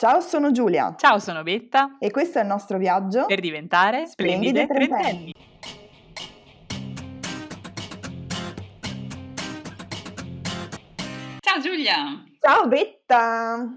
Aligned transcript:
Ciao, 0.00 0.20
sono 0.20 0.52
Giulia. 0.52 0.94
Ciao, 0.96 1.18
sono 1.18 1.42
Betta. 1.42 1.96
E 1.98 2.12
questo 2.12 2.38
è 2.38 2.42
il 2.42 2.46
nostro 2.46 2.78
viaggio 2.78 3.26
per 3.26 3.40
diventare 3.40 4.06
splendide, 4.06 4.62
splendide 4.62 4.86
trentenni. 4.86 5.34
Ciao 11.40 11.60
Giulia. 11.60 12.24
Ciao 12.38 12.68
Betta. 12.68 13.68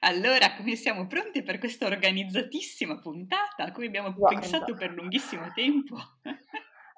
Allora, 0.00 0.54
come 0.56 0.74
siamo 0.74 1.06
pronti 1.06 1.42
per 1.42 1.58
questa 1.58 1.84
organizzatissima 1.84 2.96
puntata 2.96 3.64
a 3.64 3.70
cui 3.70 3.88
abbiamo 3.88 4.14
Guarda. 4.14 4.40
pensato 4.40 4.72
per 4.72 4.94
lunghissimo 4.94 5.52
tempo? 5.54 5.98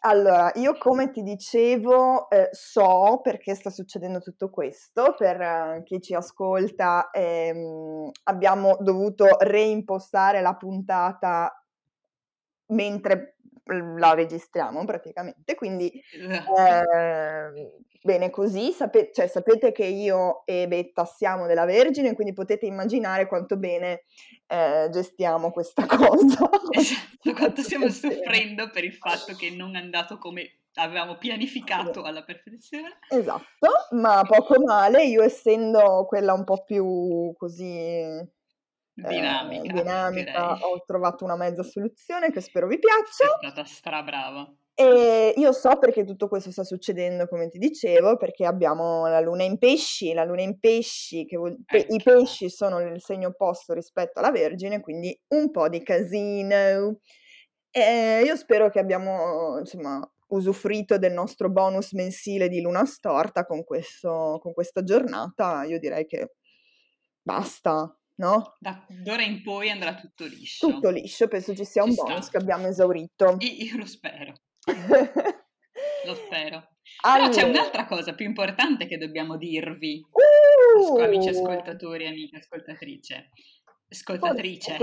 Allora, 0.03 0.51
io 0.55 0.79
come 0.79 1.11
ti 1.11 1.23
dicevo, 1.23 2.31
eh, 2.31 2.49
so 2.53 3.21
perché 3.23 3.55
sta 3.55 3.69
succedendo 3.69 4.21
tutto 4.21 4.49
questo, 4.49 5.15
per 5.17 5.39
eh, 5.41 5.83
chi 5.85 6.01
ci 6.01 6.15
ascolta 6.15 7.11
ehm, 7.11 8.11
abbiamo 8.25 8.79
dovuto 8.81 9.27
reimpostare 9.41 10.41
la 10.41 10.55
puntata 10.55 11.53
mentre 12.69 13.37
la 13.99 14.15
registriamo 14.15 14.85
praticamente, 14.85 15.55
quindi 15.55 15.91
eh, 15.91 17.53
bene 18.03 18.31
così, 18.31 18.73
sape- 18.73 19.11
cioè, 19.13 19.27
sapete 19.27 19.71
che 19.71 19.85
io 19.85 20.45
e 20.47 20.67
Betta 20.67 21.05
siamo 21.05 21.47
della 21.47 21.67
Vergine, 21.67 22.15
quindi 22.15 22.33
potete 22.33 22.67
immaginare 22.67 23.27
quanto 23.27 23.57
bene 23.59 24.05
eh, 24.51 24.89
gestiamo 24.91 25.53
questa 25.53 25.87
cosa. 25.87 26.51
Esatto, 26.71 27.33
quanto 27.35 27.63
stiamo 27.63 27.89
soffrendo 27.89 28.69
per 28.71 28.85
il 28.85 28.95
fatto 28.95 29.35
che 29.35 29.51
non 29.51 29.77
è 29.77 29.79
andato 29.79 30.19
come 30.19 30.63
avevamo 30.75 31.17
pianificato 31.17 32.03
alla 32.03 32.25
perfezione. 32.25 32.99
Esatto, 33.09 33.69
ma 33.93 34.23
poco 34.27 34.61
male, 34.61 35.05
io 35.05 35.23
essendo 35.23 36.05
quella 36.09 36.33
un 36.33 36.43
po' 36.43 36.65
più 36.65 37.33
così 37.37 38.03
dinamica, 38.93 39.63
eh, 39.63 39.73
dinamica 39.73 40.59
ho 40.67 40.83
trovato 40.85 41.25
una 41.25 41.37
mezza 41.37 41.63
soluzione 41.63 42.33
che 42.33 42.41
spero 42.41 42.67
vi 42.67 42.81
piaccia. 42.81 43.37
È 43.37 43.47
stata 43.47 43.65
strabrava. 43.65 44.53
E 44.75 45.35
io 45.37 45.53
so 45.53 45.79
perché 45.79 46.05
tutto 46.05 46.29
questo 46.29 46.51
sta 46.51 46.65
succedendo, 46.65 47.29
come 47.29 47.49
ti 47.49 47.59
dicevo, 47.59 48.17
perché 48.17 48.47
abbiamo 48.47 49.07
la 49.09 49.21
luna 49.21 49.43
in 49.43 49.59
pesci, 49.59 50.15
la 50.15 50.25
luna 50.25 50.41
in 50.41 50.59
pesci, 50.59 51.27
che 51.27 51.37
vuol... 51.37 51.57
ecco. 51.67 51.95
i 51.95 52.01
pesci 52.03 52.49
sono 52.49 52.81
il 52.81 53.01
segno 53.03 53.29
opposto 53.29 53.75
rispetto 53.75 54.21
alla 54.21 54.31
Vergine, 54.31 54.81
quindi 54.81 55.19
un 55.29 55.51
po' 55.51 55.69
di 55.69 55.83
casino. 55.83 56.99
E 57.71 58.23
io 58.25 58.37
spero 58.37 58.71
che 58.71 58.79
abbiamo, 58.79 59.59
insomma, 59.59 60.01
usufruito 60.29 60.99
del 60.99 61.13
nostro 61.13 61.51
bonus 61.51 61.93
mensile 61.93 62.49
di 62.49 62.61
luna 62.61 62.85
storta 62.85 63.45
con, 63.45 63.65
questo, 63.65 64.39
con 64.41 64.53
questa 64.53 64.83
giornata. 64.83 65.65
Io 65.65 65.79
direi 65.79 66.07
che 66.07 66.35
basta, 67.23 67.97
no? 68.17 68.57
Da 68.59 68.87
d'ora 68.89 69.23
in 69.23 69.43
poi 69.43 69.71
andrà 69.71 69.95
tutto 69.95 70.25
liscio. 70.25 70.69
Tutto 70.69 70.91
liscio, 70.91 71.29
penso 71.29 71.55
ci 71.55 71.65
sia 71.65 71.83
ci 71.83 71.89
un 71.89 71.95
sta. 71.95 72.05
bonus 72.05 72.31
che 72.31 72.39
abbiamo 72.39 72.67
esaurito. 72.67 73.37
Io, 73.39 73.65
io 73.67 73.77
lo 73.77 73.87
spero. 73.87 74.35
Lo 76.07 76.15
spero. 76.15 76.69
Allora. 77.03 77.29
Però 77.29 77.41
c'è 77.43 77.49
un'altra 77.49 77.87
cosa 77.87 78.15
più 78.15 78.27
importante 78.27 78.87
che 78.87 78.99
dobbiamo 78.99 79.37
dirvi, 79.37 80.05
uh! 80.11 80.99
amici 80.99 81.29
ascoltatori 81.29 82.05
e 82.05 82.09
amiche 82.09 82.37
ascoltatrice. 82.39 83.31
Ascoltatrice. 83.89 84.77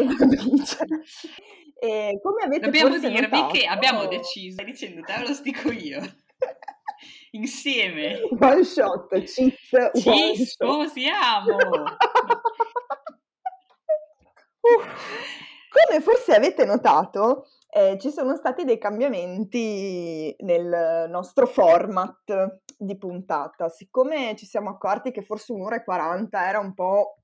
e 1.79 2.19
come 2.21 2.43
avete 2.43 2.65
Dobbiamo 2.65 2.97
dirvi 2.97 3.21
notato? 3.21 3.53
che 3.53 3.65
abbiamo 3.65 4.07
deciso, 4.07 4.53
stai 4.53 4.65
dicendo 4.65 5.01
te, 5.01 5.19
lo 5.19 5.39
dico 5.41 5.71
io, 5.71 6.01
insieme. 7.31 8.19
One 8.39 8.63
shot, 8.63 9.23
Ci 9.23 9.55
sposiamo! 10.45 11.55
uh, 14.59 14.81
come 15.69 16.01
forse 16.01 16.33
avete 16.33 16.65
notato, 16.65 17.47
eh, 17.69 17.97
ci 17.99 18.11
sono 18.11 18.35
stati 18.35 18.63
dei 18.63 18.77
cambiamenti 18.77 20.35
nel 20.39 21.07
nostro 21.09 21.45
format 21.45 22.61
di 22.77 22.97
puntata. 22.97 23.69
Siccome 23.69 24.35
ci 24.35 24.45
siamo 24.45 24.69
accorti 24.69 25.11
che 25.11 25.21
forse 25.21 25.51
un'ora 25.51 25.75
e 25.75 25.83
40 25.83 26.47
era 26.47 26.59
un 26.59 26.73
po' 26.73 27.21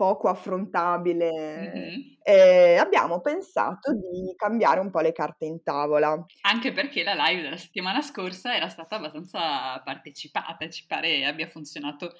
poco 0.00 0.28
affrontabile, 0.28 1.30
mm-hmm. 1.30 2.00
eh, 2.22 2.76
abbiamo 2.76 3.20
pensato 3.20 3.92
di 3.92 4.32
cambiare 4.34 4.80
un 4.80 4.90
po' 4.90 5.00
le 5.00 5.12
carte 5.12 5.44
in 5.44 5.62
tavola. 5.62 6.24
Anche 6.40 6.72
perché 6.72 7.02
la 7.02 7.12
live 7.12 7.42
della 7.42 7.58
settimana 7.58 8.00
scorsa 8.00 8.56
era 8.56 8.70
stata 8.70 8.96
abbastanza 8.96 9.78
partecipata, 9.84 10.70
ci 10.70 10.86
pare 10.86 11.26
abbia 11.26 11.46
funzionato 11.46 12.14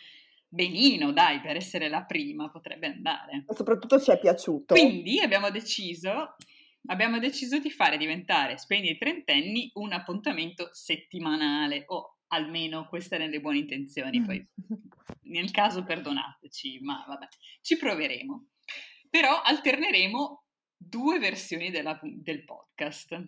benino, 0.47 1.13
dai, 1.13 1.41
per 1.41 1.57
essere 1.57 1.89
la 1.89 2.03
prima 2.03 2.51
potrebbe 2.51 2.89
andare. 2.89 3.45
Soprattutto 3.49 3.99
ci 3.99 4.11
è 4.11 4.19
piaciuto. 4.19 4.75
Quindi 4.75 5.19
abbiamo 5.21 5.49
deciso 5.49 6.37
abbiamo 6.91 7.19
deciso 7.19 7.59
di 7.59 7.71
fare 7.71 7.97
diventare 7.97 8.59
Spendi 8.59 8.91
i 8.91 8.99
trentenni 8.99 9.71
un 9.75 9.93
appuntamento 9.93 10.71
settimanale, 10.73 11.85
o 11.87 12.19
almeno 12.29 12.87
queste 12.89 13.15
erano 13.17 13.31
le 13.31 13.41
buone 13.41 13.59
intenzioni, 13.59 14.23
poi 14.23 14.47
nel 15.31 15.51
caso 15.51 15.85
perdonateci, 15.85 16.81
ma 16.83 17.05
vabbè, 17.07 17.27
ci 17.63 17.77
proveremo. 17.77 18.47
Però 19.09 19.41
alterneremo 19.43 20.45
due 20.77 21.19
versioni 21.19 21.71
della, 21.71 21.99
del 22.03 22.45
podcast. 22.45 23.19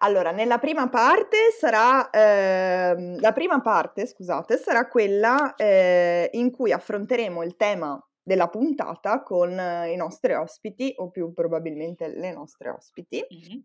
Allora, 0.00 0.30
nella 0.30 0.58
prima 0.58 0.88
parte 0.88 1.50
sarà, 1.58 2.08
eh, 2.10 3.18
la 3.18 3.32
prima 3.32 3.60
parte, 3.60 4.06
scusate, 4.06 4.56
sarà 4.56 4.88
quella 4.88 5.54
eh, 5.56 6.30
in 6.34 6.50
cui 6.50 6.72
affronteremo 6.72 7.42
il 7.42 7.56
tema 7.56 8.00
della 8.28 8.48
puntata 8.48 9.22
con 9.22 9.50
i 9.50 9.96
nostri 9.96 10.34
ospiti 10.34 10.92
o 10.98 11.08
più 11.08 11.32
probabilmente 11.32 12.08
le 12.08 12.30
nostre 12.30 12.68
ospiti. 12.68 13.24
Mm-hmm. 13.32 13.60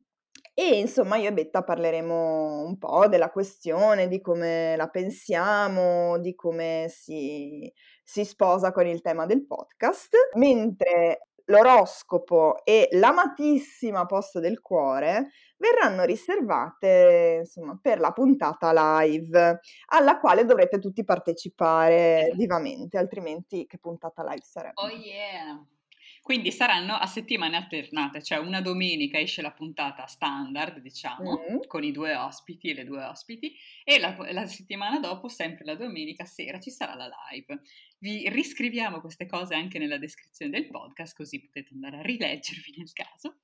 E 0.56 0.80
insomma 0.80 1.18
io 1.18 1.30
e 1.30 1.34
Betta 1.34 1.64
parleremo 1.64 2.64
un 2.64 2.78
po' 2.78 3.08
della 3.08 3.30
questione, 3.30 4.08
di 4.08 4.22
come 4.22 4.76
la 4.78 4.88
pensiamo, 4.88 6.18
di 6.20 6.34
come 6.34 6.86
si, 6.90 7.72
si 8.04 8.24
sposa 8.24 8.72
con 8.72 8.88
il 8.88 9.02
tema 9.02 9.26
del 9.26 9.46
podcast, 9.46 10.16
mentre 10.36 11.28
l'oroscopo 11.46 12.64
e 12.64 12.88
l'amatissima 12.92 14.06
posta 14.06 14.40
del 14.40 14.62
cuore 14.62 15.30
verranno 15.58 16.04
riservate 16.04 17.38
insomma, 17.42 17.78
per 17.82 18.00
la 18.00 18.12
puntata 18.12 18.72
live 19.02 19.60
alla 19.88 20.20
quale 20.20 20.46
dovrete 20.46 20.80
tutti 20.80 21.04
partecipare 21.04 22.32
vivamente, 22.36 22.98
altrimenti 22.98 23.66
che 23.66 23.78
puntata 23.80 24.24
live 24.24 24.44
sarebbe? 24.44 24.76
Oh 24.76 24.90
yeah! 24.90 25.66
Quindi 26.24 26.54
saranno 26.54 26.94
a 26.94 27.06
settimane 27.06 27.58
alternate, 27.58 28.24
cioè 28.24 28.38
una 28.38 28.62
domenica 28.62 29.20
esce 29.20 29.42
la 29.42 29.52
puntata 29.52 30.06
standard, 30.06 30.80
diciamo, 30.80 31.32
mm. 31.34 31.58
con 31.68 31.84
i 31.84 31.92
due 31.92 32.16
ospiti 32.16 32.70
e 32.70 32.74
le 32.74 32.86
due 32.86 33.04
ospiti, 33.04 33.54
e 33.84 34.00
la, 34.00 34.16
la, 34.32 34.46
settimana 34.46 35.02
dopo, 35.02 35.28
sempre 35.28 35.66
la 35.66 35.76
domenica 35.76 36.24
sera, 36.24 36.62
ci 36.62 36.72
sarà 36.72 36.96
la 36.96 37.10
live. 37.30 37.64
Vi 38.00 38.30
riscriviamo 38.30 39.02
queste 39.02 39.26
cose 39.26 39.54
anche 39.54 39.80
nella 39.80 39.98
descrizione 39.98 40.50
del 40.50 40.70
podcast, 40.70 41.14
così 41.14 41.42
potete 41.42 41.74
andare 41.74 41.98
a 41.98 42.02
rileggervi 42.02 42.74
nel 42.78 42.94
caso. 42.94 43.40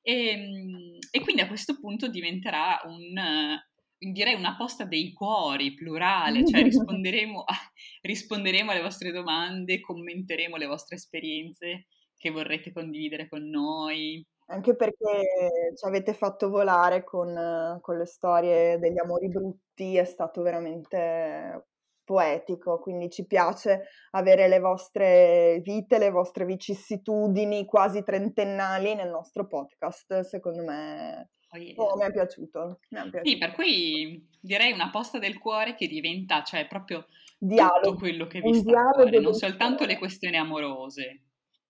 E, 0.00 0.28
ehm, 0.28 0.98
e 1.10 1.20
quindi 1.22 1.42
a 1.42 1.48
questo 1.48 1.80
punto 1.80 2.06
diventerà 2.06 2.80
un, 2.84 3.60
direi 3.98 4.34
una 4.34 4.54
posta 4.54 4.84
dei 4.84 5.12
cuori, 5.12 5.74
plurale, 5.74 6.46
cioè 6.46 6.62
risponderemo, 6.62 7.40
a, 7.42 7.56
risponderemo 8.02 8.70
alle 8.70 8.82
vostre 8.82 9.10
domande, 9.10 9.80
commenteremo 9.80 10.54
le 10.54 10.66
vostre 10.66 10.94
esperienze 10.94 11.86
che 12.20 12.30
vorrete 12.30 12.70
condividere 12.70 13.28
con 13.28 13.48
noi. 13.48 14.24
Anche 14.46 14.76
perché 14.76 15.72
ci 15.74 15.86
avete 15.86 16.12
fatto 16.12 16.50
volare 16.50 17.02
con, 17.02 17.78
con 17.80 17.96
le 17.96 18.04
storie 18.04 18.78
degli 18.78 18.98
amori 18.98 19.28
brutti, 19.28 19.96
è 19.96 20.04
stato 20.04 20.42
veramente 20.42 21.66
poetico, 22.04 22.80
quindi 22.80 23.08
ci 23.08 23.24
piace 23.24 23.86
avere 24.10 24.48
le 24.48 24.58
vostre 24.58 25.60
vite, 25.62 25.98
le 25.98 26.10
vostre 26.10 26.44
vicissitudini 26.44 27.64
quasi 27.64 28.02
trentennali 28.02 28.94
nel 28.94 29.08
nostro 29.08 29.46
podcast, 29.46 30.20
secondo 30.20 30.64
me 30.64 31.30
oh 31.52 31.56
yeah. 31.56 31.74
oh, 31.76 31.96
mi, 31.96 32.04
è 32.04 32.10
piaciuto, 32.12 32.80
mi, 32.90 32.98
è 32.98 33.02
piaciuto, 33.02 33.28
Sì, 33.28 33.38
per 33.38 33.52
cui 33.52 34.28
direi 34.40 34.72
una 34.72 34.90
posta 34.90 35.18
del 35.18 35.38
cuore 35.38 35.76
che 35.76 35.86
diventa, 35.86 36.42
cioè 36.42 36.66
proprio 36.66 37.06
dialogo, 37.38 37.80
tutto 37.80 37.98
quello 37.98 38.26
che 38.26 38.40
vi 38.40 38.54
sta 38.54 38.80
a 38.80 38.90
cuore, 38.90 39.20
non 39.20 39.34
soltanto 39.34 39.86
le 39.86 39.96
questioni 39.96 40.36
amorose. 40.36 41.20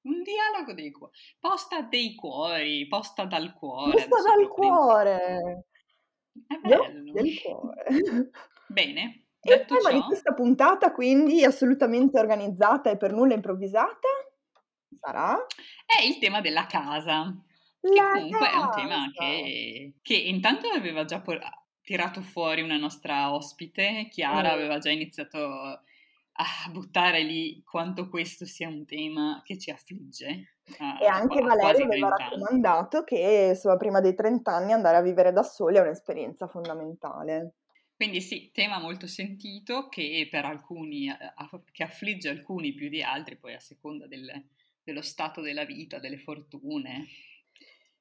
Un 0.03 0.23
dialogo 0.23 0.73
dei 0.73 0.91
cuori, 0.91 1.13
posta 1.39 1.83
dei 1.83 2.15
cuori, 2.15 2.87
posta 2.89 3.25
dal 3.25 3.53
cuore. 3.53 4.07
Posta 4.09 4.35
dal 4.35 4.49
cuore! 4.49 5.67
È 6.47 6.57
bello. 6.57 7.13
Del 7.13 7.41
cuore. 7.41 7.85
Bene, 8.69 9.27
e 9.43 9.55
il 9.55 9.65
tema 9.65 9.91
ciò, 9.91 9.97
di 9.97 10.01
questa 10.03 10.35
puntata, 10.35 10.93
quindi 10.93 11.45
assolutamente 11.45 12.19
organizzata 12.19 12.91
e 12.91 12.97
per 12.97 13.13
nulla 13.13 13.35
improvvisata, 13.35 14.09
sarà? 15.01 15.47
È 15.87 16.03
il 16.03 16.19
tema 16.19 16.41
della 16.41 16.67
casa. 16.67 17.35
La 17.81 18.13
che 18.13 18.21
comunque 18.21 18.47
casa. 18.47 18.51
è 18.51 18.59
un 18.59 18.71
tema 18.71 19.11
che, 19.13 19.95
che 20.03 20.15
intanto 20.15 20.69
aveva 20.69 21.05
già 21.05 21.21
por- 21.21 21.41
tirato 21.83 22.21
fuori 22.21 22.61
una 22.61 22.77
nostra 22.77 23.33
ospite, 23.33 24.09
Chiara, 24.11 24.51
mm. 24.51 24.53
aveva 24.53 24.79
già 24.79 24.91
iniziato 24.91 25.83
a 26.41 26.71
buttare 26.71 27.23
lì 27.23 27.63
quanto 27.63 28.09
questo 28.09 28.47
sia 28.47 28.67
un 28.67 28.87
tema 28.87 29.43
che 29.45 29.59
ci 29.59 29.71
affligge. 29.71 30.57
e 31.01 31.07
anche 31.07 31.43
Valerio 31.43 31.85
aveva 31.85 32.09
raccomandato 32.17 33.05
che 33.05 33.49
insomma, 33.51 33.77
prima 33.77 34.01
dei 34.01 34.15
30 34.15 34.51
anni 34.51 34.73
andare 34.73 34.97
a 34.97 35.03
vivere 35.03 35.33
da 35.33 35.43
soli 35.43 35.77
è 35.77 35.81
un'esperienza 35.81 36.47
fondamentale. 36.49 37.57
Quindi 37.95 38.23
sì, 38.23 38.51
tema 38.55 38.81
molto 38.81 39.07
sentito 39.07 39.89
che 39.91 40.27
per 40.31 40.47
alcuni, 40.47 41.15
che 41.71 41.83
affligge 41.83 42.31
alcuni 42.31 42.73
più 42.73 42.89
di 42.89 43.03
altri, 43.03 43.37
poi 43.37 43.53
a 43.55 43.61
seconda 43.61 44.07
del, 44.07 44.31
dello 44.83 45.03
stato 45.03 45.43
della 45.43 45.67
vita, 45.67 45.99
delle 45.99 46.17
fortune 46.17 47.07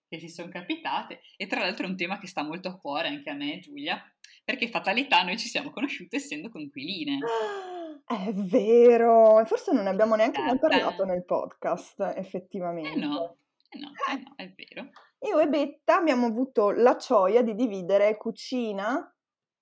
che 0.08 0.18
si 0.18 0.30
sono 0.30 0.48
capitate. 0.48 1.20
E 1.36 1.48
tra 1.48 1.60
l'altro 1.60 1.86
è 1.86 1.90
un 1.90 1.98
tema 1.98 2.18
che 2.18 2.28
sta 2.28 2.44
molto 2.44 2.70
a 2.70 2.78
cuore 2.78 3.10
anche 3.10 3.30
a 3.30 3.34
me, 3.34 3.60
Giulia, 3.60 4.02
perché 4.46 4.70
fatalità 4.70 5.24
noi 5.24 5.38
ci 5.38 5.50
siamo 5.50 5.72
conosciute 5.72 6.16
essendo 6.16 6.48
conquiline. 6.48 7.20
È 8.06 8.32
vero, 8.34 9.44
forse 9.46 9.72
non 9.72 9.84
ne 9.84 9.90
abbiamo 9.90 10.16
neanche 10.16 10.42
mai 10.42 10.58
parlato 10.60 11.06
nel 11.06 11.26
podcast, 11.26 12.14
effettivamente. 12.16 12.92
Eh 12.92 12.96
no, 12.96 13.38
eh 13.70 13.78
no, 13.80 13.92
eh 14.12 14.18
no, 14.18 14.34
è 14.36 14.54
vero. 14.56 14.90
Io 15.22 15.40
e 15.40 15.48
Betta 15.48 15.98
abbiamo 15.98 16.28
avuto 16.28 16.72
la 16.72 16.96
gioia 16.96 17.42
di 17.42 17.54
dividere 17.54 18.16
cucina 18.18 19.14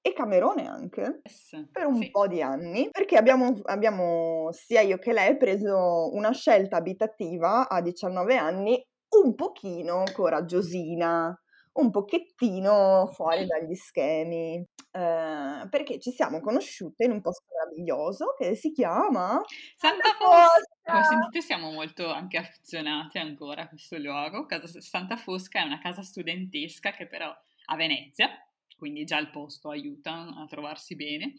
e 0.01 0.13
Camerone 0.13 0.67
anche 0.67 1.21
yes, 1.23 1.67
per 1.71 1.85
un 1.85 2.01
sì. 2.01 2.11
po' 2.11 2.27
di 2.27 2.41
anni 2.41 2.89
perché 2.91 3.17
abbiamo, 3.17 3.59
abbiamo, 3.63 4.49
sia 4.51 4.81
io 4.81 4.97
che 4.99 5.11
lei 5.11 5.35
preso 5.35 6.13
una 6.13 6.31
scelta 6.31 6.77
abitativa 6.77 7.67
a 7.67 7.81
19 7.81 8.37
anni 8.37 8.81
un 9.21 9.35
pochino 9.35 10.03
coraggiosina 10.13 11.37
un 11.77 11.91
pochettino 11.91 13.07
fuori 13.13 13.45
dagli 13.45 13.75
schemi, 13.75 14.55
eh, 14.55 15.67
perché 15.69 15.99
ci 15.99 16.11
siamo 16.11 16.39
conosciute 16.39 17.05
in 17.05 17.11
un 17.11 17.21
posto 17.21 17.45
meraviglioso 17.51 18.33
che 18.37 18.55
si 18.55 18.71
chiama 18.71 19.41
Santa 19.75 20.13
Fosca. 20.13 20.63
Come 20.83 21.03
sentite 21.03 21.41
siamo 21.41 21.71
molto 21.71 22.09
anche 22.11 22.37
affezionate 22.37 23.19
ancora 23.19 23.63
a 23.63 23.67
questo 23.67 23.97
luogo. 23.97 24.45
Casa 24.45 24.67
Santa 24.79 25.17
Fosca 25.17 25.59
è 25.59 25.65
una 25.65 25.79
casa 25.79 26.01
studentesca 26.01 26.91
che 26.91 27.07
però 27.07 27.31
a 27.69 27.75
Venezia, 27.75 28.29
quindi 28.77 29.03
già 29.03 29.17
il 29.19 29.29
posto 29.29 29.69
aiuta 29.69 30.33
a 30.35 30.45
trovarsi 30.47 30.95
bene, 30.95 31.33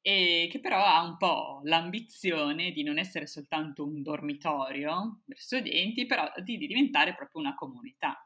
e 0.00 0.48
che 0.50 0.60
però 0.60 0.82
ha 0.84 1.02
un 1.02 1.16
po' 1.16 1.60
l'ambizione 1.64 2.70
di 2.70 2.82
non 2.82 2.98
essere 2.98 3.26
soltanto 3.26 3.84
un 3.84 4.02
dormitorio 4.02 5.20
per 5.26 5.38
studenti, 5.38 6.06
però 6.06 6.30
di 6.42 6.56
diventare 6.56 7.14
proprio 7.14 7.42
una 7.42 7.54
comunità 7.54 8.16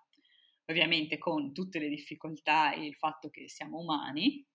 ovviamente 0.69 1.19
con 1.19 1.53
tutte 1.53 1.79
le 1.79 1.89
difficoltà 1.89 2.73
e 2.73 2.85
il 2.85 2.95
fatto 2.95 3.31
che 3.31 3.49
siamo 3.49 3.79
umani, 3.79 4.47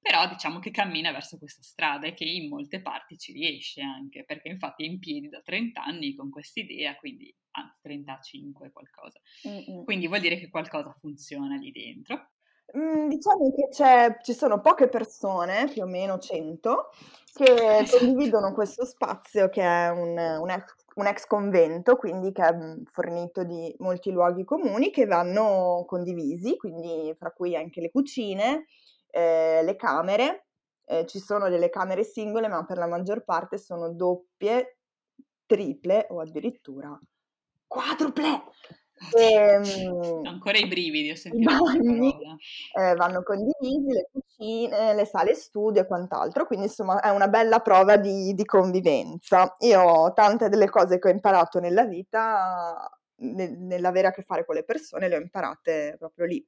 però 0.00 0.28
diciamo 0.28 0.58
che 0.58 0.70
cammina 0.70 1.10
verso 1.10 1.38
questa 1.38 1.62
strada 1.62 2.06
e 2.06 2.14
che 2.14 2.24
in 2.24 2.48
molte 2.48 2.80
parti 2.80 3.18
ci 3.18 3.32
riesce 3.32 3.80
anche, 3.80 4.24
perché 4.24 4.48
infatti 4.48 4.84
è 4.84 4.86
in 4.86 4.98
piedi 4.98 5.28
da 5.28 5.40
30 5.42 5.82
anni 5.82 6.14
con 6.14 6.30
questa 6.30 6.60
idea, 6.60 6.96
quindi 6.96 7.34
anzi 7.52 7.78
35 7.82 8.70
qualcosa. 8.70 9.20
Mm-mm. 9.48 9.84
Quindi 9.84 10.06
vuol 10.06 10.20
dire 10.20 10.38
che 10.38 10.48
qualcosa 10.48 10.94
funziona 10.98 11.56
lì 11.56 11.72
dentro. 11.72 12.30
Mm, 12.76 13.08
diciamo 13.08 13.50
che 13.54 14.16
ci 14.22 14.34
sono 14.34 14.60
poche 14.60 14.88
persone, 14.88 15.68
più 15.72 15.82
o 15.82 15.86
meno 15.86 16.18
100, 16.18 16.90
che 17.32 17.86
condividono 17.90 18.52
questo 18.52 18.84
spazio 18.84 19.48
che 19.48 19.62
è 19.62 19.88
un, 19.88 20.18
un, 20.18 20.50
ex, 20.50 20.77
un 20.98 21.06
ex 21.06 21.26
convento, 21.26 21.96
quindi 21.96 22.32
che 22.32 22.42
è 22.42 22.54
mm, 22.54 22.82
fornito 22.90 23.44
di 23.44 23.74
molti 23.78 24.10
luoghi 24.10 24.44
comuni 24.44 24.90
che 24.90 25.06
vanno 25.06 25.84
condivisi, 25.86 26.56
quindi 26.56 27.14
fra 27.16 27.30
cui 27.30 27.56
anche 27.56 27.80
le 27.80 27.90
cucine, 27.90 28.66
eh, 29.10 29.62
le 29.62 29.76
camere. 29.76 30.46
Eh, 30.84 31.06
ci 31.06 31.18
sono 31.18 31.48
delle 31.48 31.68
camere 31.68 32.02
singole, 32.02 32.48
ma 32.48 32.64
per 32.64 32.78
la 32.78 32.86
maggior 32.86 33.22
parte 33.22 33.58
sono 33.58 33.92
doppie, 33.92 34.78
triple 35.46 36.06
o 36.10 36.20
addirittura 36.20 36.98
quadruple. 37.66 38.42
E, 39.16 39.32
ehm, 39.32 40.26
Ancora 40.26 40.58
i 40.58 40.66
brividi, 40.66 41.10
ho 41.10 41.16
sentito. 41.16 41.50
I 41.50 41.54
bagni 41.54 42.16
eh, 42.78 42.94
vanno 42.94 43.22
condivisi, 43.22 43.92
le 43.92 44.08
cucine, 44.12 44.94
le 44.94 45.04
sale 45.04 45.34
studio 45.34 45.82
e 45.82 45.86
quant'altro, 45.86 46.46
quindi 46.46 46.66
insomma 46.66 47.00
è 47.00 47.10
una 47.10 47.28
bella 47.28 47.60
prova 47.60 47.96
di, 47.96 48.34
di 48.34 48.44
convivenza. 48.44 49.56
Io 49.60 50.12
tante 50.14 50.48
delle 50.48 50.68
cose 50.68 50.98
che 50.98 51.08
ho 51.08 51.12
imparato 51.12 51.60
nella 51.60 51.84
vita, 51.84 52.90
ne, 53.16 53.48
nell'avere 53.56 54.08
a 54.08 54.12
che 54.12 54.22
fare 54.22 54.44
con 54.44 54.54
le 54.54 54.64
persone, 54.64 55.08
le 55.08 55.16
ho 55.16 55.20
imparate 55.20 55.96
proprio 55.98 56.26
lì 56.26 56.44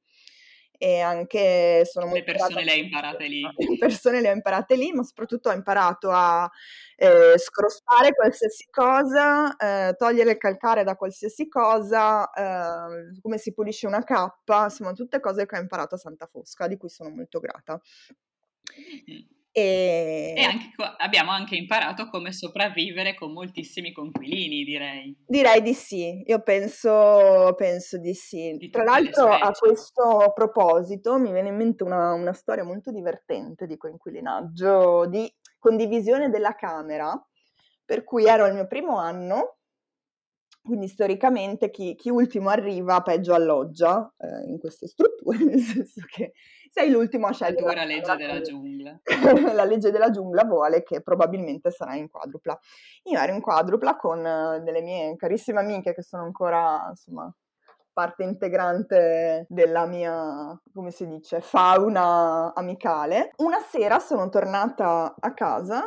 e 0.83 1.01
anche 1.01 1.85
sono 1.85 2.07
molto... 2.07 2.25
Le 2.25 2.25
persone 2.25 2.65
le 2.65 2.71
hai 2.71 2.81
imparate 2.81 3.27
lì. 3.27 3.43
Le 3.55 3.77
persone 3.77 4.21
le 4.23 4.31
ho 4.31 4.33
imparate 4.33 4.77
lì, 4.77 4.93
ma 4.93 5.03
soprattutto 5.03 5.51
ho 5.51 5.53
imparato 5.53 6.09
a 6.11 6.51
eh, 6.97 7.35
scrostare 7.37 8.15
qualsiasi 8.15 8.67
cosa, 8.71 9.55
eh, 9.57 9.95
togliere 9.95 10.31
il 10.31 10.39
calcare 10.39 10.83
da 10.83 10.97
qualsiasi 10.97 11.49
cosa, 11.49 12.31
eh, 12.33 13.21
come 13.21 13.37
si 13.37 13.53
pulisce 13.53 13.87
una 13.87 14.03
cappa, 14.03 14.65
insomma 14.65 14.95
tutte 14.95 15.21
cose 15.21 15.45
che 15.45 15.59
ho 15.59 15.61
imparato 15.61 15.97
a 15.97 15.99
Santa 15.99 16.25
Fosca, 16.25 16.67
di 16.67 16.79
cui 16.79 16.89
sono 16.89 17.11
molto 17.11 17.41
grata. 17.41 17.79
Mm-hmm. 18.81 19.40
E, 19.53 20.35
e 20.37 20.43
anche, 20.43 20.71
abbiamo 20.99 21.33
anche 21.33 21.57
imparato 21.57 22.09
come 22.09 22.33
sopravvivere 22.33 23.15
con 23.15 23.33
moltissimi 23.33 23.93
conquilini, 23.93 24.63
direi. 24.63 25.17
Direi 25.27 25.61
di 25.61 25.75
sì, 25.75 26.23
io 26.25 26.41
penso, 26.43 27.55
penso 27.57 27.99
di 27.99 28.15
sì. 28.15 28.57
Di 28.57 28.71
Tra 28.71 28.85
l'altro, 28.85 29.29
a 29.29 29.51
questo 29.53 30.33
proposito, 30.35 31.19
mi 31.19 31.33
viene 31.33 31.49
in 31.49 31.57
mente 31.57 31.83
una, 31.83 32.13
una 32.13 32.33
storia 32.33 32.65
molto 32.65 32.93
divertente 32.93 33.67
di 33.67 33.77
coinquilinaggio, 33.77 35.07
di 35.07 35.33
condivisione 35.59 36.31
della 36.31 36.55
camera, 36.55 37.13
per 37.85 38.05
cui 38.05 38.27
ero 38.27 38.45
al 38.45 38.55
mio 38.55 38.67
primo 38.67 38.99
anno 38.99 39.60
quindi 40.63 40.89
storicamente 40.89 41.71
chi, 41.71 41.95
chi, 41.95 42.11
ultimo 42.11 42.51
arriva 42.51 43.01
peggio 43.01 43.35
alloggia 43.35 44.13
eh, 44.19 44.49
in 44.49 44.59
queste 44.59 44.87
strutture, 44.87 45.39
nel 45.45 45.61
senso 45.61 46.03
che 46.07 46.33
sei 46.71 46.91
l'ultimo 46.91 47.27
a 47.27 47.33
scegliere. 47.33 47.75
La 47.75 47.85
legge 47.85 48.17
della 48.17 48.41
giungla. 48.41 49.01
la 49.53 49.65
legge 49.65 49.91
della 49.91 50.11
giungla 50.11 50.45
vuole 50.45 50.83
che 50.83 51.03
probabilmente 51.03 51.71
sarà 51.71 51.97
in 51.97 52.09
quadrupla. 52.09 52.59
Io 53.05 53.19
ero 53.19 53.33
in 53.33 53.41
quadrupla 53.41 53.97
con 53.97 54.19
uh, 54.19 54.63
delle 54.63 54.83
mie 54.83 55.17
carissime 55.17 55.61
amiche 55.61 55.95
che 55.95 56.03
sono 56.03 56.23
ancora, 56.23 56.87
insomma, 56.91 57.33
parte 57.93 58.23
integrante 58.23 59.47
della 59.49 59.87
mia, 59.87 60.59
come 60.73 60.91
si 60.91 61.07
dice, 61.07 61.41
fauna 61.41 62.53
amicale. 62.55 63.33
Una 63.39 63.61
sera 63.61 63.99
sono 63.99 64.29
tornata 64.29 65.17
a 65.19 65.35
casa, 65.35 65.83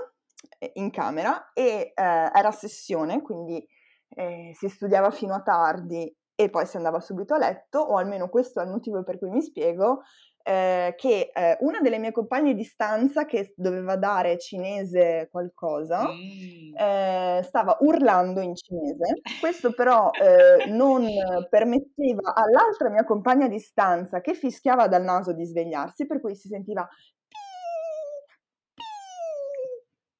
eh, 0.59 0.71
in 0.75 0.91
camera, 0.91 1.51
e 1.53 1.93
eh, 1.95 2.31
era 2.33 2.51
sessione, 2.51 3.21
quindi 3.21 3.65
eh, 4.15 4.51
si 4.55 4.69
studiava 4.69 5.11
fino 5.11 5.33
a 5.33 5.41
tardi 5.41 6.13
e 6.35 6.49
poi 6.49 6.65
si 6.65 6.77
andava 6.77 6.99
subito 6.99 7.35
a 7.35 7.37
letto, 7.37 7.79
o 7.79 7.97
almeno 7.97 8.27
questo 8.29 8.59
è 8.59 8.63
il 8.63 8.71
motivo 8.71 9.03
per 9.03 9.19
cui 9.19 9.29
mi 9.29 9.41
spiego, 9.41 10.01
eh, 10.45 10.93
che 10.97 11.31
eh, 11.33 11.57
una 11.61 11.79
delle 11.79 11.99
mie 11.99 12.11
compagne 12.11 12.53
di 12.53 12.63
stanza 12.63 13.25
che 13.25 13.53
doveva 13.55 13.95
dare 13.95 14.37
cinese 14.37 15.29
qualcosa 15.31 16.05
mm. 16.05 16.75
eh, 16.75 17.41
stava 17.43 17.77
urlando 17.81 18.41
in 18.41 18.55
cinese. 18.55 19.21
Questo 19.39 19.71
però 19.75 20.09
eh, 20.11 20.69
non 20.69 21.07
permetteva 21.49 22.33
all'altra 22.35 22.89
mia 22.89 23.05
compagna 23.05 23.47
di 23.47 23.59
stanza 23.59 24.19
che 24.21 24.33
fischiava 24.33 24.87
dal 24.87 25.03
naso 25.03 25.33
di 25.33 25.45
svegliarsi, 25.45 26.05
per 26.05 26.19
cui 26.19 26.35
si 26.35 26.47
sentiva 26.49 26.87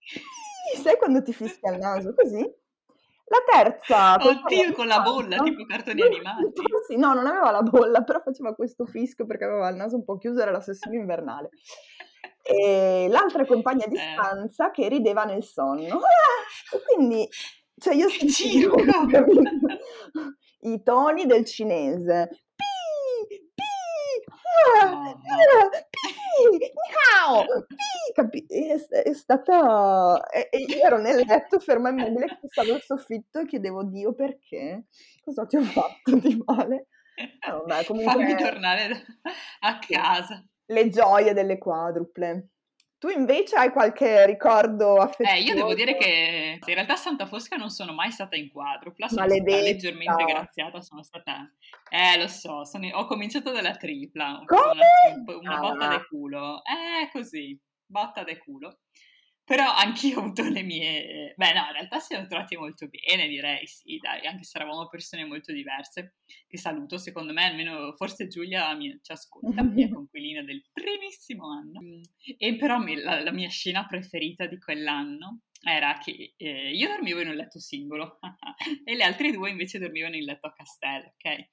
Sai 0.84 0.98
quando 0.98 1.22
ti 1.22 1.34
fischia 1.34 1.72
il 1.72 1.80
naso 1.80 2.14
così? 2.14 2.62
La 3.26 3.40
terza... 3.50 4.16
Oddio, 4.16 4.74
con 4.74 4.88
la 4.88 5.02
bolla, 5.02 5.38
tipo 5.38 5.66
cartoni 5.66 6.02
animati. 6.02 6.52
Sì, 6.88 6.98
no, 6.98 7.14
non 7.14 7.26
aveva 7.26 7.50
la 7.52 7.62
bolla, 7.62 8.04
però 8.04 8.20
faceva 8.22 8.54
questo 8.54 8.86
fischio 8.86 9.26
perché 9.26 9.46
aveva 9.46 9.70
il 9.70 9.78
naso 9.78 9.96
un 9.96 10.04
po' 10.04 10.18
chiuso, 10.18 10.42
era 10.42 10.52
la 10.52 10.60
sessione 10.60 10.98
invernale. 10.98 11.50
E 12.42 13.08
l'altra 13.10 13.46
compagna 13.46 13.86
di 13.88 13.96
eh. 13.96 14.02
stanza 14.14 14.70
che 14.72 14.90
rideva 14.90 15.24
nel 15.24 15.44
sonno. 15.44 15.96
Ah! 15.96 16.78
Quindi, 16.86 17.26
cioè 17.78 17.94
io 17.96 18.10
sentivo 18.10 18.76
i 20.62 20.84
toni 20.84 21.26
del 21.26 21.46
cinese. 21.46 22.28
Pi, 22.54 22.66
pi, 23.28 23.64
ah, 24.82 25.14
pi, 25.90 26.72
capi- 28.14 28.46
è, 28.48 28.76
è 28.76 29.14
stata... 29.14 30.26
E, 30.30 30.48
e 30.52 30.60
io 30.60 30.84
ero 30.84 31.00
nel 31.00 31.26
letto 31.26 31.60
ferma 31.60 31.90
immobile, 31.90 32.40
stavo 32.48 32.74
al 32.74 32.82
soffitto 32.82 33.40
e 33.40 33.46
chiedevo, 33.46 33.84
Dio, 33.84 34.14
perché? 34.14 34.86
Cosa 35.22 35.46
ti 35.46 35.58
ho 35.58 35.64
fatto 35.64 36.16
di 36.16 36.42
male? 36.46 36.88
Eh, 37.16 37.52
vabbè, 37.52 37.86
comunque, 37.86 38.12
Fammi 38.12 38.36
tornare 38.36 39.06
a 39.60 39.80
casa. 39.80 40.44
Le 40.66 40.90
gioie 40.90 41.34
delle 41.34 41.58
quadruple. 41.58 42.48
Tu 43.04 43.10
invece 43.10 43.58
hai 43.58 43.70
qualche 43.70 44.26
ricordo 44.26 44.96
affettuoso? 44.96 45.38
Eh, 45.38 45.42
io 45.42 45.54
devo 45.56 45.74
dire 45.74 45.98
che 45.98 46.58
in 46.66 46.74
realtà 46.74 46.94
a 46.94 46.96
Santa 46.96 47.26
Fosca 47.26 47.58
non 47.58 47.70
sono 47.70 47.92
mai 47.92 48.12
stata 48.12 48.38
in 48.38 48.50
quadrupla, 48.50 49.10
sono 49.10 49.20
Maledetta. 49.20 49.52
stata 49.52 49.64
leggermente 49.64 50.24
graziata, 50.24 50.82
sono 50.82 51.04
stata... 51.04 51.52
Eh, 51.90 52.18
lo 52.18 52.30
so, 52.30 52.64
sono... 52.64 52.88
ho 52.94 53.06
cominciato 53.06 53.52
dalla 53.52 53.76
tripla, 53.76 54.44
Come? 54.46 55.36
una, 55.36 55.38
una 55.38 55.60
botta 55.60 55.90
ah. 55.90 55.98
di 55.98 56.04
culo. 56.08 56.62
Eh, 56.64 57.10
così, 57.12 57.60
botta 57.94 58.24
di 58.24 58.38
culo. 58.38 58.80
Però 59.46 59.70
anch'io 59.74 60.18
ho 60.18 60.22
avuto 60.22 60.44
le 60.48 60.64
mie... 60.64 61.34
Beh 61.36 61.54
no, 61.54 61.66
in 61.66 61.74
realtà 61.74 62.00
siamo 62.00 62.26
trovati 62.28 62.56
molto 62.56 62.88
bene, 62.88 63.28
direi, 63.28 63.68
sì, 63.68 63.98
dai, 64.02 64.26
anche 64.26 64.46
se 64.46 64.58
eravamo 64.58 64.88
persone 64.88 65.26
molto 65.26 65.52
diverse, 65.52 66.16
che 66.48 66.58
saluto, 66.58 66.98
secondo 66.98 67.34
me, 67.34 67.44
almeno 67.44 67.92
forse 67.94 68.28
Giulia 68.28 68.74
mi, 68.74 68.98
ci 69.02 69.12
ascolta, 69.12 69.62
mia 69.64 69.90
conquilina 69.90 70.44
del 70.44 70.64
primissimo 70.72 71.52
anno. 71.52 71.82
E 72.38 72.56
però 72.56 72.80
la, 72.80 73.22
la 73.22 73.32
mia 73.32 73.50
scena 73.50 73.86
preferita 73.86 74.48
di 74.48 74.58
quell'anno 74.58 75.42
era 75.62 75.98
che 75.98 76.34
eh, 76.38 76.74
io 76.74 76.88
dormivo 76.88 77.20
in 77.20 77.30
un 77.30 77.36
letto 77.36 77.60
singolo 77.60 78.20
e 78.86 78.96
le 78.96 79.04
altre 79.04 79.32
due 79.32 79.50
invece 79.50 79.78
dormivano 79.78 80.16
in 80.16 80.24
letto 80.24 80.48
a 80.48 80.54
castello, 80.54 81.14
ok? 81.18 81.48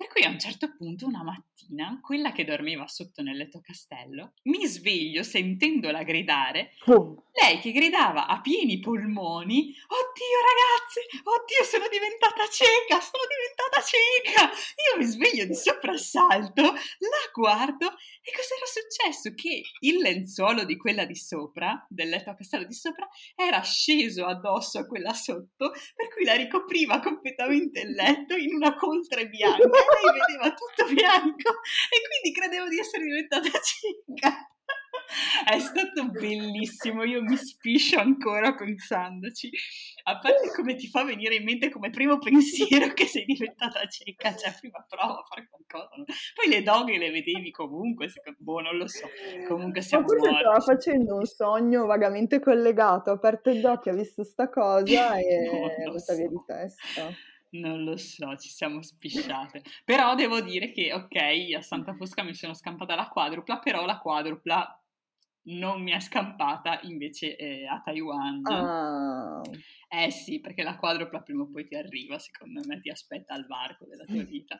Per 0.00 0.08
cui 0.08 0.24
a 0.24 0.30
un 0.30 0.38
certo 0.38 0.72
punto, 0.74 1.04
una 1.04 1.22
mattina, 1.22 2.00
quella 2.00 2.32
che 2.32 2.44
dormiva 2.44 2.86
sotto 2.88 3.20
nel 3.20 3.36
letto 3.36 3.60
castello, 3.60 4.32
mi 4.44 4.64
sveglio 4.64 5.22
sentendola 5.22 6.04
gridare, 6.04 6.72
oh. 6.86 7.26
lei 7.32 7.58
che 7.58 7.70
gridava 7.70 8.26
a 8.26 8.40
pieni 8.40 8.80
polmoni, 8.80 9.68
oddio 9.68 10.38
ragazze, 10.40 11.00
oddio 11.22 11.64
sono 11.64 11.84
diventata 11.92 12.48
cieca, 12.48 12.98
sono 12.98 13.24
diventata 13.28 13.84
cieca! 13.84 14.48
Io 14.88 14.96
mi 14.96 15.04
sveglio 15.04 15.44
di 15.44 15.54
soprassalto, 15.54 16.62
la 16.62 17.30
guardo 17.34 17.92
e 18.22 18.32
cos'era 18.32 18.64
successo? 18.64 19.34
Che 19.34 19.62
il 19.80 19.98
lenzuolo 19.98 20.64
di 20.64 20.78
quella 20.78 21.04
di 21.04 21.14
sopra, 21.14 21.84
del 21.90 22.08
letto 22.08 22.30
a 22.30 22.34
castello 22.34 22.64
di 22.64 22.72
sopra, 22.72 23.06
era 23.36 23.60
sceso 23.60 24.24
addosso 24.24 24.78
a 24.78 24.86
quella 24.86 25.12
sotto, 25.12 25.72
per 25.94 26.08
cui 26.08 26.24
la 26.24 26.36
ricopriva 26.36 27.00
completamente 27.00 27.80
il 27.80 27.90
letto 27.90 28.34
in 28.34 28.54
una 28.54 28.74
coltre 28.74 29.28
bianca 29.28 29.88
lei 29.90 30.20
vedeva 30.20 30.54
tutto 30.54 30.92
bianco 30.92 31.50
e 31.90 31.96
quindi 32.06 32.38
credevo 32.38 32.68
di 32.68 32.78
essere 32.78 33.04
diventata 33.04 33.50
cieca. 33.60 34.50
È 35.44 35.58
stato 35.58 36.08
bellissimo, 36.10 37.02
io 37.02 37.22
mi 37.22 37.36
spiscio 37.36 37.98
ancora 37.98 38.54
pensandoci. 38.54 39.50
A 40.04 40.18
parte 40.18 40.52
come 40.54 40.76
ti 40.76 40.86
fa 40.88 41.02
venire 41.02 41.34
in 41.34 41.44
mente 41.44 41.68
come 41.68 41.90
primo 41.90 42.18
pensiero 42.18 42.92
che 42.92 43.06
sei 43.06 43.24
diventata 43.24 43.84
cieca, 43.86 44.34
cioè 44.36 44.54
prima 44.60 44.84
prova 44.88 45.18
a 45.18 45.24
fare 45.24 45.48
qualcosa. 45.48 46.04
Poi 46.34 46.48
le 46.48 46.62
doghe 46.62 46.98
le 46.98 47.10
vedevi 47.10 47.50
comunque, 47.50 48.08
secondo... 48.08 48.38
boh, 48.40 48.60
non 48.60 48.76
lo 48.76 48.86
so. 48.86 49.08
Comunque 49.48 49.82
siamo 49.82 50.06
Ma 50.06 50.14
morti. 50.14 50.38
stava 50.38 50.60
facendo 50.60 51.16
un 51.16 51.26
sogno 51.26 51.86
vagamente 51.86 52.38
collegato, 52.38 53.10
ha 53.10 53.14
aperto 53.14 53.50
gli 53.50 53.64
occhi, 53.64 53.88
ha 53.88 53.94
visto 53.94 54.22
sta 54.22 54.48
cosa 54.48 55.16
e 55.18 55.24
è 55.76 55.84
andata 55.86 56.14
via 56.14 56.28
di 56.28 56.40
testa. 56.46 57.10
Non 57.52 57.82
lo 57.82 57.96
so, 57.96 58.36
ci 58.36 58.48
siamo 58.48 58.80
spisciate. 58.80 59.62
Però 59.84 60.14
devo 60.14 60.40
dire 60.40 60.70
che, 60.70 60.92
ok, 60.92 61.54
a 61.56 61.60
Santa 61.60 61.94
Fosca 61.94 62.22
mi 62.22 62.34
sono 62.34 62.54
scampata 62.54 62.94
la 62.94 63.08
quadrupla, 63.08 63.58
però 63.58 63.84
la 63.84 63.98
quadrupla 63.98 64.80
non 65.42 65.82
mi 65.82 65.92
è 65.92 66.00
scampata 66.00 66.80
invece 66.82 67.36
eh, 67.36 67.66
a 67.66 67.80
Taiwan. 67.80 68.42
Oh. 68.46 69.42
Eh 69.88 70.10
sì, 70.10 70.38
perché 70.38 70.62
la 70.62 70.76
quadrupla 70.76 71.22
prima 71.22 71.42
o 71.42 71.50
poi 71.50 71.66
ti 71.66 71.74
arriva, 71.74 72.18
secondo 72.18 72.60
me 72.66 72.80
ti 72.80 72.90
aspetta 72.90 73.34
al 73.34 73.46
varco 73.46 73.86
della 73.86 74.04
tua 74.04 74.22
vita. 74.22 74.56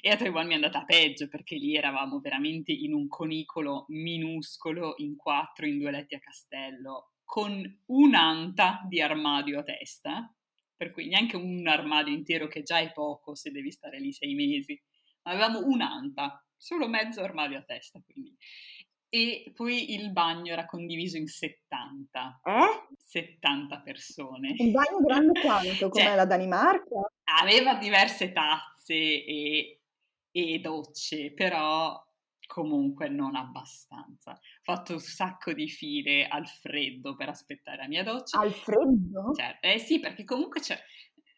E 0.00 0.10
a 0.10 0.16
Taiwan 0.16 0.46
mi 0.46 0.52
è 0.52 0.56
andata 0.56 0.84
peggio 0.84 1.28
perché 1.28 1.56
lì 1.56 1.76
eravamo 1.76 2.18
veramente 2.18 2.72
in 2.72 2.92
un 2.92 3.06
conicolo 3.06 3.84
minuscolo, 3.88 4.94
in 4.96 5.14
quattro, 5.14 5.66
in 5.66 5.78
due 5.78 5.92
letti 5.92 6.16
a 6.16 6.20
castello, 6.20 7.12
con 7.22 7.82
un'anta 7.86 8.84
di 8.88 9.00
armadio 9.00 9.60
a 9.60 9.62
testa 9.62 10.34
per 10.82 10.90
cui 10.90 11.06
neanche 11.06 11.36
un 11.36 11.64
armadio 11.68 12.12
intero 12.12 12.48
che 12.48 12.64
già 12.64 12.80
è 12.80 12.90
poco 12.90 13.36
se 13.36 13.52
devi 13.52 13.70
stare 13.70 14.00
lì 14.00 14.12
sei 14.12 14.34
mesi, 14.34 14.76
ma 15.22 15.30
avevamo 15.30 15.64
un'anta, 15.64 16.44
solo 16.56 16.88
mezzo 16.88 17.22
armadio 17.22 17.58
a 17.58 17.62
testa 17.62 18.02
quindi. 18.04 18.36
E 19.08 19.52
poi 19.54 19.94
il 19.94 20.10
bagno 20.10 20.52
era 20.52 20.66
condiviso 20.66 21.18
in 21.18 21.28
70. 21.28 22.40
Eh? 22.42 22.94
70 22.98 23.80
persone. 23.82 24.56
Un 24.58 24.72
bagno 24.72 24.98
grande 25.04 25.40
quanto? 25.40 25.88
Come 25.88 26.02
cioè, 26.02 26.16
la 26.16 26.24
Danimarca? 26.24 27.12
Aveva 27.40 27.76
diverse 27.76 28.32
tazze 28.32 28.94
e, 28.94 29.78
e 30.32 30.58
docce, 30.58 31.32
però 31.32 31.96
comunque 32.52 33.08
non 33.08 33.34
abbastanza. 33.34 34.32
Ho 34.32 34.62
fatto 34.62 34.92
un 34.92 35.00
sacco 35.00 35.54
di 35.54 35.70
file 35.70 36.26
al 36.28 36.46
freddo 36.46 37.16
per 37.16 37.30
aspettare 37.30 37.78
la 37.78 37.88
mia 37.88 38.02
doccia. 38.02 38.40
Al 38.40 38.52
freddo? 38.52 39.32
Cioè, 39.34 39.56
eh 39.62 39.78
sì, 39.78 40.00
perché 40.00 40.24
comunque 40.24 40.60
c'è, 40.60 40.78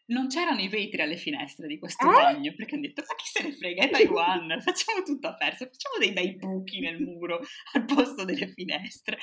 non 0.07 0.27
c'erano 0.27 0.59
i 0.59 0.67
vetri 0.67 1.01
alle 1.01 1.15
finestre 1.15 1.67
di 1.67 1.79
questo 1.79 2.05
eh? 2.05 2.11
bagno, 2.11 2.53
perché 2.53 2.75
hanno 2.75 2.87
detto, 2.87 3.03
ma 3.07 3.15
chi 3.15 3.27
se 3.27 3.43
ne 3.43 3.53
frega, 3.53 3.83
è 3.83 3.89
Taiwan, 3.91 4.59
facciamo 4.59 5.03
tutto 5.05 5.27
aperto, 5.29 5.67
facciamo 5.67 5.99
dei 5.99 6.11
bei 6.11 6.35
buchi 6.35 6.81
nel 6.81 6.99
muro 6.99 7.39
al 7.71 7.85
posto 7.85 8.25
delle 8.25 8.49
finestre. 8.49 9.17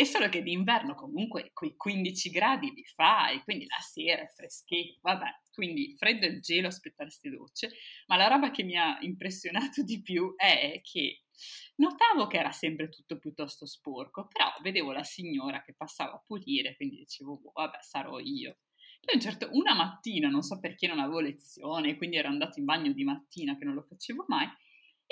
E 0.00 0.06
solo 0.06 0.30
che 0.30 0.42
d'inverno 0.42 0.94
comunque 0.94 1.50
quei 1.52 1.76
15 1.76 2.30
gradi 2.30 2.72
li 2.72 2.86
fai, 2.86 3.42
quindi 3.42 3.66
la 3.66 3.80
sera 3.80 4.22
è 4.22 4.32
freschetto, 4.34 4.98
vabbè, 5.02 5.26
quindi 5.52 5.94
freddo 5.98 6.24
e 6.24 6.40
gelo 6.40 6.68
aspettare 6.68 7.10
queste 7.10 7.28
docce, 7.28 7.70
ma 8.06 8.16
la 8.16 8.26
roba 8.26 8.50
che 8.50 8.62
mi 8.62 8.78
ha 8.78 8.96
impressionato 9.02 9.82
di 9.82 10.00
più 10.00 10.32
è 10.36 10.80
che 10.82 11.24
notavo 11.76 12.28
che 12.28 12.38
era 12.38 12.50
sempre 12.50 12.88
tutto 12.88 13.18
piuttosto 13.18 13.66
sporco, 13.66 14.26
però 14.26 14.50
vedevo 14.62 14.90
la 14.92 15.04
signora 15.04 15.60
che 15.60 15.74
passava 15.74 16.12
a 16.12 16.22
pulire, 16.26 16.76
quindi 16.76 16.96
dicevo, 16.96 17.36
boh, 17.36 17.52
vabbè, 17.52 17.80
sarò 17.82 18.18
io. 18.20 18.56
Poi 19.04 19.16
un 19.16 19.20
certo, 19.20 19.50
una 19.52 19.74
mattina, 19.74 20.30
non 20.30 20.40
so 20.40 20.58
perché 20.60 20.86
non 20.86 20.98
avevo 20.98 21.20
lezione, 21.20 21.98
quindi 21.98 22.16
ero 22.16 22.28
andato 22.28 22.58
in 22.58 22.64
bagno 22.64 22.90
di 22.92 23.04
mattina 23.04 23.54
che 23.58 23.66
non 23.66 23.74
lo 23.74 23.82
facevo 23.82 24.24
mai, 24.28 24.48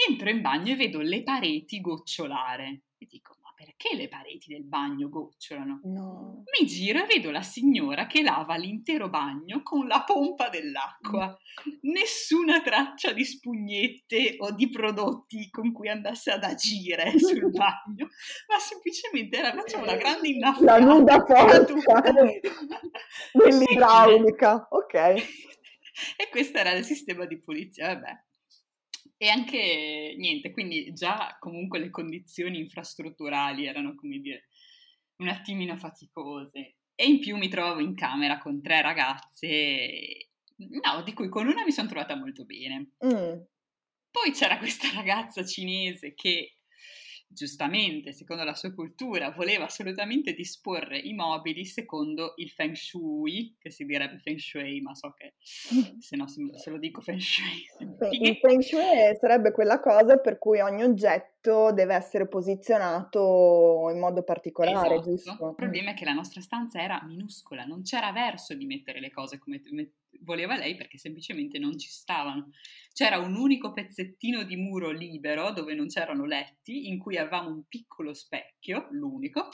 entro 0.09 0.30
in 0.30 0.40
bagno 0.40 0.73
e 0.73 0.76
vedo 0.76 1.02
le 1.02 1.23
pareti 1.23 1.78
gocciolare 1.83 2.85
e 2.97 3.07
dico, 3.07 3.37
perché 3.59 3.97
le 3.97 4.07
pareti 4.07 4.53
del 4.53 4.62
bagno 4.62 5.09
gocciolano? 5.09 5.81
No. 5.83 6.45
Mi 6.57 6.65
giro 6.65 7.03
e 7.03 7.07
vedo 7.07 7.33
la 7.33 7.43
signora 7.43 8.07
che 8.07 8.23
lava 8.23 8.55
l'intero 8.55 9.09
bagno 9.09 9.62
con 9.65 9.88
la 9.88 10.05
pompa 10.07 10.49
dell'acqua. 10.49 11.37
Nessuna 11.81 12.62
traccia 12.62 13.12
di 13.12 13.25
spugnette 13.25 14.37
o 14.38 14.53
di 14.53 14.71
prodotti 14.71 15.50
con 15.50 15.73
cui 15.73 15.88
andasse 15.88 16.31
ad 16.31 16.45
agire 16.45 17.11
sul 17.19 17.50
bagno, 17.50 18.07
ma 18.47 18.59
semplicemente 18.61 19.43
la 19.43 19.53
facciamo 19.53 19.83
una 19.83 19.97
grande 19.97 20.29
innaffata. 20.29 20.79
La 20.79 20.79
nuda 20.79 21.25
forza 21.27 22.00
dell'idraulica, 23.35 24.69
ok. 24.71 25.15
E 26.17 26.29
questo 26.31 26.59
era 26.59 26.71
il 26.71 26.85
sistema 26.85 27.25
di 27.25 27.41
pulizia, 27.41 27.88
vabbè. 27.88 28.27
E 29.21 29.29
anche 29.29 30.15
niente, 30.17 30.53
quindi 30.53 30.93
già 30.93 31.37
comunque 31.41 31.81
le 31.81 31.91
condizioni 31.91 32.59
infrastrutturali 32.59 33.67
erano, 33.67 33.95
come 33.97 34.19
dire, 34.19 34.49
un 35.17 35.29
attimino 35.29 35.77
faticose. 35.77 36.77
E 36.95 37.07
in 37.07 37.19
più 37.19 37.37
mi 37.37 37.49
trovavo 37.49 37.81
in 37.81 37.95
camera 37.95 38.39
con 38.39 38.63
tre 38.63 38.81
ragazze, 38.81 40.31
no, 40.57 41.03
di 41.03 41.13
cui 41.13 41.29
con 41.29 41.47
una 41.47 41.65
mi 41.65 41.73
sono 41.73 41.89
trovata 41.89 42.17
molto 42.17 42.45
bene. 42.45 42.93
Mm. 43.05 43.41
Poi 44.11 44.33
c'era 44.33 44.57
questa 44.59 44.91
ragazza 44.95 45.45
cinese 45.45 46.15
che 46.15 46.58
giustamente, 47.28 48.12
secondo 48.12 48.42
la 48.42 48.54
sua 48.54 48.73
cultura, 48.73 49.30
voleva 49.30 49.64
assolutamente 49.64 50.32
disporre 50.32 50.99
i 50.99 51.12
mobili 51.12 51.64
secondo 51.64 52.32
il 52.37 52.50
feng 52.50 52.75
shui, 52.75 53.54
che 53.58 53.70
si 53.70 53.85
direbbe 53.85 54.18
feng 54.18 54.38
shui, 54.38 54.80
ma 54.80 54.94
so 54.94 55.12
che 55.12 55.35
se 55.42 56.16
no 56.16 56.26
se 56.26 56.70
lo 56.70 56.78
dico 56.78 57.00
feng 57.00 57.20
shui. 57.20 57.64
Il 58.11 58.37
feng 58.37 58.61
shui 58.61 59.16
sarebbe 59.20 59.52
quella 59.52 59.78
cosa 59.80 60.16
per 60.16 60.38
cui 60.38 60.61
ogni 60.61 60.82
oggetto 60.82 61.73
deve 61.73 61.94
essere 61.94 62.26
posizionato 62.26 63.88
in 63.92 63.99
modo 63.99 64.23
particolare, 64.23 64.94
esatto. 64.94 65.11
giusto? 65.11 65.49
Il 65.50 65.54
problema 65.54 65.90
è 65.90 65.94
che 65.94 66.04
la 66.04 66.12
nostra 66.12 66.40
stanza 66.40 66.80
era 66.80 67.00
minuscola, 67.04 67.64
non 67.64 67.82
c'era 67.82 68.11
verso 68.12 68.54
di 68.54 68.66
mettere 68.66 69.00
le 69.00 69.11
cose 69.11 69.38
come 69.38 69.61
voleva 70.20 70.56
lei 70.56 70.75
perché 70.75 70.99
semplicemente 70.99 71.58
non 71.58 71.78
ci 71.78 71.88
stavano. 71.88 72.50
C'era 72.99 73.19
un 73.19 73.37
unico 73.37 73.73
pezzettino 73.73 74.43
di 74.43 74.57
muro 74.57 74.90
libero 74.90 75.52
dove 75.52 75.73
non 75.73 75.87
c'erano 75.87 76.25
letti, 76.25 76.88
in 76.88 76.99
cui 76.99 77.17
avevamo 77.17 77.49
un 77.49 77.62
piccolo 77.69 78.12
specchio, 78.12 78.88
l'unico, 78.90 79.50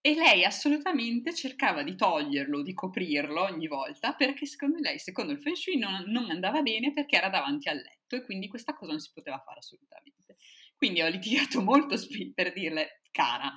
e 0.00 0.14
lei 0.14 0.44
assolutamente 0.44 1.34
cercava 1.34 1.82
di 1.82 1.96
toglierlo, 1.96 2.62
di 2.62 2.72
coprirlo 2.72 3.42
ogni 3.42 3.66
volta 3.66 4.12
perché 4.14 4.46
secondo 4.46 4.78
lei, 4.78 5.00
secondo 5.00 5.32
il 5.32 5.40
Feng 5.40 5.56
Shui, 5.56 5.78
non, 5.78 6.04
non 6.06 6.30
andava 6.30 6.62
bene 6.62 6.92
perché 6.92 7.16
era 7.16 7.28
davanti 7.28 7.68
al 7.68 7.78
letto 7.78 8.14
e 8.14 8.24
quindi 8.24 8.46
questa 8.46 8.72
cosa 8.74 8.92
non 8.92 9.00
si 9.00 9.10
poteva 9.12 9.42
fare 9.44 9.58
assolutamente. 9.58 10.36
Quindi 10.76 11.02
ho 11.02 11.08
litigato 11.08 11.60
molto 11.60 11.96
per 12.34 12.52
dirle, 12.52 13.00
cara, 13.10 13.52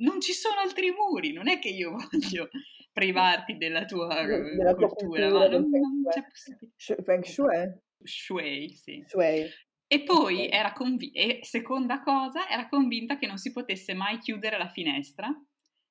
non 0.00 0.20
ci 0.20 0.34
sono 0.34 0.60
altri 0.60 0.90
muri, 0.90 1.32
non 1.32 1.48
è 1.48 1.58
che 1.58 1.70
io 1.70 1.92
voglio 2.12 2.50
privarti 2.92 3.56
della 3.56 3.86
tua, 3.86 4.22
della 4.22 4.74
cultura, 4.74 4.74
tua 4.74 4.88
cultura, 4.88 5.30
ma 5.30 5.48
non, 5.48 5.62
non 5.70 6.02
c'è 6.10 6.26
possibilità. 6.28 7.02
Feng 7.02 7.24
Shui? 7.24 7.82
Shui, 8.02 8.74
sì. 8.74 9.04
Shui. 9.06 9.48
E 9.86 10.02
poi 10.02 10.48
era 10.48 10.72
convinta, 10.72 11.18
e 11.18 11.40
seconda 11.42 12.02
cosa, 12.02 12.48
era 12.48 12.68
convinta 12.68 13.18
che 13.18 13.26
non 13.26 13.38
si 13.38 13.52
potesse 13.52 13.94
mai 13.94 14.18
chiudere 14.18 14.58
la 14.58 14.68
finestra, 14.68 15.28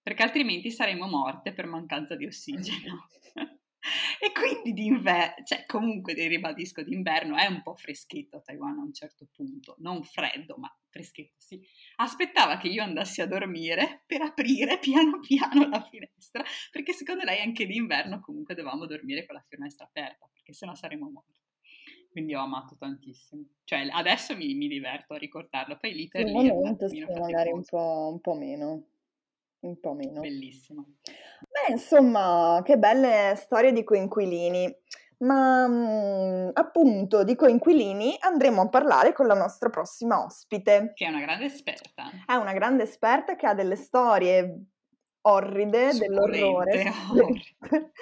perché 0.02 0.24
altrimenti 0.24 0.72
saremmo 0.72 1.08
morte 1.08 1.54
per 1.54 1.68
mancanza 1.68 2.16
di 2.16 2.26
ossigeno. 2.26 3.08
e 4.20 4.32
quindi 4.32 4.74
d'inverno, 4.74 5.44
cioè 5.44 5.66
comunque 5.66 6.14
ribadisco, 6.14 6.84
d'inverno 6.84 7.36
è 7.36 7.46
un 7.48 7.62
po' 7.62 7.76
freschetto 7.76 8.38
a 8.38 8.42
Taiwan 8.42 8.80
a 8.80 8.84
un 8.84 8.94
certo 8.94 9.28
punto, 9.32 9.76
non 9.80 10.04
freddo, 10.04 10.56
ma 10.58 10.74
freschetto, 10.90 11.36
sì. 11.38 11.62
Aspettava 11.98 12.58
che 12.58 12.70
io 12.70 12.84
andassi 12.84 13.22
a 13.22 13.28
dormire 13.28 14.04
per 14.06 14.22
aprire 14.22 14.80
piano 14.80 15.20
piano 15.20 15.68
la 15.68 15.82
finestra, 15.84 16.44
perché 16.72 16.94
secondo 16.94 17.24
lei 17.24 17.42
anche 17.42 17.66
d'inverno 17.66 18.22
comunque 18.22 18.56
dovevamo 18.56 18.86
dormire 18.86 19.26
con 19.26 19.36
la 19.36 19.46
finestra 19.48 19.86
aperta, 19.86 20.30
perché 20.32 20.54
sennò 20.54 20.74
saremmo 20.76 21.10
morti. 21.10 21.42
Quindi 22.14 22.34
ho 22.34 22.42
amato 22.42 22.78
tantissimo. 22.78 23.44
Cioè 23.66 23.90
adesso 23.92 24.38
mi, 24.38 24.54
mi 24.54 24.70
diverto 24.70 25.16
a 25.16 25.18
ricordarlo, 25.18 25.78
poi 25.78 25.94
lì 25.94 26.08
per 26.08 26.24
lì... 26.24 26.32
momento 26.32 26.88
sì, 26.88 27.02
magari 27.02 27.52
un 27.52 27.64
po', 27.66 28.10
un 28.14 28.22
po' 28.22 28.36
meno 28.36 28.84
un 29.64 29.80
po' 29.80 29.94
meno. 29.94 30.22
Bellissimo. 30.22 30.96
Beh, 31.04 31.72
insomma, 31.72 32.62
che 32.64 32.78
belle 32.78 33.34
storie 33.38 33.72
di 33.72 33.84
coinquilini. 33.84 34.82
Ma 35.20 35.68
mh, 35.68 36.52
appunto 36.54 37.24
di 37.24 37.36
coinquilini 37.36 38.18
andremo 38.20 38.62
a 38.62 38.70
parlare 38.70 39.14
con 39.14 39.26
la 39.26 39.36
nostra 39.36 39.70
prossima 39.70 40.24
ospite. 40.24 40.92
Che 40.94 41.06
è 41.06 41.10
una 41.10 41.22
grande 41.22 41.46
esperta. 41.46 42.10
È 42.26 42.34
una 42.34 42.54
grande 42.54 42.84
esperta 42.84 43.36
che 43.36 43.46
ha 43.46 43.54
delle 43.54 43.78
storie 43.78 44.66
orride, 45.22 45.94
dell'orrore, 45.94 46.92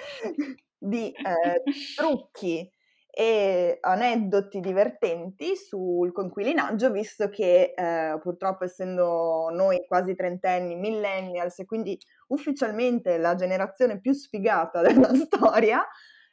di 0.76 1.12
eh, 1.12 1.62
trucchi 1.94 2.68
e 3.14 3.76
aneddoti 3.78 4.60
divertenti 4.60 5.54
sul 5.54 6.12
conquilinaggio, 6.12 6.90
visto 6.90 7.28
che 7.28 7.74
eh, 7.76 8.18
purtroppo 8.22 8.64
essendo 8.64 9.50
noi 9.52 9.84
quasi 9.86 10.14
trentenni, 10.14 10.76
millennials 10.76 11.58
e 11.58 11.66
quindi 11.66 11.98
ufficialmente 12.28 13.18
la 13.18 13.34
generazione 13.34 14.00
più 14.00 14.14
sfigata 14.14 14.80
della 14.88 15.14
storia, 15.14 15.86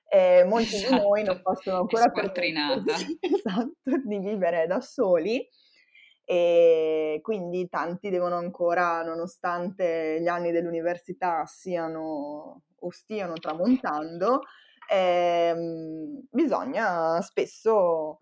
eh, 0.07 0.45
molti 0.45 0.75
esatto. 0.75 0.93
di 0.93 1.01
noi 1.01 1.23
non 1.23 1.41
possono 1.41 1.79
ancora 1.79 2.09
permettersi 2.09 3.19
esatto, 3.19 4.01
di 4.05 4.19
vivere 4.19 4.65
da 4.65 4.79
soli 4.79 5.45
e 6.23 7.19
quindi 7.21 7.67
tanti 7.67 8.09
devono 8.09 8.37
ancora, 8.37 9.03
nonostante 9.03 10.19
gli 10.21 10.27
anni 10.27 10.51
dell'università 10.51 11.43
siano 11.45 12.61
o 12.81 12.89
stiano 12.91 13.33
tramontando, 13.33 14.43
ehm, 14.89 16.27
bisogna 16.29 17.21
spesso 17.21 18.19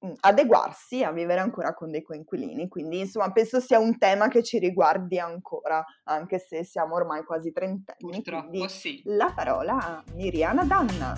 mhmm, 0.00 0.14
adeguarsi 0.20 1.02
a 1.02 1.12
vivere 1.12 1.40
ancora 1.40 1.74
con 1.74 1.90
dei 1.90 2.02
coinquilini. 2.02 2.68
Quindi, 2.68 3.00
insomma, 3.00 3.32
penso 3.32 3.60
sia 3.60 3.78
un 3.78 3.98
tema 3.98 4.28
che 4.28 4.42
ci 4.42 4.58
riguardi 4.58 5.18
ancora, 5.18 5.84
anche 6.04 6.38
se 6.38 6.64
siamo 6.64 6.94
ormai 6.94 7.24
quasi 7.24 7.52
trentenni. 7.52 8.10
Purtroppo 8.10 8.68
sì. 8.68 9.02
La 9.04 9.32
parola 9.34 9.76
a 9.78 10.04
Miriana 10.14 10.64
Danna. 10.64 11.16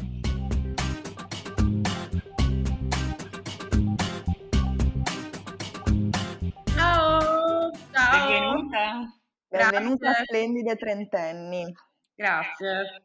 Ciao! 6.76 7.70
Ciao! 7.92 8.28
Benvenuta! 8.28 9.22
Benvenuta 9.48 10.10
a 10.10 10.14
Splendide 10.24 10.76
Trentenni. 10.76 11.72
Grazie. 12.16 13.04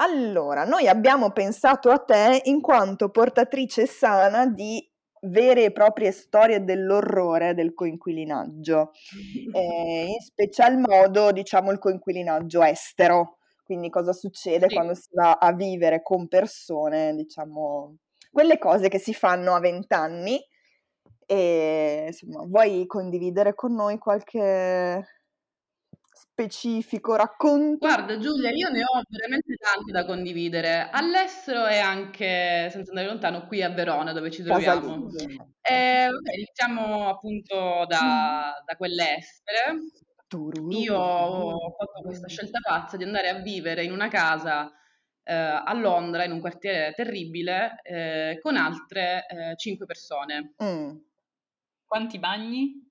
Allora, 0.00 0.64
noi 0.64 0.86
abbiamo 0.86 1.30
pensato 1.32 1.90
a 1.90 1.98
te 1.98 2.42
in 2.44 2.60
quanto 2.60 3.10
portatrice 3.10 3.86
sana 3.86 4.46
di 4.46 4.84
vere 5.22 5.64
e 5.64 5.72
proprie 5.72 6.12
storie 6.12 6.62
dell'orrore 6.62 7.54
del 7.54 7.74
coinquilinaggio, 7.74 8.92
eh, 9.52 10.06
in 10.08 10.20
special 10.20 10.78
modo 10.78 11.32
diciamo 11.32 11.72
il 11.72 11.78
coinquilinaggio 11.78 12.62
estero, 12.62 13.38
quindi 13.64 13.90
cosa 13.90 14.12
succede 14.12 14.68
sì. 14.68 14.74
quando 14.74 14.94
si 14.94 15.08
va 15.12 15.32
a 15.32 15.52
vivere 15.52 16.00
con 16.02 16.28
persone, 16.28 17.14
diciamo, 17.16 17.96
quelle 18.30 18.58
cose 18.58 18.88
che 18.88 18.98
si 18.98 19.12
fanno 19.12 19.54
a 19.54 19.60
vent'anni 19.60 20.38
e 21.26 22.04
insomma, 22.06 22.44
vuoi 22.46 22.86
condividere 22.86 23.54
con 23.54 23.74
noi 23.74 23.98
qualche 23.98 25.04
specifico, 26.38 27.16
racconto? 27.16 27.84
Guarda 27.84 28.16
Giulia, 28.18 28.50
io 28.50 28.68
ne 28.68 28.82
ho 28.82 29.02
veramente 29.08 29.56
tanti 29.56 29.90
da 29.90 30.04
condividere, 30.04 30.88
all'estero 30.88 31.66
e 31.66 31.78
anche, 31.78 32.68
senza 32.70 32.90
andare 32.90 33.08
lontano, 33.08 33.46
qui 33.48 33.60
a 33.60 33.70
Verona 33.70 34.12
dove 34.12 34.30
ci 34.30 34.44
troviamo. 34.44 35.08
Eh, 35.60 36.06
vabbè, 36.08 36.34
iniziamo 36.34 37.08
appunto 37.08 37.84
da, 37.88 38.62
da 38.64 38.76
quelle 38.76 39.16
estere. 39.16 39.78
Io 40.70 40.94
ho 40.96 41.74
fatto 41.76 42.02
questa 42.02 42.28
scelta 42.28 42.60
pazza 42.62 42.96
di 42.96 43.02
andare 43.02 43.30
a 43.30 43.40
vivere 43.40 43.82
in 43.82 43.90
una 43.90 44.08
casa 44.08 44.70
eh, 45.24 45.34
a 45.34 45.72
Londra, 45.74 46.24
in 46.24 46.32
un 46.32 46.40
quartiere 46.40 46.92
terribile, 46.94 47.80
eh, 47.82 48.38
con 48.40 48.56
altre 48.56 49.26
eh, 49.26 49.56
cinque 49.56 49.86
persone. 49.86 50.54
Mm. 50.62 50.96
Quanti 51.84 52.18
bagni? 52.18 52.87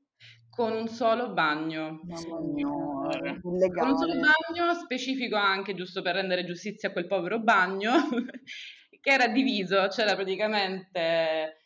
Con 0.58 0.74
un 0.74 0.88
solo 0.88 1.34
bagno. 1.34 2.02
Mamma 2.02 2.40
mia, 2.40 2.68
Con 2.68 3.54
un 3.54 3.96
solo 3.96 4.14
bagno, 4.14 4.74
specifico 4.74 5.36
anche, 5.36 5.76
giusto 5.76 6.02
per 6.02 6.16
rendere 6.16 6.46
giustizia 6.46 6.90
a 6.90 6.92
quel 6.92 7.06
povero 7.06 7.40
bagno, 7.40 7.92
che 9.00 9.10
era 9.12 9.28
diviso, 9.28 9.86
c'era 9.90 10.16
praticamente 10.16 11.58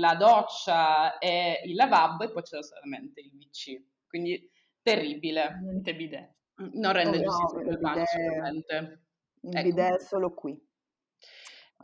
la 0.00 0.16
doccia 0.16 1.18
e 1.18 1.62
il 1.64 1.76
lavabo 1.76 2.24
e 2.24 2.32
poi 2.32 2.42
c'era 2.42 2.62
solamente 2.62 3.20
il 3.20 3.30
WC. 3.32 3.84
Quindi 4.08 4.50
terribile. 4.82 5.60
Niente 5.62 5.94
bidet. 5.94 6.32
Non 6.72 6.92
rende 6.92 7.18
oh, 7.18 7.22
giustizia 7.22 7.56
no, 7.56 7.60
a 7.60 7.64
quel 7.66 7.78
bagno, 7.78 8.04
sicuramente. 8.04 9.02
Il 9.42 9.56
ecco. 9.56 9.62
bidet 9.62 9.94
è 9.94 10.00
solo 10.00 10.34
qui. 10.34 10.60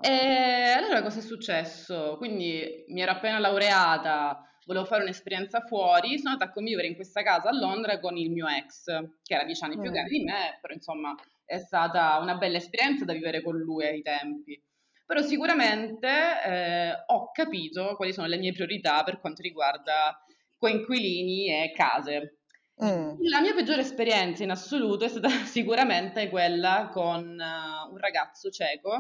E 0.01 0.75
allora 0.77 1.01
cosa 1.01 1.21
è 1.21 1.23
successo? 1.23 2.17
Quindi 2.17 2.87
mi 2.89 3.03
ero 3.03 3.13
appena 3.13 3.39
laureata, 3.39 4.43
volevo 4.67 4.85
fare 4.85 5.03
un'esperienza 5.03 5.61
fuori, 5.61 6.19
sono 6.19 6.33
andata 6.33 6.51
a 6.51 6.53
convivere 6.53 6.89
in 6.89 6.97
questa 6.97 7.23
casa 7.23 7.49
a 7.49 7.57
Londra 7.57 7.99
con 8.01 8.17
il 8.17 8.31
mio 8.31 8.47
ex, 8.47 8.85
che 9.23 9.35
era 9.35 9.45
dieci 9.45 9.65
anni 9.65 9.77
mm. 9.77 9.81
più 9.81 9.91
grande 9.91 10.11
di 10.11 10.25
me, 10.25 10.59
però 10.61 10.75
insomma 10.75 11.15
è 11.45 11.59
stata 11.59 12.19
una 12.21 12.37
bella 12.37 12.59
esperienza 12.59 13.05
da 13.05 13.13
vivere 13.13 13.43
con 13.43 13.57
lui 13.57 13.87
ai 13.87 14.03
tempi. 14.03 14.61
Però 15.07 15.23
sicuramente 15.23 16.09
eh, 16.09 16.93
ho 17.07 17.31
capito 17.31 17.95
quali 17.95 18.13
sono 18.13 18.27
le 18.27 18.39
mie 18.39 18.53
priorità 18.53 19.05
per 19.05 19.21
quanto 19.21 19.41
riguarda 19.41 20.21
coinquilini 20.59 21.49
e 21.49 21.73
case. 21.73 22.41
Mm. 22.85 23.15
La 23.29 23.41
mia 23.41 23.55
peggiore 23.55 23.83
esperienza 23.83 24.43
in 24.43 24.51
assoluto 24.51 25.05
è 25.05 25.09
stata 25.09 25.29
sicuramente 25.47 26.29
quella 26.29 26.91
con 26.93 27.23
uh, 27.23 27.93
un 27.93 27.99
ragazzo 27.99 28.51
cieco, 28.51 28.99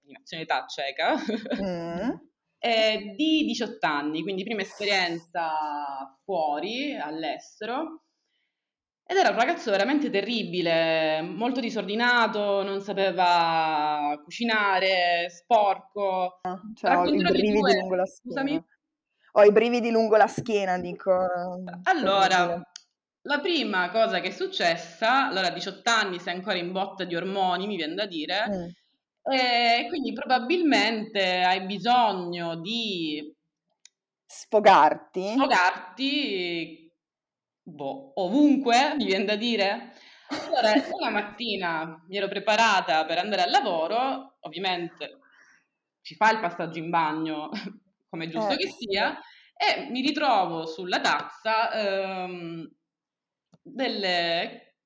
di 0.00 0.12
nazionalità 0.12 0.66
ceca, 0.66 1.14
mm. 1.14 2.10
eh, 2.64 3.12
di 3.14 3.44
18 3.44 3.86
anni, 3.86 4.22
quindi 4.22 4.42
prima 4.42 4.62
esperienza 4.62 5.50
fuori, 6.24 6.96
all'estero. 6.96 8.04
Ed 9.06 9.18
era 9.18 9.28
un 9.28 9.36
ragazzo 9.36 9.70
veramente 9.70 10.08
terribile, 10.08 11.20
molto 11.20 11.60
disordinato, 11.60 12.62
non 12.62 12.80
sapeva 12.80 14.18
cucinare, 14.24 15.28
sporco. 15.28 16.38
Ah, 16.40 16.58
cioè, 16.74 16.96
ho 16.96 17.04
i 17.04 17.22
brividi 17.22 17.52
due... 17.52 17.74
lungo 17.74 17.96
la 17.96 18.06
schiena. 18.06 18.40
Scusami? 18.40 18.64
Ho 19.32 19.42
i 19.42 19.52
brividi 19.52 19.90
lungo 19.90 20.16
la 20.16 20.26
schiena, 20.26 20.78
dico. 20.78 21.12
Allora, 21.82 22.62
la 23.26 23.40
prima 23.40 23.90
cosa 23.90 24.20
che 24.20 24.28
è 24.28 24.30
successa, 24.30 25.26
allora 25.28 25.48
a 25.48 25.52
18 25.52 25.90
anni 25.90 26.18
sei 26.18 26.34
ancora 26.34 26.56
in 26.56 26.72
botta 26.72 27.04
di 27.04 27.14
ormoni, 27.14 27.66
mi 27.66 27.76
viene 27.76 27.94
da 27.94 28.06
dire, 28.06 28.46
mm. 28.48 28.68
E 29.26 29.86
quindi 29.88 30.12
probabilmente 30.12 31.42
hai 31.42 31.64
bisogno 31.64 32.56
di 32.56 33.34
sfogarti. 34.26 35.32
Sfogarti 35.32 36.92
boh, 37.62 38.12
ovunque, 38.16 38.94
mi 38.96 39.06
viene 39.06 39.24
da 39.24 39.36
dire. 39.36 39.92
Allora, 40.28 40.72
una 40.90 41.10
mattina 41.10 42.04
mi 42.06 42.16
ero 42.16 42.28
preparata 42.28 43.04
per 43.06 43.18
andare 43.18 43.42
al 43.42 43.50
lavoro, 43.50 44.36
ovviamente 44.40 45.18
ci 46.02 46.14
fa 46.14 46.30
il 46.30 46.40
passaggio 46.40 46.78
in 46.78 46.90
bagno, 46.90 47.50
come 48.08 48.26
è 48.26 48.28
giusto 48.28 48.52
eh, 48.52 48.56
che 48.56 48.68
sia, 48.68 49.18
e 49.56 49.88
mi 49.90 50.00
ritrovo 50.00 50.66
sulla 50.66 51.00
tazza 51.00 51.70
ehm, 51.72 52.70
delle, 53.62 54.76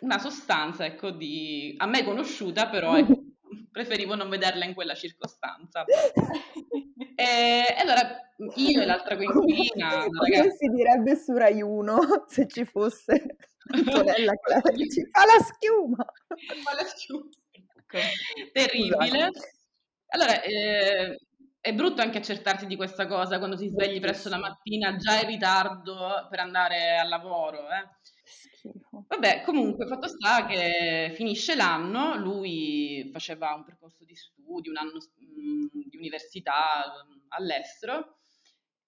una 0.00 0.18
sostanza, 0.18 0.84
ecco, 0.84 1.10
di, 1.10 1.74
a 1.78 1.86
me 1.86 2.02
conosciuta, 2.04 2.68
però 2.68 2.96
ecco, 2.98 3.25
preferivo 3.70 4.14
non 4.14 4.28
vederla 4.28 4.64
in 4.64 4.74
quella 4.74 4.94
circostanza. 4.94 5.84
e, 7.14 7.74
allora 7.78 8.20
io 8.54 8.82
e 8.82 8.84
l'altra 8.84 9.16
coinquilina... 9.16 10.04
Come 10.06 10.50
si 10.56 10.68
direbbe 10.68 11.16
su 11.16 11.36
Rai 11.36 11.62
1 11.62 11.98
se 12.28 12.46
ci 12.46 12.64
fosse 12.64 13.36
fa 13.66 14.02
la 15.26 15.42
schiuma. 15.42 16.04
Fa 16.62 16.74
la 16.74 16.84
schiuma. 16.84 17.28
Terribile. 18.52 19.30
Allora, 20.08 20.40
eh, 20.42 21.18
è 21.60 21.74
brutto 21.74 22.00
anche 22.00 22.18
accertarsi 22.18 22.66
di 22.66 22.76
questa 22.76 23.06
cosa 23.06 23.38
quando 23.38 23.56
ti 23.56 23.68
svegli 23.68 24.00
presto 24.00 24.28
la 24.28 24.38
mattina 24.38 24.96
già 24.96 25.20
in 25.20 25.26
ritardo 25.26 26.26
per 26.30 26.40
andare 26.40 26.98
al 26.98 27.08
lavoro. 27.08 27.68
Eh. 27.70 27.88
Vabbè, 29.08 29.42
comunque, 29.42 29.86
fatto 29.86 30.08
sta 30.08 30.46
che 30.46 31.12
finisce 31.14 31.54
l'anno, 31.54 32.16
lui 32.16 33.08
faceva 33.12 33.54
un 33.54 33.64
percorso 33.64 34.04
di 34.04 34.14
studi, 34.14 34.68
un 34.68 34.76
anno 34.76 34.98
mh, 34.98 35.88
di 35.88 35.96
università 35.96 36.84
all'estero 37.28 38.16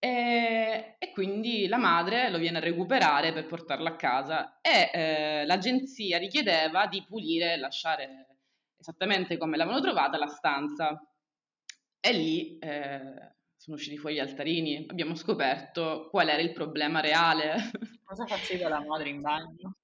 e, 0.01 0.95
e, 0.97 1.11
quindi 1.11 1.67
la 1.67 1.77
madre 1.77 2.31
lo 2.31 2.39
viene 2.39 2.59
a 2.59 2.61
recuperare 2.61 3.33
per 3.33 3.47
portarlo 3.47 3.89
a 3.89 3.97
casa 3.97 4.61
e 4.61 4.91
eh, 4.93 5.45
l'agenzia 5.45 6.19
richiedeva 6.19 6.87
di 6.87 7.05
pulire 7.05 7.55
e 7.55 7.57
lasciare 7.57 8.27
esattamente 8.79 9.37
come 9.37 9.57
l'avevano 9.57 9.83
trovata 9.83 10.17
la 10.17 10.29
stanza. 10.29 11.03
E 12.01 12.13
lì 12.13 12.59
eh, 12.59 13.35
sono 13.57 13.77
usciti 13.77 13.99
fuori 13.99 14.15
gli 14.15 14.21
altarini, 14.21 14.87
abbiamo 14.89 15.17
scoperto 15.17 16.07
qual 16.11 16.29
era 16.29 16.43
il 16.43 16.53
problema 16.53 17.01
reale. 17.01 17.57
Cosa 18.09 18.25
faceva 18.25 18.71
la 18.71 18.81
madre 18.81 19.11
in 19.11 19.21
bagno? 19.21 19.77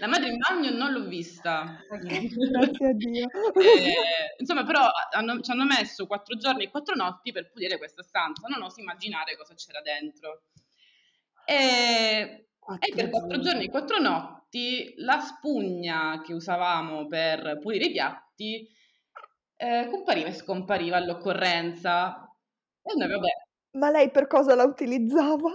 La 0.00 0.08
madre 0.08 0.30
in 0.30 0.38
bagno 0.38 0.70
non 0.72 0.90
l'ho 0.90 1.06
vista. 1.06 1.78
Grazie 1.88 2.88
a 2.88 2.92
Dio. 2.94 3.28
Eh, 3.54 4.34
insomma, 4.38 4.64
però 4.64 4.90
hanno, 5.12 5.40
ci 5.40 5.52
hanno 5.52 5.64
messo 5.64 6.08
quattro 6.08 6.36
giorni 6.36 6.64
e 6.64 6.70
quattro 6.70 6.96
notti 6.96 7.30
per 7.30 7.48
pulire 7.52 7.78
questa 7.78 8.02
stanza. 8.02 8.48
Non 8.48 8.60
oso 8.62 8.80
immaginare 8.80 9.36
cosa 9.36 9.54
c'era 9.54 9.82
dentro. 9.82 10.46
E, 11.44 12.48
e 12.80 12.92
per 12.92 13.08
quattro 13.08 13.38
giorni 13.38 13.66
e 13.66 13.70
quattro 13.70 14.00
notti 14.00 14.94
la 14.96 15.20
spugna 15.20 16.20
che 16.24 16.34
usavamo 16.34 17.06
per 17.06 17.60
pulire 17.60 17.84
i 17.84 17.92
piatti 17.92 18.68
eh, 19.54 19.86
compariva 19.88 20.26
e 20.26 20.34
scompariva 20.34 20.96
all'occorrenza. 20.96 22.27
E 22.90 22.96
noi, 22.96 23.08
vabbè. 23.08 23.28
Ma 23.78 23.90
lei 23.90 24.10
per 24.10 24.26
cosa 24.26 24.54
la 24.54 24.64
utilizzava? 24.64 25.52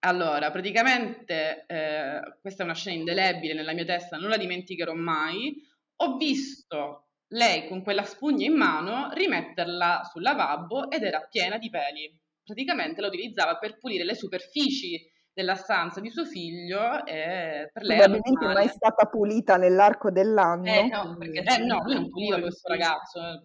Allora, 0.00 0.50
praticamente 0.50 1.64
eh, 1.66 2.20
questa 2.40 2.62
è 2.62 2.64
una 2.64 2.74
scena 2.74 2.96
indelebile 2.96 3.54
nella 3.54 3.74
mia 3.74 3.84
testa, 3.84 4.16
non 4.16 4.30
la 4.30 4.36
dimenticherò 4.36 4.94
mai. 4.94 5.54
Ho 5.96 6.16
visto 6.16 7.08
lei 7.28 7.66
con 7.68 7.82
quella 7.82 8.04
spugna 8.04 8.46
in 8.46 8.54
mano 8.54 9.10
rimetterla 9.12 10.08
sul 10.10 10.22
lavabo 10.22 10.90
ed 10.90 11.02
era 11.02 11.20
piena 11.28 11.58
di 11.58 11.68
peli. 11.70 12.18
Praticamente 12.42 13.00
la 13.00 13.08
utilizzava 13.08 13.58
per 13.58 13.78
pulire 13.78 14.04
le 14.04 14.14
superfici 14.14 15.04
della 15.36 15.54
stanza 15.54 16.00
di 16.00 16.08
suo 16.08 16.24
figlio 16.24 17.04
e 17.04 17.68
per 17.70 17.82
lei 17.82 17.98
probabilmente 17.98 18.46
mai 18.46 18.68
stata 18.68 19.04
pulita 19.04 19.58
nell'arco 19.58 20.10
dell'anno. 20.10 20.64
Eh 20.64 20.86
no, 20.86 21.14
perché, 21.18 21.42
eh, 21.42 21.58
no 21.58 21.82
lui 21.84 21.92
non 21.92 22.08
puliva 22.08 22.40
questo 22.40 22.70
ragazzo. 22.70 23.42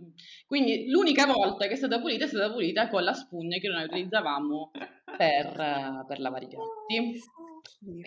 Quindi 0.48 0.90
l'unica 0.90 1.26
volta 1.26 1.68
che 1.68 1.74
è 1.74 1.76
stata 1.76 2.00
pulita 2.00 2.24
è 2.24 2.28
stata 2.30 2.50
pulita 2.50 2.88
con 2.88 3.04
la 3.04 3.12
spugna 3.12 3.58
che 3.58 3.68
noi 3.68 3.84
utilizzavamo 3.84 4.72
per, 5.18 6.06
per 6.08 6.20
lavare 6.22 6.46
i 6.46 6.48
piatti. 6.48 7.22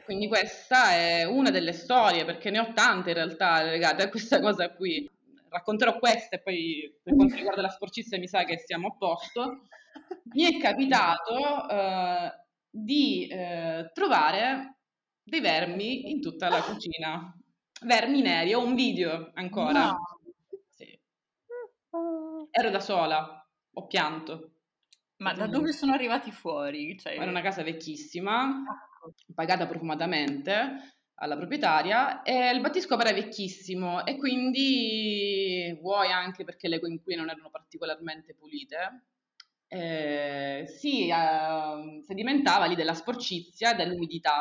Quindi 0.03 0.29
questa 0.29 0.93
è 0.93 1.25
una 1.25 1.51
delle 1.51 1.75
storie 1.75 2.25
perché 2.25 2.49
ne 2.49 2.61
ho 2.61 2.73
tante 2.73 3.11
in 3.11 3.17
realtà 3.17 3.63
legate 3.65 4.05
a 4.05 4.09
questa 4.09 4.41
cosa 4.41 4.73
qui. 4.73 5.07
Racconterò 5.51 5.99
queste 5.99 6.37
e 6.37 6.41
poi 6.41 6.91
per 7.03 7.15
quanto 7.15 7.35
riguarda 7.35 7.61
la 7.61 7.69
sporcizia 7.69 8.17
mi 8.17 8.29
sa 8.29 8.45
che 8.45 8.57
siamo 8.65 8.89
a 8.89 8.97
posto. 8.97 9.67
Mi 10.33 10.45
è 10.45 10.59
capitato 10.59 11.69
eh, 11.69 12.44
di 12.77 13.29
eh, 13.29 13.89
trovare 13.93 14.79
dei 15.23 15.41
vermi 15.41 16.11
in 16.11 16.21
tutta 16.21 16.49
la 16.49 16.61
cucina. 16.61 17.33
Vermi 17.83 18.21
neri, 18.21 18.53
ho 18.53 18.65
un 18.65 18.75
video 18.75 19.31
ancora. 19.35 19.91
No. 19.91 19.99
Sì. 20.69 20.99
Ero 22.51 22.71
da 22.71 22.81
sola, 22.81 23.49
ho 23.75 23.87
pianto. 23.87 24.51
Ma 25.19 25.33
da 25.35 25.47
dove 25.47 25.73
sono 25.73 25.93
arrivati 25.93 26.33
fuori? 26.33 26.99
Cioè... 26.99 27.13
Era 27.13 27.31
una 27.31 27.43
casa 27.43 27.63
vecchissima, 27.63 28.65
ecco. 28.65 29.15
pagata 29.35 29.67
profumatamente 29.67 30.95
alla 31.19 31.37
proprietaria 31.37 32.23
e 32.23 32.51
il 32.51 32.61
battiscopo 32.61 33.01
era 33.03 33.13
vecchissimo 33.13 34.05
e 34.05 34.17
quindi 34.17 35.79
vuoi 35.81 36.11
anche 36.11 36.43
perché 36.43 36.67
le 36.67 36.81
coinquiline 36.81 37.21
non 37.21 37.31
erano 37.31 37.51
particolarmente 37.51 38.35
pulite 38.35 39.05
eh, 39.75 40.67
si 40.69 41.09
eh, 41.09 42.03
sedimentava 42.07 42.67
lì 42.67 42.77
della 42.77 42.95
sporcizia 42.95 43.73
e 43.73 43.75
dell'umidità 43.75 44.41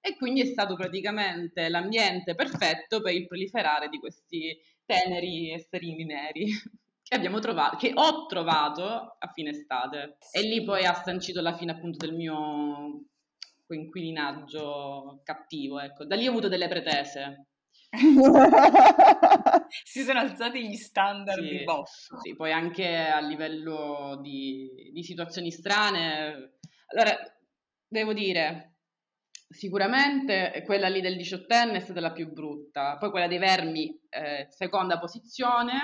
e 0.00 0.16
quindi 0.16 0.40
è 0.40 0.46
stato 0.46 0.74
praticamente 0.74 1.68
l'ambiente 1.68 2.34
perfetto 2.34 3.00
per 3.00 3.14
il 3.14 3.28
proliferare 3.28 3.88
di 3.88 3.98
questi 4.00 4.58
teneri 4.84 5.52
esterini 5.52 6.04
neri 6.04 6.46
che 7.00 7.14
abbiamo 7.14 7.38
trovato, 7.38 7.76
che 7.76 7.92
ho 7.94 8.26
trovato 8.26 9.16
a 9.18 9.30
fine 9.32 9.50
estate 9.50 10.16
e 10.32 10.42
lì 10.42 10.64
poi 10.64 10.84
ha 10.84 10.94
sancito 10.94 11.40
la 11.40 11.54
fine 11.54 11.72
appunto 11.72 12.04
del 12.04 12.16
mio 12.16 13.04
inquilinaggio 13.68 15.22
cattivo, 15.24 15.80
ecco. 15.80 16.04
Da 16.04 16.14
lì 16.14 16.26
ho 16.26 16.30
avuto 16.30 16.48
delle 16.48 16.68
pretese. 16.68 17.51
si 19.84 20.02
sono 20.02 20.20
alzati 20.20 20.66
gli 20.66 20.76
standard 20.76 21.42
sì, 21.42 21.48
di 21.48 21.64
boss. 21.64 22.14
Sì, 22.22 22.34
poi 22.34 22.52
anche 22.52 22.96
a 22.96 23.20
livello 23.20 24.18
di, 24.22 24.90
di 24.92 25.02
situazioni 25.02 25.50
strane. 25.50 26.54
Allora, 26.86 27.16
devo 27.86 28.12
dire, 28.14 28.76
sicuramente 29.48 30.62
quella 30.64 30.88
lì 30.88 31.00
del 31.00 31.16
diciottenne 31.16 31.76
è 31.76 31.80
stata 31.80 32.00
la 32.00 32.12
più 32.12 32.32
brutta, 32.32 32.96
poi 32.98 33.10
quella 33.10 33.28
dei 33.28 33.38
vermi, 33.38 34.00
eh, 34.08 34.46
seconda 34.48 34.98
posizione. 34.98 35.82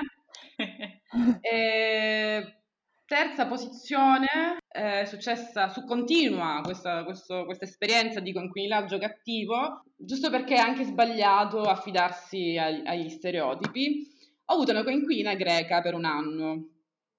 e, 1.41 2.59
terza 3.05 3.47
posizione 3.47 4.59
è 4.79 5.05
successa 5.07 5.69
su 5.69 5.85
continua 5.85 6.61
questa, 6.63 7.05
questo, 7.05 7.45
questa 7.45 7.65
esperienza 7.65 8.21
di 8.21 8.33
conquililaggio 8.33 8.99
cattivo, 8.99 9.83
giusto 9.97 10.31
perché 10.31 10.55
è 10.55 10.61
anche 10.61 10.85
sbagliato 10.85 11.63
affidarsi 11.63 12.57
agli, 12.57 12.87
agli 12.87 13.09
stereotipi. 13.09 14.07
Ho 14.47 14.55
avuto 14.55 14.71
una 14.71 14.85
coinquilina 14.85 15.35
greca 15.35 15.83
per 15.83 15.95
un 15.95 16.05
anno, 16.05 16.55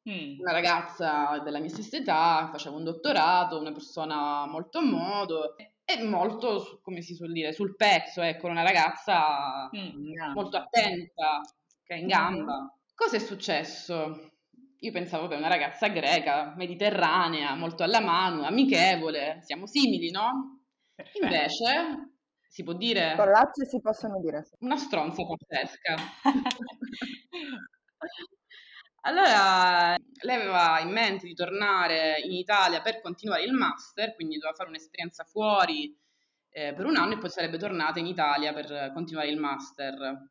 mm. 0.10 0.39
una 0.39 0.52
ragazza 0.52 1.39
della 1.43 1.60
mia 1.60 1.69
stessa 1.69 1.98
età, 1.98 2.50
faceva 2.52 2.78
un 2.78 2.86
dottorato, 2.86 3.60
una 3.60 3.74
persona 3.74 4.48
molto 4.48 4.80
a 4.80 4.84
modo 4.84 5.56
e 5.58 6.04
molto, 6.04 6.80
come 6.82 7.02
si 7.02 7.13
suol 7.13 7.34
dire, 7.34 7.52
sul 7.52 7.76
pezzo, 7.76 8.22
ecco, 8.22 8.48
una 8.48 8.63
ragazza 8.63 9.69
mm, 9.76 10.34
molto 10.34 10.58
attenta, 10.58 11.41
che 11.84 11.93
è 11.95 11.98
in 11.98 12.08
gamba. 12.08 12.74
Cosa 12.95 13.17
è 13.17 13.19
successo? 13.19 14.32
Io 14.81 14.91
pensavo, 14.91 15.27
beh, 15.27 15.35
una 15.35 15.49
ragazza 15.49 15.87
greca, 15.87 16.53
mediterranea, 16.55 17.53
molto 17.55 17.83
alla 17.83 17.99
mano, 17.99 18.45
amichevole, 18.45 19.39
siamo 19.41 19.67
simili, 19.67 20.09
no? 20.09 20.61
Perfetto. 20.95 21.25
Invece, 21.25 22.13
si 22.47 22.63
può 22.63 22.73
dire... 22.73 23.13
Parolacce 23.15 23.65
si 23.65 23.81
possono 23.81 24.19
dire. 24.21 24.47
Una 24.59 24.77
stronza 24.77 25.23
pazzesca. 25.25 25.95
allora, 29.01 29.97
lei 30.21 30.35
aveva 30.35 30.79
in 30.79 30.91
mente 30.91 31.27
di 31.27 31.33
tornare 31.33 32.21
in 32.21 32.31
Italia 32.31 32.81
per 32.81 33.01
continuare 33.01 33.43
il 33.43 33.51
master, 33.51 34.15
quindi 34.15 34.35
doveva 34.35 34.55
fare 34.55 34.69
un'esperienza 34.69 35.25
fuori 35.25 35.93
eh, 36.51 36.73
per 36.73 36.85
un 36.85 36.95
anno 36.95 37.13
e 37.13 37.17
poi 37.17 37.29
sarebbe 37.29 37.57
tornata 37.57 37.99
in 37.99 38.05
Italia 38.05 38.53
per 38.53 38.91
continuare 38.93 39.29
il 39.29 39.37
master. 39.37 40.29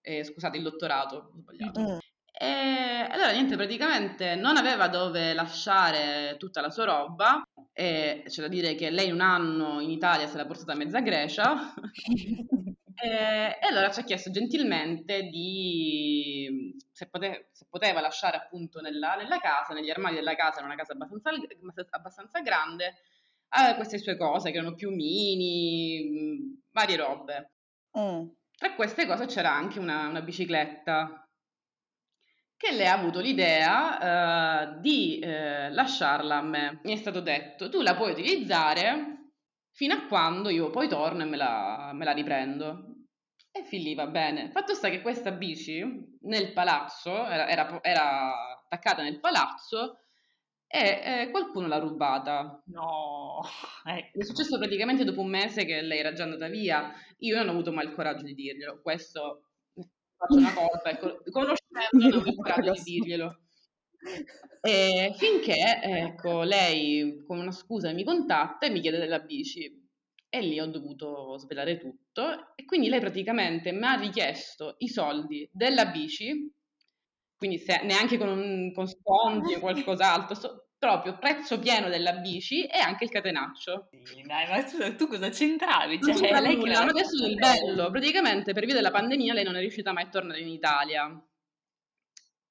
Eh, 0.00 0.24
scusate, 0.24 0.56
il 0.56 0.62
dottorato, 0.62 1.16
ho 1.16 1.32
sbagliato. 1.36 1.80
Mm. 1.80 1.98
E 2.42 3.06
allora 3.08 3.30
niente, 3.30 3.54
praticamente 3.54 4.34
non 4.34 4.56
aveva 4.56 4.88
dove 4.88 5.32
lasciare 5.32 6.34
tutta 6.40 6.60
la 6.60 6.70
sua 6.70 6.86
roba 6.86 7.40
e 7.72 8.24
c'è 8.26 8.40
da 8.40 8.48
dire 8.48 8.74
che 8.74 8.90
lei 8.90 9.12
un 9.12 9.20
anno 9.20 9.78
in 9.78 9.90
Italia 9.90 10.26
se 10.26 10.36
l'ha 10.36 10.44
portata 10.44 10.72
a 10.72 10.74
mezza 10.74 10.98
Grecia 10.98 11.72
e, 13.00 13.08
e, 13.60 13.66
allora 13.68 13.92
ci 13.92 14.00
ha 14.00 14.02
chiesto 14.02 14.32
gentilmente 14.32 15.22
di 15.28 16.74
se, 16.90 17.08
pote, 17.08 17.50
se 17.52 17.66
poteva 17.70 18.00
lasciare 18.00 18.38
appunto 18.38 18.80
nella, 18.80 19.14
nella, 19.14 19.38
casa, 19.38 19.72
negli 19.72 19.90
armadi 19.90 20.16
della 20.16 20.34
casa, 20.34 20.56
era 20.56 20.66
una 20.66 20.74
casa 20.74 20.94
abbastanza, 20.94 21.30
abbastanza 21.90 22.40
grande, 22.40 22.86
eh, 23.50 23.76
queste 23.76 23.98
sue 23.98 24.16
cose 24.16 24.50
che 24.50 24.58
erano 24.58 24.74
più 24.74 24.90
mini, 24.90 26.60
varie 26.72 26.96
robe. 26.96 27.52
Mm. 27.96 28.26
Tra 28.58 28.74
queste 28.74 29.06
cose 29.06 29.26
c'era 29.26 29.52
anche 29.52 29.78
una, 29.78 30.08
una 30.08 30.22
bicicletta 30.22 31.21
che 32.62 32.76
lei 32.76 32.86
ha 32.86 32.92
avuto 32.92 33.18
l'idea 33.18 34.68
uh, 34.76 34.80
di 34.80 35.20
uh, 35.20 35.72
lasciarla 35.72 36.36
a 36.36 36.42
me. 36.42 36.78
Mi 36.84 36.92
è 36.92 36.96
stato 36.96 37.18
detto, 37.18 37.68
tu 37.68 37.82
la 37.82 37.96
puoi 37.96 38.12
utilizzare 38.12 39.30
fino 39.72 39.94
a 39.94 40.06
quando 40.06 40.48
io 40.48 40.70
poi 40.70 40.86
torno 40.86 41.22
e 41.22 41.24
me 41.24 41.36
la, 41.36 41.90
me 41.92 42.04
la 42.04 42.12
riprendo. 42.12 42.98
E 43.50 43.64
fin 43.64 43.82
lì 43.82 43.96
va 43.96 44.06
bene. 44.06 44.50
Fatto 44.52 44.74
sta 44.74 44.90
che 44.90 45.02
questa 45.02 45.32
bici 45.32 45.84
nel 46.20 46.52
palazzo, 46.52 47.26
era, 47.26 47.48
era, 47.48 47.82
era 47.82 48.60
attaccata 48.62 49.02
nel 49.02 49.18
palazzo, 49.18 49.98
e 50.68 51.02
eh, 51.04 51.30
qualcuno 51.30 51.66
l'ha 51.66 51.78
rubata. 51.78 52.62
No, 52.66 53.40
ecco. 53.84 54.20
È 54.20 54.24
successo 54.24 54.56
praticamente 54.58 55.02
dopo 55.02 55.20
un 55.20 55.30
mese 55.30 55.64
che 55.64 55.82
lei 55.82 55.98
era 55.98 56.12
già 56.12 56.22
andata 56.22 56.46
via. 56.46 56.92
Io 57.18 57.36
non 57.38 57.48
ho 57.48 57.50
avuto 57.50 57.72
mai 57.72 57.86
il 57.86 57.92
coraggio 57.92 58.22
di 58.22 58.34
dirglielo. 58.34 58.80
Questo 58.80 59.48
faccio 60.22 60.38
una 60.38 60.54
colpa, 60.54 60.90
ecco, 60.90 61.22
conoscendo 61.30 62.18
non 62.18 62.26
il 62.26 62.36
coraggio 62.36 62.72
di 62.72 62.82
dirglielo. 62.82 63.38
E 64.60 65.14
finché, 65.16 65.80
ecco, 65.82 66.42
lei 66.42 67.22
con 67.26 67.38
una 67.38 67.52
scusa 67.52 67.92
mi 67.92 68.04
contatta 68.04 68.66
e 68.66 68.70
mi 68.70 68.80
chiede 68.80 68.98
della 68.98 69.18
bici. 69.18 69.80
E 70.28 70.40
lì 70.40 70.58
ho 70.60 70.66
dovuto 70.66 71.36
svelare 71.38 71.78
tutto. 71.78 72.54
E 72.54 72.64
quindi 72.64 72.88
lei 72.88 73.00
praticamente 73.00 73.72
mi 73.72 73.84
ha 73.84 73.94
richiesto 73.94 74.76
i 74.78 74.88
soldi 74.88 75.48
della 75.52 75.86
bici, 75.86 76.50
quindi 77.36 77.58
se, 77.58 77.80
neanche 77.82 78.18
con, 78.18 78.28
un, 78.28 78.72
con 78.72 78.86
sconti 78.86 79.54
o 79.54 79.58
qualcos'altro, 79.60 80.34
so, 80.34 80.68
proprio 80.82 81.16
prezzo 81.16 81.60
pieno 81.60 81.88
della 81.88 82.14
bici 82.14 82.64
e 82.66 82.80
anche 82.80 83.04
il 83.04 83.10
catenaccio. 83.10 83.90
Sì, 84.02 84.22
dai, 84.26 84.48
ma 84.48 84.64
tu, 84.64 84.96
tu 84.96 85.06
cosa 85.06 85.28
c'entravi? 85.28 86.00
Cioè, 86.02 86.32
non 86.32 86.42
lei 86.42 86.56
nulla, 86.56 86.82
ma 86.82 86.90
adesso 86.90 87.24
è 87.24 87.28
il 87.28 87.36
bello. 87.36 87.88
Praticamente 87.88 88.52
per 88.52 88.64
via 88.64 88.74
della 88.74 88.90
pandemia 88.90 89.32
lei 89.32 89.44
non 89.44 89.54
è 89.54 89.60
riuscita 89.60 89.92
mai 89.92 90.02
a 90.02 90.08
tornare 90.08 90.40
in 90.40 90.48
Italia. 90.48 91.24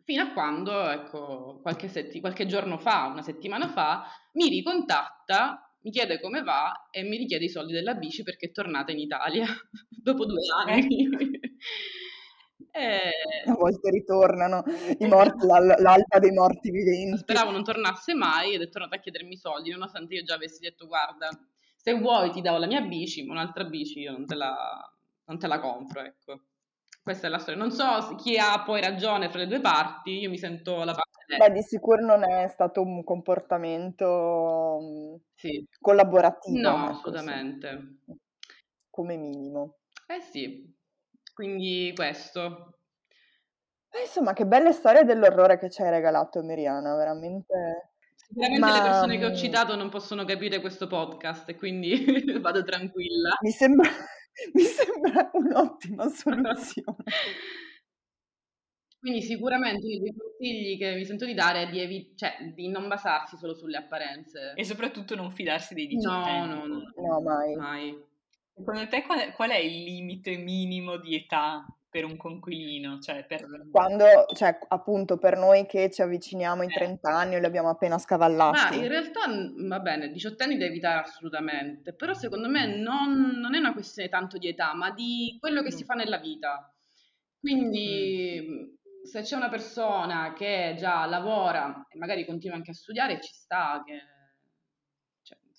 Fino 0.06 0.24
a 0.24 0.32
quando, 0.32 0.90
ecco, 0.90 1.60
qualche, 1.62 1.90
setti- 1.90 2.22
qualche 2.22 2.46
giorno 2.46 2.78
fa, 2.78 3.08
una 3.08 3.22
settimana 3.22 3.68
fa, 3.68 4.06
mi 4.36 4.48
ricontatta, 4.48 5.76
mi 5.82 5.92
chiede 5.92 6.22
come 6.22 6.42
va 6.42 6.88
e 6.90 7.04
mi 7.04 7.18
richiede 7.18 7.44
i 7.44 7.50
soldi 7.50 7.74
della 7.74 7.96
bici 7.96 8.24
perché 8.24 8.46
è 8.46 8.52
tornata 8.52 8.94
in 8.94 9.00
Italia 9.00 9.46
dopo 9.90 10.26
due 10.26 10.40
anni. 10.66 11.10
E... 12.72 13.12
A 13.46 13.54
volte 13.54 13.90
ritornano 13.90 14.64
i 15.00 15.08
morti, 15.08 15.46
l'alba 15.46 16.20
dei 16.20 16.32
morti 16.32 16.72
viventi. 16.72 17.18
Speravo 17.18 17.52
non 17.52 17.64
tornasse 17.64 18.14
mai 18.14 18.54
ed 18.54 18.62
è 18.62 18.70
tornata 18.70 18.96
a 18.96 19.00
chiedermi 19.00 19.36
soldi, 19.36 19.72
nonostante 19.72 20.16
io 20.16 20.24
già 20.24 20.36
avessi 20.36 20.62
detto 20.62 20.88
guarda, 20.88 21.30
se 21.76 21.94
vuoi 22.00 22.32
ti 22.32 22.42
do 22.42 22.58
la 22.58 22.68
mia 22.68 22.82
bici, 22.82 23.26
ma 23.26 23.34
un'altra 23.34 23.66
bici 23.66 24.00
io 24.00 24.12
non 24.12 24.26
te 24.26 24.36
la, 24.36 24.56
non 25.26 25.38
te 25.38 25.48
la 25.48 25.60
compro, 25.60 26.02
ecco. 26.02 26.42
Questa 27.04 27.28
è 27.28 27.30
la 27.30 27.40
storia. 27.40 27.60
Non 27.60 27.72
so 27.72 28.16
chi 28.16 28.38
ha 28.38 28.62
poi 28.64 28.80
ragione 28.80 29.30
fra 29.30 29.40
le 29.40 29.48
due 29.48 29.60
parti, 29.60 30.20
io 30.20 30.30
mi 30.30 30.38
sento 30.38 30.84
la 30.84 30.94
parte 30.94 31.12
Beh, 31.38 31.52
di 31.52 31.62
sicuro 31.62 32.06
non 32.06 32.24
è 32.24 32.48
stato 32.50 32.82
un 32.82 33.04
comportamento 33.04 34.80
mm, 34.82 35.16
sì. 35.34 35.66
collaborativo. 35.80 36.60
No, 36.60 36.90
assolutamente. 36.90 38.00
Come 38.90 39.16
minimo. 39.16 39.78
Eh 40.08 40.20
sì, 40.20 40.72
quindi 41.42 41.92
questo. 41.96 42.78
Eh, 43.90 44.02
insomma, 44.02 44.34
che 44.34 44.46
belle 44.46 44.74
storie 44.74 45.04
dell'orrore 45.04 45.58
che 45.58 45.72
ci 45.72 45.82
hai 45.82 45.90
regalato, 45.90 46.44
Miriana, 46.44 46.96
veramente. 46.96 47.94
Sicuramente 48.16 48.60
Ma... 48.60 48.78
le 48.78 48.90
persone 48.90 49.18
che 49.18 49.26
ho 49.26 49.32
mm, 49.32 49.36
citato 49.36 49.76
non 49.76 49.90
possono 49.90 50.24
capire 50.24 50.60
questo 50.60 50.86
podcast 50.86 51.50
e 51.50 51.56
quindi 51.56 52.06
vado 52.40 52.64
tranquilla. 52.64 53.38
Mi 53.42 53.50
sembra, 53.50 53.90
mi 54.54 54.62
sembra 54.62 55.32
un'ottima 55.34 56.08
soluzione. 56.10 57.04
Quindi 59.02 59.24
sicuramente 59.24 59.88
uno 59.88 59.98
dei 59.98 60.16
consigli 60.16 60.78
che 60.78 60.94
mi 60.94 61.06
sento 61.06 61.26
di 61.26 61.34
dare 61.34 61.64
è 61.64 61.70
di, 61.72 61.80
evi- 61.80 62.14
cioè, 62.16 62.36
di 62.54 62.68
non 62.68 62.88
basarsi 62.88 63.36
solo 63.36 63.56
sulle 63.56 63.78
apparenze. 63.78 64.54
E 64.54 64.64
soprattutto 64.64 65.16
non 65.16 65.32
fidarsi 65.32 65.74
dei 65.74 65.88
diciottenni. 65.88 66.48
No, 66.48 66.66
no, 66.68 66.68
no. 66.68 66.92
No, 66.98 67.20
mai. 67.20 67.56
mai. 67.56 68.10
Secondo 68.62 68.88
te 68.88 69.04
qual 69.04 69.20
è, 69.20 69.32
qual 69.34 69.50
è, 69.50 69.58
il 69.58 69.84
limite 69.84 70.38
minimo 70.38 70.98
di 70.98 71.16
età 71.16 71.66
per 71.90 72.06
un 72.06 72.16
conquilino? 72.16 73.00
Cioè, 73.00 73.26
per... 73.26 73.46
Quando, 73.72 74.06
cioè, 74.34 74.58
appunto, 74.70 75.18
per 75.18 75.38
noi 75.38 75.66
che 75.66 75.90
ci 75.92 76.02
avviciniamo 76.02 76.62
ai 76.62 76.70
30 76.70 77.10
eh. 77.10 77.12
anni 77.12 77.36
o 77.36 77.40
li 77.40 77.46
abbiamo 77.46 77.70
appena 77.70 77.98
scavallati. 77.98 78.78
Ma 78.78 78.84
in 78.84 78.88
realtà, 78.88 79.22
va 79.68 79.80
bene, 79.80 80.10
18 80.10 80.44
anni 80.44 80.58
da 80.58 80.66
evitare 80.66 81.00
assolutamente, 81.00 81.94
però 81.94 82.14
secondo 82.14 82.48
me 82.48 82.68
non, 82.78 83.40
non, 83.40 83.56
è 83.56 83.58
una 83.58 83.74
questione 83.74 84.10
tanto 84.10 84.38
di 84.38 84.48
età, 84.48 84.74
ma 84.74 84.92
di 84.92 85.38
quello 85.40 85.62
che 85.62 85.74
mm. 85.74 85.78
si 85.78 85.84
fa 85.84 85.94
nella 85.96 86.18
vita. 86.18 86.74
Quindi... 87.40 88.48
Mm 88.48 88.80
se 89.04 89.22
c'è 89.22 89.36
una 89.36 89.50
persona 89.50 90.34
che 90.34 90.76
già 90.78 91.06
lavora 91.06 91.86
e 91.90 91.98
magari 91.98 92.26
continua 92.26 92.56
anche 92.56 92.72
a 92.72 92.76
studiare, 92.76 93.20
ci 93.20 93.34
sta 93.34 93.82
che 93.86 94.00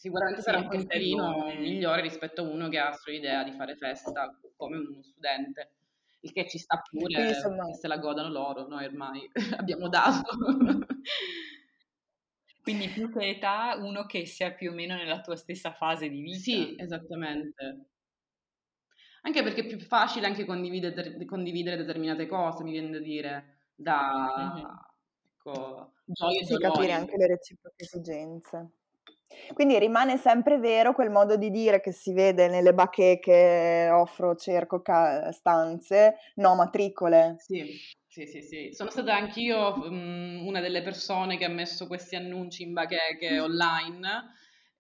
sicuramente 0.02 0.40
sì, 0.40 0.50
sarà 0.50 0.58
un 0.58 0.66
coinquilino 0.66 1.54
migliore 1.58 2.00
rispetto 2.00 2.40
a 2.40 2.44
uno 2.44 2.68
che 2.68 2.78
ha 2.78 2.92
solo 2.92 3.16
idea 3.16 3.44
di 3.44 3.52
fare 3.52 3.76
festa 3.76 4.36
come 4.56 4.78
uno 4.78 5.00
studente. 5.00 5.74
Il 6.22 6.32
che 6.32 6.48
ci 6.48 6.58
sta 6.58 6.82
pure, 6.82 7.28
insomma... 7.28 7.66
che 7.66 7.74
se 7.74 7.86
la 7.86 7.98
godano 7.98 8.28
loro, 8.28 8.66
noi 8.66 8.84
ormai 8.84 9.30
abbiamo 9.56 9.88
dato. 9.88 10.36
Quindi 12.62 12.88
più 12.88 13.12
che 13.12 13.28
età, 13.28 13.76
uno 13.76 14.04
che 14.06 14.26
sia 14.26 14.52
più 14.52 14.72
o 14.72 14.74
meno 14.74 14.96
nella 14.96 15.20
tua 15.20 15.36
stessa 15.36 15.72
fase 15.72 16.08
di 16.08 16.20
vita. 16.20 16.38
Sì, 16.38 16.74
esattamente. 16.78 17.86
Anche 19.22 19.42
perché 19.44 19.60
è 19.62 19.66
più 19.66 19.78
facile 19.78 20.26
anche 20.26 20.44
condividere, 20.44 21.24
condividere 21.24 21.76
determinate 21.76 22.26
cose, 22.26 22.64
mi 22.64 22.72
viene 22.72 22.90
da 22.90 22.98
dire, 22.98 23.58
da 23.76 24.52
mm-hmm. 24.56 24.66
ecco, 25.26 25.92
gioie 26.04 26.44
sì, 26.44 26.56
capire 26.56 26.92
anche 26.92 27.16
le 27.16 27.28
reciproche 27.28 27.84
esigenze. 27.84 28.81
Quindi 29.54 29.78
rimane 29.78 30.16
sempre 30.16 30.58
vero 30.58 30.92
quel 30.94 31.10
modo 31.10 31.36
di 31.36 31.50
dire 31.50 31.80
che 31.80 31.92
si 31.92 32.12
vede 32.12 32.48
nelle 32.48 32.72
bacheche 32.74 33.88
offro, 33.92 34.34
cerco 34.34 34.80
ca- 34.82 35.30
stanze, 35.32 36.16
no 36.36 36.54
matricole. 36.54 37.34
Sì, 37.38 37.64
sì, 38.06 38.26
sì, 38.26 38.42
sì. 38.42 38.68
Sono 38.72 38.90
stata 38.90 39.14
anch'io 39.14 39.74
um, 39.84 40.46
una 40.46 40.60
delle 40.60 40.82
persone 40.82 41.36
che 41.36 41.44
ha 41.44 41.50
messo 41.50 41.86
questi 41.86 42.16
annunci 42.16 42.62
in 42.62 42.72
bacheche 42.72 43.38
online 43.40 44.32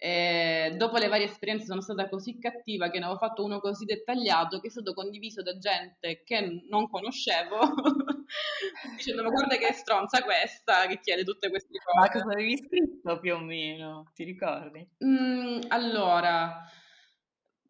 e 0.04 0.74
dopo 0.76 0.96
le 0.96 1.06
varie 1.06 1.26
esperienze 1.26 1.66
sono 1.66 1.80
stata 1.80 2.08
così 2.08 2.36
cattiva 2.36 2.90
che 2.90 2.98
ne 2.98 3.04
avevo 3.04 3.20
fatto 3.20 3.44
uno 3.44 3.60
così 3.60 3.84
dettagliato 3.84 4.58
che 4.58 4.66
è 4.66 4.70
stato 4.70 4.94
condiviso 4.94 5.42
da 5.42 5.56
gente 5.58 6.24
che 6.24 6.64
non 6.68 6.88
conoscevo 6.90 7.60
dicendo 8.96 9.22
ma 9.22 9.28
guarda 9.28 9.56
che 9.58 9.72
stronza 9.72 10.24
questa 10.24 10.86
che 10.88 10.98
chiede 10.98 11.22
tutte 11.22 11.50
queste 11.50 11.78
cose. 11.78 11.98
Ma 12.00 12.10
cosa 12.10 12.32
avevi 12.32 12.56
scritto 12.56 13.20
più 13.20 13.36
o 13.36 13.38
meno? 13.38 14.10
Ti 14.12 14.24
ricordi? 14.24 14.84
Mm, 15.04 15.60
allora, 15.68 16.64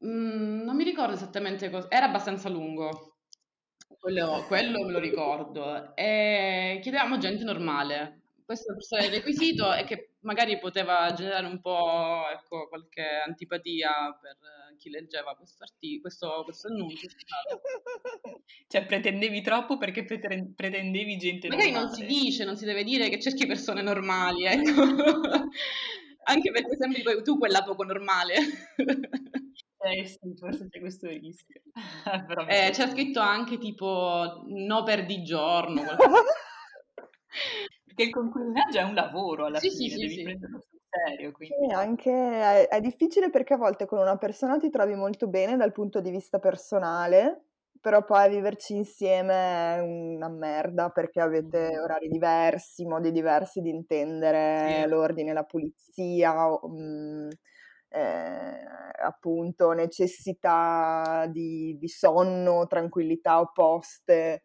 mm, 0.02 0.62
non 0.62 0.74
mi 0.74 0.84
ricordo 0.84 1.12
esattamente 1.12 1.68
cosa, 1.68 1.90
era 1.90 2.06
abbastanza 2.06 2.48
lungo. 2.48 3.18
Quello, 4.00 4.46
quello 4.48 4.86
me 4.86 4.92
lo 4.92 4.98
ricordo. 4.98 5.94
E 5.94 6.80
chiedevamo 6.82 7.18
gente 7.18 7.44
normale, 7.44 8.21
questo 8.44 8.96
è 8.96 9.04
il 9.04 9.10
requisito 9.10 9.72
e 9.72 9.84
che 9.84 10.10
magari 10.20 10.58
poteva 10.58 11.12
generare 11.12 11.46
un 11.46 11.60
po' 11.60 12.24
ecco, 12.32 12.68
qualche 12.68 13.02
antipatia 13.24 14.18
per 14.20 14.36
chi 14.78 14.90
leggeva 14.90 15.34
questo, 15.36 15.62
artic- 15.62 16.00
questo, 16.00 16.42
questo 16.44 16.68
annuncio. 16.68 17.08
Cioè 18.66 18.86
pretendevi 18.86 19.42
troppo 19.42 19.78
perché 19.78 20.04
pretendevi 20.04 21.16
gente 21.16 21.48
magari 21.48 21.70
normale. 21.70 21.86
non 21.86 21.94
si 21.94 22.06
dice, 22.06 22.44
non 22.44 22.56
si 22.56 22.64
deve 22.64 22.84
dire 22.84 23.08
che 23.08 23.20
cerchi 23.20 23.46
persone 23.46 23.82
normali, 23.82 24.44
ecco. 24.46 24.82
anche 26.24 26.50
perché 26.50 26.76
sembri 26.76 27.02
tu 27.22 27.38
quella 27.38 27.62
poco 27.62 27.84
normale. 27.84 28.34
Eh 29.84 30.06
sì, 30.06 30.34
forse 30.38 30.68
c'è 30.68 30.78
questo 30.78 31.08
rischio. 31.08 31.60
eh, 32.48 32.70
c'è 32.70 32.88
scritto 32.88 33.18
anche 33.18 33.58
tipo 33.58 34.44
no 34.46 34.82
per 34.84 35.04
di 35.04 35.24
giorno. 35.24 35.82
Perché 37.94 38.04
il 38.04 38.10
conquilinaggio 38.10 38.78
è 38.78 38.82
un 38.82 38.94
lavoro 38.94 39.44
alla 39.44 39.58
sì, 39.58 39.70
fine, 39.70 39.90
sì, 39.90 39.98
devi 39.98 40.14
sì, 40.14 40.22
prenderlo 40.22 40.60
sul 40.60 40.80
serio. 40.88 41.32
Quindi. 41.32 41.54
Sì, 41.54 41.72
anche 41.74 42.10
è, 42.10 42.68
è 42.68 42.80
difficile 42.80 43.28
perché 43.28 43.54
a 43.54 43.58
volte 43.58 43.84
con 43.86 43.98
una 43.98 44.16
persona 44.16 44.56
ti 44.56 44.70
trovi 44.70 44.94
molto 44.94 45.28
bene 45.28 45.56
dal 45.56 45.72
punto 45.72 46.00
di 46.00 46.10
vista 46.10 46.38
personale, 46.38 47.44
però 47.80 48.02
poi 48.04 48.30
viverci 48.30 48.74
insieme 48.74 49.76
è 49.76 49.80
una 49.80 50.28
merda 50.30 50.88
perché 50.88 51.20
avete 51.20 51.78
orari 51.78 52.08
diversi, 52.08 52.86
modi 52.86 53.12
diversi 53.12 53.60
di 53.60 53.68
intendere 53.68 54.82
sì. 54.82 54.88
l'ordine, 54.88 55.34
la 55.34 55.44
pulizia, 55.44 56.32
mh, 56.48 57.28
eh, 57.88 58.64
appunto 59.02 59.72
necessità 59.72 61.26
di, 61.30 61.76
di, 61.78 61.88
sonno, 61.88 62.66
tranquillità 62.66 63.40
opposte. 63.40 64.44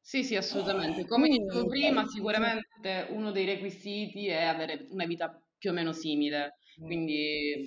Sì, 0.00 0.24
sì, 0.24 0.36
assolutamente. 0.36 1.06
Come 1.06 1.28
dicevo 1.28 1.66
prima, 1.66 2.06
sicuramente 2.06 3.06
uno 3.10 3.30
dei 3.30 3.44
requisiti 3.44 4.26
è 4.26 4.44
avere 4.44 4.86
una 4.90 5.06
vita 5.06 5.40
più 5.56 5.70
o 5.70 5.72
meno 5.72 5.92
simile, 5.92 6.56
quindi... 6.80 7.64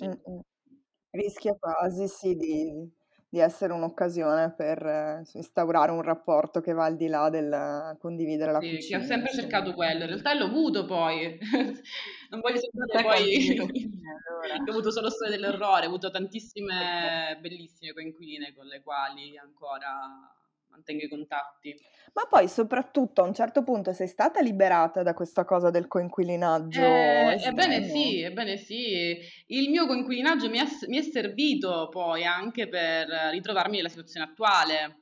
Rischia 1.10 1.54
quasi, 1.54 2.08
sì, 2.08 2.34
di, 2.34 2.90
di 3.34 3.40
essere 3.40 3.72
un'occasione 3.72 4.52
per 4.52 4.84
eh, 4.84 5.22
instaurare 5.34 5.90
un 5.90 6.02
rapporto 6.02 6.60
che 6.60 6.72
va 6.72 6.84
al 6.84 6.96
di 6.96 7.08
là 7.08 7.28
del 7.30 7.96
condividere 7.98 8.52
la 8.52 8.60
Sì, 8.60 8.78
che 8.78 8.96
ho 8.96 9.00
sempre 9.00 9.30
insomma. 9.30 9.42
cercato 9.42 9.74
quello. 9.74 10.02
In 10.02 10.06
realtà 10.06 10.34
l'ho 10.34 10.46
avuto 10.46 10.84
poi. 10.84 11.38
Non 12.30 12.40
voglio 12.40 12.58
sembrare 12.58 13.02
poi 13.02 13.56
allora. 13.58 14.54
ho 14.66 14.70
avuto 14.70 14.90
solo 14.90 15.08
storie 15.08 15.36
dell'orrore, 15.36 15.84
ho 15.84 15.88
avuto 15.88 16.10
tantissime 16.10 17.38
bellissime 17.40 17.92
coinquiline 17.92 18.52
con 18.54 18.66
le 18.66 18.82
quali 18.82 19.36
ancora 19.38 20.34
mantengo 20.74 21.04
i 21.04 21.08
contatti. 21.08 21.74
Ma 22.12 22.26
poi 22.28 22.48
soprattutto 22.48 23.22
a 23.22 23.24
un 23.24 23.34
certo 23.34 23.62
punto 23.62 23.92
sei 23.92 24.08
stata 24.08 24.40
liberata 24.40 25.02
da 25.02 25.14
questa 25.14 25.44
cosa 25.44 25.70
del 25.70 25.86
coinquilinaggio? 25.88 26.80
Eh, 26.80 27.40
ebbene 27.44 27.82
sì, 27.82 28.20
ebbene 28.20 28.56
sì. 28.56 29.18
Il 29.46 29.70
mio 29.70 29.86
coinquilinaggio 29.86 30.48
mi 30.50 30.58
è, 30.58 30.64
mi 30.88 30.98
è 30.98 31.02
servito 31.02 31.88
poi 31.90 32.24
anche 32.24 32.68
per 32.68 33.08
ritrovarmi 33.32 33.76
nella 33.76 33.88
situazione 33.88 34.26
attuale. 34.26 34.98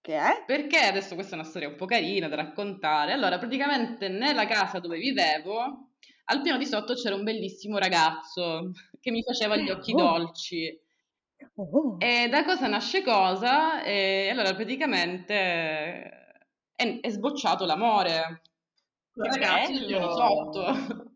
Che 0.00 0.16
è? 0.16 0.42
Perché 0.46 0.78
adesso 0.78 1.14
questa 1.14 1.36
è 1.36 1.38
una 1.38 1.48
storia 1.48 1.68
un 1.68 1.76
po' 1.76 1.86
carina 1.86 2.28
da 2.28 2.36
raccontare. 2.36 3.12
Allora, 3.12 3.38
praticamente 3.38 4.08
nella 4.08 4.46
casa 4.46 4.80
dove 4.80 4.98
vivevo, 4.98 5.90
al 6.24 6.42
piano 6.42 6.58
di 6.58 6.66
sotto 6.66 6.94
c'era 6.94 7.14
un 7.14 7.22
bellissimo 7.22 7.78
ragazzo 7.78 8.72
che 9.00 9.10
mi 9.10 9.22
faceva 9.22 9.56
gli 9.56 9.70
occhi 9.70 9.92
Oh. 9.92 9.96
dolci. 9.96 10.80
Oh. 11.54 11.96
E 11.98 12.28
da 12.28 12.44
cosa 12.44 12.66
nasce 12.66 13.02
cosa? 13.02 13.82
E 13.82 14.28
allora 14.30 14.54
praticamente 14.54 15.34
è, 16.74 17.00
è 17.00 17.08
sbocciato 17.10 17.64
l'amore. 17.64 18.42
Il 19.14 19.30
Che 19.30 19.66
di 19.68 19.92
sotto. 19.92 20.64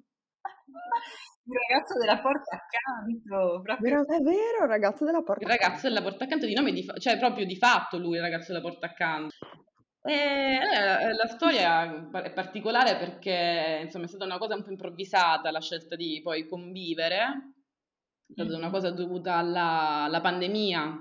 Il 1.48 1.54
ragazzo 1.68 1.96
della 1.96 2.18
porta 2.18 2.56
accanto, 2.56 3.60
proprio. 3.62 4.00
È 4.02 4.20
vero, 4.20 4.64
il 4.64 4.68
ragazzo 4.68 5.04
della 5.04 5.22
porta. 5.22 5.44
Il 5.44 5.48
ragazzo 5.48 5.86
della 5.86 6.02
porta 6.02 6.24
accanto 6.24 6.44
di 6.44 6.54
nome, 6.54 6.72
di 6.72 6.82
fa- 6.82 6.98
cioè 6.98 7.16
proprio 7.18 7.46
di 7.46 7.56
fatto 7.56 7.98
lui, 7.98 8.16
il 8.16 8.22
ragazzo 8.22 8.52
della 8.52 8.64
porta 8.64 8.86
accanto. 8.86 9.36
E 10.02 10.12
eh, 10.12 11.12
la 11.14 11.26
storia 11.28 12.10
è 12.10 12.32
particolare 12.32 12.96
perché 12.96 13.80
insomma 13.82 14.06
è 14.06 14.08
stata 14.08 14.24
una 14.24 14.38
cosa 14.38 14.56
un 14.56 14.64
po' 14.64 14.70
improvvisata 14.70 15.52
la 15.52 15.60
scelta 15.60 15.94
di 15.94 16.20
poi 16.20 16.48
convivere, 16.48 17.54
è 18.26 18.32
stata 18.32 18.56
una 18.56 18.70
cosa 18.70 18.90
dovuta 18.90 19.34
alla, 19.36 20.04
alla 20.04 20.20
pandemia, 20.20 21.00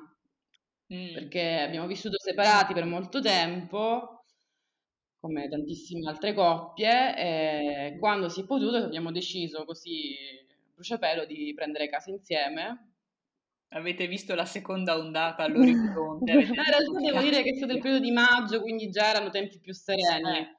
Mm. 0.94 1.14
perché 1.14 1.62
abbiamo 1.62 1.88
vissuto 1.88 2.20
separati 2.20 2.74
per 2.74 2.86
molto 2.86 3.20
tempo, 3.20 4.24
come 5.20 5.50
tantissime 5.50 6.08
altre 6.08 6.34
coppie, 6.36 7.18
e 7.18 7.98
quando 8.00 8.30
si 8.30 8.42
è 8.42 8.46
potuto 8.46 8.78
abbiamo 8.78 9.12
deciso 9.12 9.66
così, 9.66 10.16
bruciapelo, 10.76 11.26
di 11.26 11.54
prendere 11.56 11.90
casa 11.90 12.12
insieme. 12.12 12.92
Avete 13.70 14.06
visto 14.08 14.36
la 14.36 14.46
seconda 14.46 14.96
ondata 14.96 15.44
all'orizzonte? 15.46 16.32
No, 16.34 16.38
avete 16.40 16.54
in 16.54 16.64
realtà 16.64 17.00
devo 17.00 17.20
dire 17.22 17.42
che 17.42 17.50
è 17.50 17.56
stato 17.56 17.74
il 17.74 17.80
periodo 17.80 18.04
di 18.04 18.12
maggio, 18.12 18.62
quindi 18.62 18.90
già 18.92 19.08
erano 19.10 19.32
tempi 19.32 19.60
più 19.60 19.74
sereni. 19.74 20.38
Eh, 20.38 20.56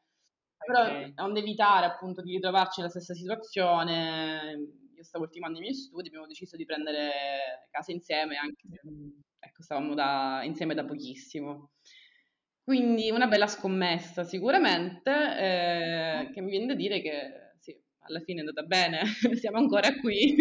Però 0.58 0.82
ok. 0.82 1.12
onde 1.20 1.38
evitare 1.38 1.86
appunto 1.86 2.20
di 2.22 2.32
ritrovarci 2.32 2.80
nella 2.80 2.90
stessa 2.90 3.14
situazione, 3.14 4.85
io 4.96 5.04
stavo 5.04 5.24
ultimando 5.24 5.58
i 5.58 5.60
miei 5.60 5.74
studi, 5.74 6.08
abbiamo 6.08 6.26
deciso 6.26 6.56
di 6.56 6.64
prendere 6.64 7.68
casa 7.70 7.92
insieme, 7.92 8.36
anche 8.36 8.62
se 8.68 8.80
ecco, 9.38 9.62
stavamo 9.62 9.94
da- 9.94 10.42
insieme 10.44 10.74
da 10.74 10.84
pochissimo. 10.84 11.72
Quindi 12.62 13.10
una 13.10 13.28
bella 13.28 13.46
scommessa 13.46 14.24
sicuramente, 14.24 15.10
eh, 15.10 16.30
che 16.32 16.40
mi 16.40 16.50
viene 16.50 16.66
da 16.66 16.74
dire 16.74 17.00
che 17.00 17.52
sì, 17.60 17.78
alla 18.00 18.20
fine 18.20 18.38
è 18.42 18.46
andata 18.46 18.62
bene, 18.66 19.02
siamo 19.40 19.58
ancora 19.58 19.94
qui. 20.00 20.34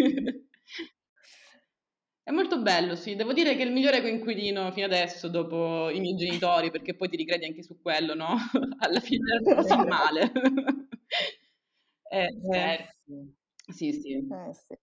È 2.22 2.30
molto 2.32 2.60
bello, 2.60 2.96
sì. 2.96 3.14
Devo 3.14 3.32
dire 3.32 3.54
che 3.54 3.62
è 3.62 3.66
il 3.66 3.72
migliore 3.72 4.00
coinquilino 4.00 4.72
fino 4.72 4.86
adesso, 4.86 5.28
dopo 5.28 5.88
i 5.90 6.00
miei 6.00 6.16
genitori, 6.16 6.70
perché 6.72 6.94
poi 6.94 7.08
ti 7.08 7.16
ricredi 7.16 7.44
anche 7.46 7.62
su 7.62 7.80
quello, 7.80 8.14
no? 8.14 8.36
Alla 8.80 9.00
fine 9.00 9.32
era 9.32 9.54
così 9.54 9.76
male. 9.76 10.32
Eh, 12.10 12.28
eh. 12.54 12.86
Sì, 13.68 13.92
sì. 13.92 14.12
Eh, 14.14 14.54
sì. 14.54 14.76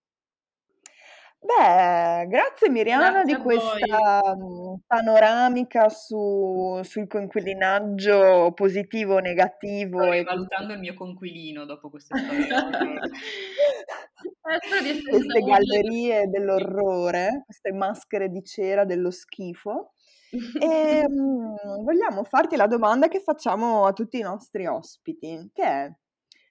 Beh, 1.46 2.26
grazie 2.30 2.70
Miriana 2.70 3.22
Grazie 3.22 3.26
di 3.26 3.34
a 3.34 3.38
voi. 3.44 3.58
questa 3.60 4.36
mm, 4.38 4.76
panoramica 4.88 5.90
su- 5.90 6.80
sul 6.84 7.06
coinquilinaggio 7.08 8.54
positivo, 8.56 9.18
negativo 9.20 10.00
Sto 10.04 10.12
e 10.14 10.18
rivalutando 10.20 10.74
il 10.74 10.80
mio 10.80 10.94
conquilino 10.94 11.66
dopo 11.66 11.90
queste 11.90 12.18
storie. 12.18 12.48
Eh, 12.48 13.10
spero 14.64 14.82
di 14.82 14.90
essere 14.90 15.10
queste 15.10 15.42
stata 15.42 15.46
utile. 15.46 15.82
gallerie 15.82 16.28
dell'orrore, 16.30 17.42
queste 17.46 17.74
maschere 17.74 18.30
di 18.30 18.42
cera 18.44 18.86
dello 18.86 19.12
schifo. 19.12 19.92
E 20.64 21.06
mm, 21.08 21.84
vogliamo 21.84 22.24
farti 22.24 22.56
la 22.56 22.66
domanda 22.68 23.08
che 23.08 23.20
facciamo 23.20 23.86
a 23.86 23.94
tutti 23.94 24.18
i 24.18 24.22
nostri 24.22 24.66
ospiti, 24.66 25.50
che 25.54 25.64
è, 25.64 25.92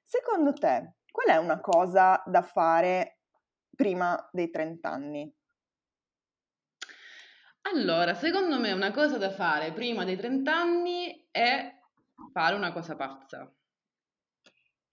secondo 0.05 0.53
te, 0.53 0.95
qual 1.13 1.29
è 1.29 1.37
una 1.37 1.61
cosa 1.61 2.21
da 2.27 2.43
fare 2.43 3.21
prima 3.77 4.29
dei 4.33 4.51
30 4.51 4.91
anni? 4.91 5.33
Allora, 7.63 8.15
secondo 8.15 8.61
me 8.61 8.71
una 8.73 8.93
cosa 8.93 9.19
da 9.19 9.31
fare 9.33 9.73
prima 9.73 10.05
dei 10.05 10.17
30 10.17 10.55
anni 10.57 11.27
è 11.33 11.75
fare 12.33 12.55
una 12.55 12.73
cosa 12.73 12.95
pazza. 12.95 13.53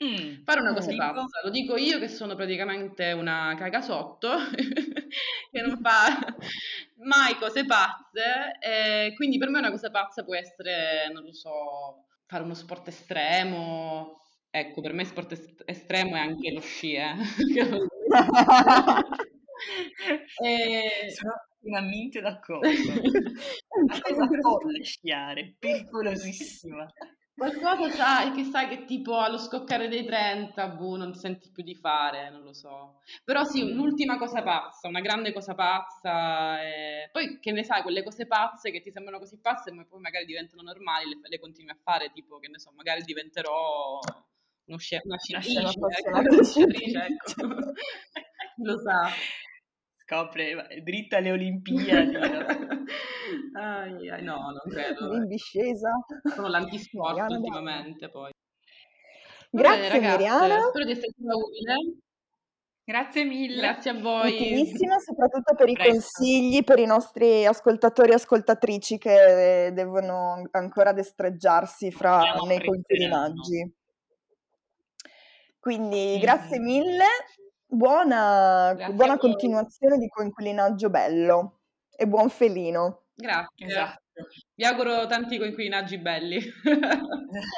Mm, 0.01 0.43
Fare 0.45 0.61
una 0.61 0.73
cosa 0.73 0.91
Mm. 0.91 0.93
tipo? 0.93 1.13
pazza, 1.13 1.41
lo 1.43 1.49
dico 1.49 1.75
io 1.75 1.99
che 1.99 2.07
sono 2.07 2.35
praticamente 2.35 3.11
una 3.11 3.53
cagasotto, 3.57 4.29
che 5.51 5.61
non 5.61 5.77
fa 5.81 6.35
mai 7.03 7.35
cose 7.37 7.65
pazze, 7.65 8.57
e 8.61 9.13
quindi 9.15 9.37
per 9.37 9.49
me 9.49 9.59
una 9.59 9.71
cosa 9.71 9.89
pazza 9.91 10.23
può 10.23 10.35
essere, 10.35 11.09
non 11.13 11.23
lo 11.23 11.33
so, 11.33 12.05
fare 12.25 12.43
uno 12.43 12.53
sport 12.53 12.87
estremo. 12.87 14.21
Ecco, 14.51 14.81
per 14.81 14.93
me 14.93 15.05
sport 15.05 15.31
est- 15.33 15.63
estremo 15.65 16.15
è 16.15 16.19
anche 16.19 16.51
lo 16.51 16.59
sci, 16.59 16.93
eh. 16.93 17.15
E- 20.41 21.11
Sono 21.11 21.33
pienamente 21.59 22.21
d'accordo. 22.21 22.65
Una 23.69 23.99
cosa 24.01 24.27
folle 24.41 24.83
sciare, 24.83 25.55
pericolosissima. 25.59 26.91
Qualcosa 27.35 27.89
sai 27.91 28.31
che 28.33 28.43
sai 28.43 28.67
che 28.67 28.83
tipo 28.85 29.17
allo 29.17 29.37
scoccare 29.37 29.87
dei 29.87 30.03
30, 30.03 30.67
boh, 30.67 30.97
non 30.97 31.13
ti 31.13 31.19
senti 31.19 31.49
più 31.51 31.63
di 31.63 31.75
fare, 31.75 32.29
non 32.29 32.41
lo 32.43 32.53
so. 32.53 32.99
Però 33.23 33.43
sì, 33.45 33.63
Mm. 33.63 33.79
un'ultima 33.79 34.17
cosa 34.17 34.41
pazza, 34.41 34.87
una 34.89 34.99
grande 34.99 35.31
cosa 35.31 35.53
pazza. 35.55 36.61
e 36.61 37.09
Poi 37.11 37.39
che 37.39 37.51
ne 37.51 37.63
sai, 37.63 37.81
quelle 37.83 38.03
cose 38.03 38.25
pazze 38.27 38.71
che 38.71 38.81
ti 38.81 38.91
sembrano 38.91 39.19
così 39.19 39.39
pazze, 39.39 39.71
ma 39.71 39.85
poi 39.85 40.01
magari 40.01 40.25
diventano 40.25 40.61
normali, 40.63 41.07
le, 41.09 41.19
le 41.29 41.39
continui 41.39 41.71
a 41.71 41.77
fare, 41.81 42.11
tipo, 42.11 42.39
che 42.39 42.49
ne 42.49 42.59
so, 42.59 42.71
magari 42.75 43.03
diventerò 43.03 43.99
una 44.73 45.17
ecco, 45.17 45.77
appassionata 45.77 46.29
una 46.29 46.43
sciatrice, 46.43 46.99
ecco. 47.09 47.47
Chi 48.55 48.63
lo 48.63 48.77
sa. 48.79 49.09
Scopre, 50.05 50.81
dritta 50.83 51.17
alle 51.17 51.31
Olimpiadi. 51.31 52.11
no? 52.17 53.59
Ai, 53.59 54.09
ai, 54.09 54.23
no, 54.23 54.37
non 54.37 54.61
credo. 54.69 55.15
in 55.15 55.27
discesa. 55.27 55.89
Sono 56.33 56.47
l'antisport 56.47 57.09
Mariana 57.17 57.27
Dalla. 57.27 57.39
ultimamente, 57.39 58.09
poi. 58.09 58.31
Grazie 59.51 59.81
bene, 59.81 59.89
ragazze, 59.89 60.17
Miriana, 60.17 60.61
spero 60.69 60.85
di 60.85 60.91
essere 60.91 61.11
stata 61.11 61.35
utile. 61.35 61.75
Grazie 62.83 63.23
mille. 63.23 63.57
Grazie 63.61 63.91
a 63.91 63.99
voi. 63.99 64.33
utilissima 64.33 64.97
soprattutto 64.97 65.53
per 65.53 65.69
i 65.69 65.73
Presto. 65.73 65.91
consigli 65.91 66.63
per 66.63 66.79
i 66.79 66.85
nostri 66.87 67.45
ascoltatori 67.45 68.11
e 68.11 68.15
ascoltatrici 68.15 68.97
che 68.97 69.69
devono 69.73 70.47
ancora 70.51 70.91
destreggiarsi 70.91 71.91
fra 71.91 72.17
nei 72.17 72.31
apprezzando. 72.31 72.65
coinquilinaggi. 72.65 73.73
Quindi 75.69 76.17
grazie 76.17 76.57
mille, 76.57 77.05
buona, 77.67 78.73
Grazie 78.75 78.95
buona 78.95 79.17
continuazione 79.19 79.99
di 79.99 80.07
coinquilinaggio 80.07 80.89
bello 80.89 81.59
e 81.95 82.07
buon 82.07 82.31
felino. 82.31 83.03
Grazie. 83.13 83.67
Esatto. 83.67 84.01
Vi 84.55 84.65
auguro 84.65 85.05
tanti 85.05 85.37
coinquilinaggi 85.37 85.99
belli. 85.99 86.41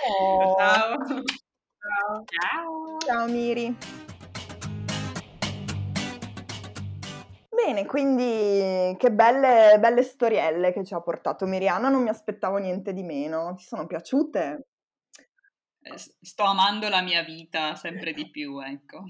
Oh. 0.10 0.58
Ciao. 0.60 0.98
Ciao. 0.98 2.24
Ciao. 2.26 2.98
Ciao 2.98 3.28
Miri. 3.30 3.78
Bene, 7.50 7.86
quindi 7.86 8.94
che 8.98 9.10
belle, 9.10 9.78
belle 9.80 10.04
storielle 10.04 10.74
che 10.74 10.84
ci 10.84 10.94
ha 10.94 11.00
portato 11.00 11.46
Miriana, 11.46 11.88
non 11.88 12.04
mi 12.04 12.10
aspettavo 12.10 12.58
niente 12.58 12.92
di 12.92 13.04
meno. 13.04 13.54
Ti 13.56 13.64
sono 13.64 13.88
piaciute? 13.88 14.66
Eh, 15.84 15.98
Sto 15.98 16.44
amando 16.44 16.90
la 16.90 17.02
mia 17.02 17.24
vita 17.24 17.76
sempre 17.76 18.14
di 18.14 18.30
più, 18.30 18.60
ecco. 18.60 19.04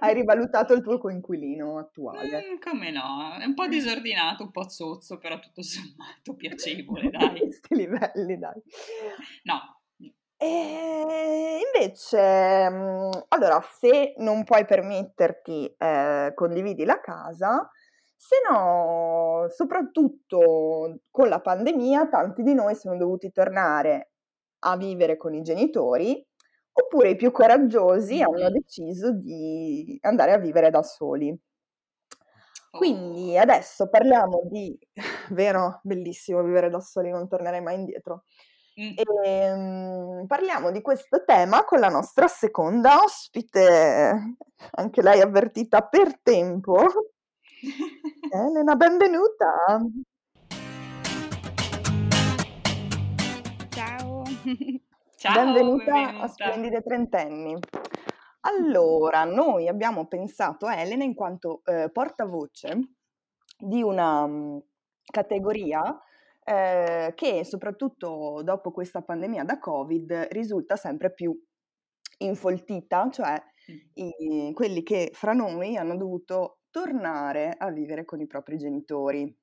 Hai 0.00 0.14
rivalutato 0.14 0.72
il 0.72 0.82
tuo 0.82 0.98
coinquilino 0.98 1.78
attuale. 1.78 2.52
Mm, 2.52 2.58
come 2.58 2.90
no? 2.90 3.36
È 3.38 3.44
un 3.44 3.54
po' 3.54 3.66
disordinato, 3.66 4.44
un 4.44 4.50
po' 4.50 4.68
zozzo, 4.68 5.18
però 5.18 5.38
tutto 5.38 5.62
sommato 5.62 6.34
piacevole, 6.36 7.10
dai. 7.10 7.38
Questi 7.38 7.74
livelli, 7.74 8.38
dai. 8.38 8.62
No, 9.44 9.80
E 10.36 11.60
invece, 11.72 12.70
mm, 12.70 13.10
allora, 13.28 13.60
se 13.78 14.14
non 14.18 14.44
puoi 14.44 14.64
permetterti, 14.64 15.74
eh, 15.78 16.32
condividi 16.34 16.84
la 16.84 17.00
casa, 17.00 17.68
se 18.16 18.36
no, 18.48 19.46
soprattutto 19.48 21.00
con 21.10 21.28
la 21.28 21.40
pandemia, 21.40 22.08
tanti 22.08 22.42
di 22.42 22.54
noi 22.54 22.74
sono 22.74 22.96
dovuti 22.96 23.30
tornare 23.32 24.13
a 24.64 24.76
vivere 24.76 25.16
con 25.16 25.34
i 25.34 25.42
genitori, 25.42 26.24
oppure 26.72 27.10
i 27.10 27.16
più 27.16 27.30
coraggiosi 27.30 28.20
hanno 28.22 28.50
deciso 28.50 29.12
di 29.12 29.98
andare 30.02 30.32
a 30.32 30.38
vivere 30.38 30.70
da 30.70 30.82
soli. 30.82 31.30
Oh. 31.30 32.78
Quindi 32.78 33.38
adesso 33.38 33.88
parliamo 33.88 34.48
di, 34.50 34.76
vero, 35.30 35.80
bellissimo 35.82 36.42
vivere 36.42 36.70
da 36.70 36.80
soli, 36.80 37.10
non 37.10 37.28
tornerei 37.28 37.60
mai 37.60 37.76
indietro. 37.76 38.24
Mm. 38.80 38.94
Ehm, 39.24 40.26
parliamo 40.26 40.72
di 40.72 40.82
questo 40.82 41.22
tema 41.24 41.64
con 41.64 41.78
la 41.78 41.88
nostra 41.88 42.26
seconda 42.26 43.02
ospite, 43.04 44.36
anche 44.72 45.02
lei 45.02 45.20
avvertita 45.20 45.82
per 45.82 46.20
tempo. 46.22 46.84
Elena, 48.32 48.74
benvenuta. 48.74 49.80
ciao. 55.16 55.44
Benvenuta, 55.44 55.92
benvenuta. 55.92 56.24
a 56.24 56.28
Splendide 56.28 56.82
Trentenni. 56.82 57.56
Allora, 58.46 59.24
noi 59.24 59.68
abbiamo 59.68 60.06
pensato 60.06 60.66
a 60.66 60.76
Elena 60.76 61.02
in 61.02 61.14
quanto 61.14 61.62
eh, 61.64 61.88
portavoce 61.90 62.78
di 63.56 63.82
una 63.82 64.24
um, 64.24 64.62
categoria 65.02 65.98
eh, 66.44 67.14
che 67.16 67.42
soprattutto 67.42 68.42
dopo 68.44 68.70
questa 68.70 69.00
pandemia 69.00 69.44
da 69.44 69.58
Covid 69.58 70.28
risulta 70.32 70.76
sempre 70.76 71.10
più 71.14 71.34
infoltita, 72.18 73.08
cioè 73.10 73.42
mm. 73.72 73.76
i, 73.94 74.52
quelli 74.52 74.82
che 74.82 75.08
fra 75.14 75.32
noi 75.32 75.78
hanno 75.78 75.96
dovuto 75.96 76.58
tornare 76.68 77.54
a 77.56 77.70
vivere 77.70 78.04
con 78.04 78.20
i 78.20 78.26
propri 78.26 78.58
genitori. 78.58 79.34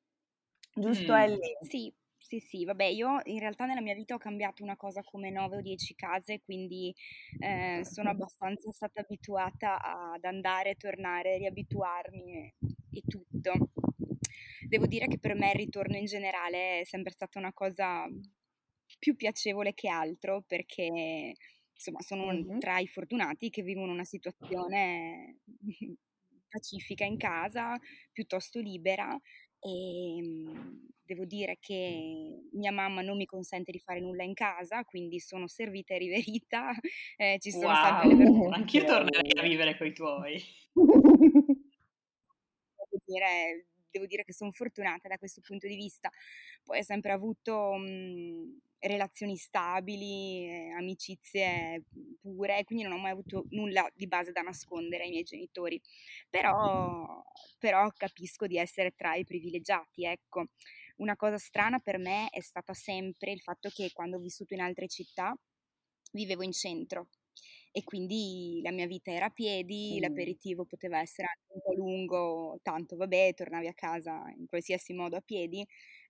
Giusto 0.76 1.14
mm. 1.14 1.16
Ellie? 1.16 1.58
Sì, 1.62 1.92
sì, 2.32 2.40
sì, 2.40 2.64
vabbè, 2.64 2.86
io 2.86 3.20
in 3.26 3.40
realtà 3.40 3.66
nella 3.66 3.82
mia 3.82 3.94
vita 3.94 4.14
ho 4.14 4.18
cambiato 4.18 4.64
una 4.64 4.78
cosa 4.78 5.04
come 5.04 5.30
9 5.30 5.58
o 5.58 5.62
10 5.62 5.96
case, 5.96 6.40
quindi 6.40 6.96
eh, 7.40 7.82
sono 7.84 8.10
abbastanza 8.10 8.72
stata 8.72 9.02
abituata 9.02 9.82
ad 9.82 10.24
andare, 10.24 10.76
tornare, 10.76 11.38
riabituarmi 11.38 12.54
e, 12.90 13.02
tutto. 13.06 13.72
Devo 14.66 14.88
dire 14.88 15.08
che 15.08 15.20
per 15.20 15.36
me 15.36 15.50
il 15.50 15.58
ritorno 15.58 15.98
in 15.98 16.06
generale 16.06 16.80
è 16.80 16.86
sempre 16.86 17.12
stata 17.12 17.38
una 17.38 17.52
cosa 17.52 18.08
più 18.98 19.18
piacevole 19.18 19.74
che 19.74 19.90
altro 19.90 20.42
perché 20.48 21.34
insomma 21.74 22.00
sono 22.00 22.32
mm-hmm. 22.32 22.60
tra 22.60 22.80
i 22.80 22.88
fortunati 22.88 23.50
che 23.50 23.62
vivono 23.62 23.92
una 23.92 24.06
situazione 24.06 25.40
pacifica 26.48 27.04
in 27.04 27.18
casa, 27.18 27.78
piuttosto 28.14 28.60
libera 28.60 29.20
e 29.62 30.18
ehm, 30.18 30.90
devo 31.04 31.26
dire 31.26 31.58
che 31.60 32.48
mia 32.54 32.72
mamma 32.72 33.02
non 33.02 33.18
mi 33.18 33.26
consente 33.26 33.72
di 33.72 33.80
fare 33.80 34.00
nulla 34.00 34.24
in 34.24 34.34
casa, 34.34 34.84
quindi 34.84 35.20
sono 35.20 35.48
servita 35.48 35.94
e 35.94 35.98
riverita, 35.98 36.72
eh, 37.18 37.38
ci 37.40 37.52
sono 37.52 37.68
wow. 37.68 37.84
sempre 37.84 38.08
le 38.08 38.16
persone. 38.16 38.56
Anch'io 38.56 38.84
tornerei 38.84 39.38
a 39.38 39.42
vivere 39.42 39.78
con 39.78 39.88
i 39.88 39.94
tuoi. 39.94 40.44
devo 40.74 41.60
dire, 43.06 43.68
devo 43.92 44.06
dire 44.06 44.24
che 44.24 44.34
sono 44.34 44.52
fortunata 44.52 45.08
da 45.08 45.18
questo 45.18 45.42
punto 45.42 45.68
di 45.68 45.76
vista. 45.76 46.10
Poi 46.64 46.80
ho 46.80 46.84
sempre 46.84 47.12
avuto 47.12 47.76
mh, 47.76 48.58
relazioni 48.82 49.36
stabili, 49.38 50.46
eh, 50.46 50.72
amicizie 50.78 51.84
pure, 52.22 52.64
quindi 52.64 52.84
non 52.84 52.94
ho 52.94 52.98
mai 52.98 53.12
avuto 53.12 53.46
nulla 53.50 53.90
di 53.94 54.08
base 54.08 54.32
da 54.32 54.42
nascondere 54.42 55.04
ai 55.04 55.10
miei 55.10 55.24
genitori. 55.24 55.82
Però, 56.30 57.24
però 57.60 57.90
capisco 57.96 58.48
di 58.48 58.58
essere 58.58 58.92
tra 58.92 59.16
i 59.16 59.26
privilegiati, 59.26 60.06
ecco. 60.06 60.48
Una 60.98 61.16
cosa 61.16 61.38
strana 61.38 61.80
per 61.80 61.98
me 61.98 62.30
è 62.30 62.42
stata 62.42 62.74
sempre 62.74 63.32
il 63.32 63.42
fatto 63.42 63.70
che 63.70 63.92
quando 63.94 64.18
ho 64.18 64.20
vissuto 64.20 64.54
in 64.54 64.62
altre 64.62 64.88
città 64.88 65.36
vivevo 66.14 66.44
in 66.44 66.52
centro 66.52 67.08
e 67.72 67.84
quindi 67.84 68.60
la 68.64 68.72
mia 68.72 68.86
vita 68.86 69.12
era 69.12 69.28
a 69.28 69.30
piedi, 69.30 69.96
mm. 69.98 70.02
l'aperitivo 70.02 70.66
poteva 70.66 71.00
essere 71.00 71.28
anche 71.28 71.54
un 71.54 71.62
po' 71.62 71.74
lungo, 71.74 72.60
tanto 72.62 72.98
vabbè, 72.98 73.34
tornavi 73.34 73.68
a 73.68 73.74
casa 73.74 74.24
in 74.38 74.46
qualsiasi 74.46 74.94
modo 74.94 75.16
a 75.16 75.22
piedi. 75.22 75.66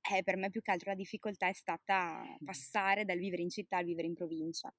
Eh, 0.09 0.23
per 0.23 0.35
me 0.35 0.49
più 0.49 0.61
che 0.61 0.71
altro 0.71 0.89
la 0.89 0.95
difficoltà 0.95 1.47
è 1.47 1.53
stata 1.53 2.23
passare 2.43 3.05
dal 3.05 3.19
vivere 3.19 3.43
in 3.43 3.49
città 3.49 3.77
al 3.77 3.85
vivere 3.85 4.07
in 4.07 4.15
provincia. 4.15 4.73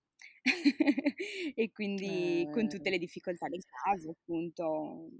e 1.54 1.70
quindi 1.70 2.42
eh. 2.42 2.50
con 2.50 2.68
tutte 2.68 2.90
le 2.90 2.98
difficoltà 2.98 3.48
del 3.48 3.64
caso, 3.64 4.10
appunto, 4.10 5.10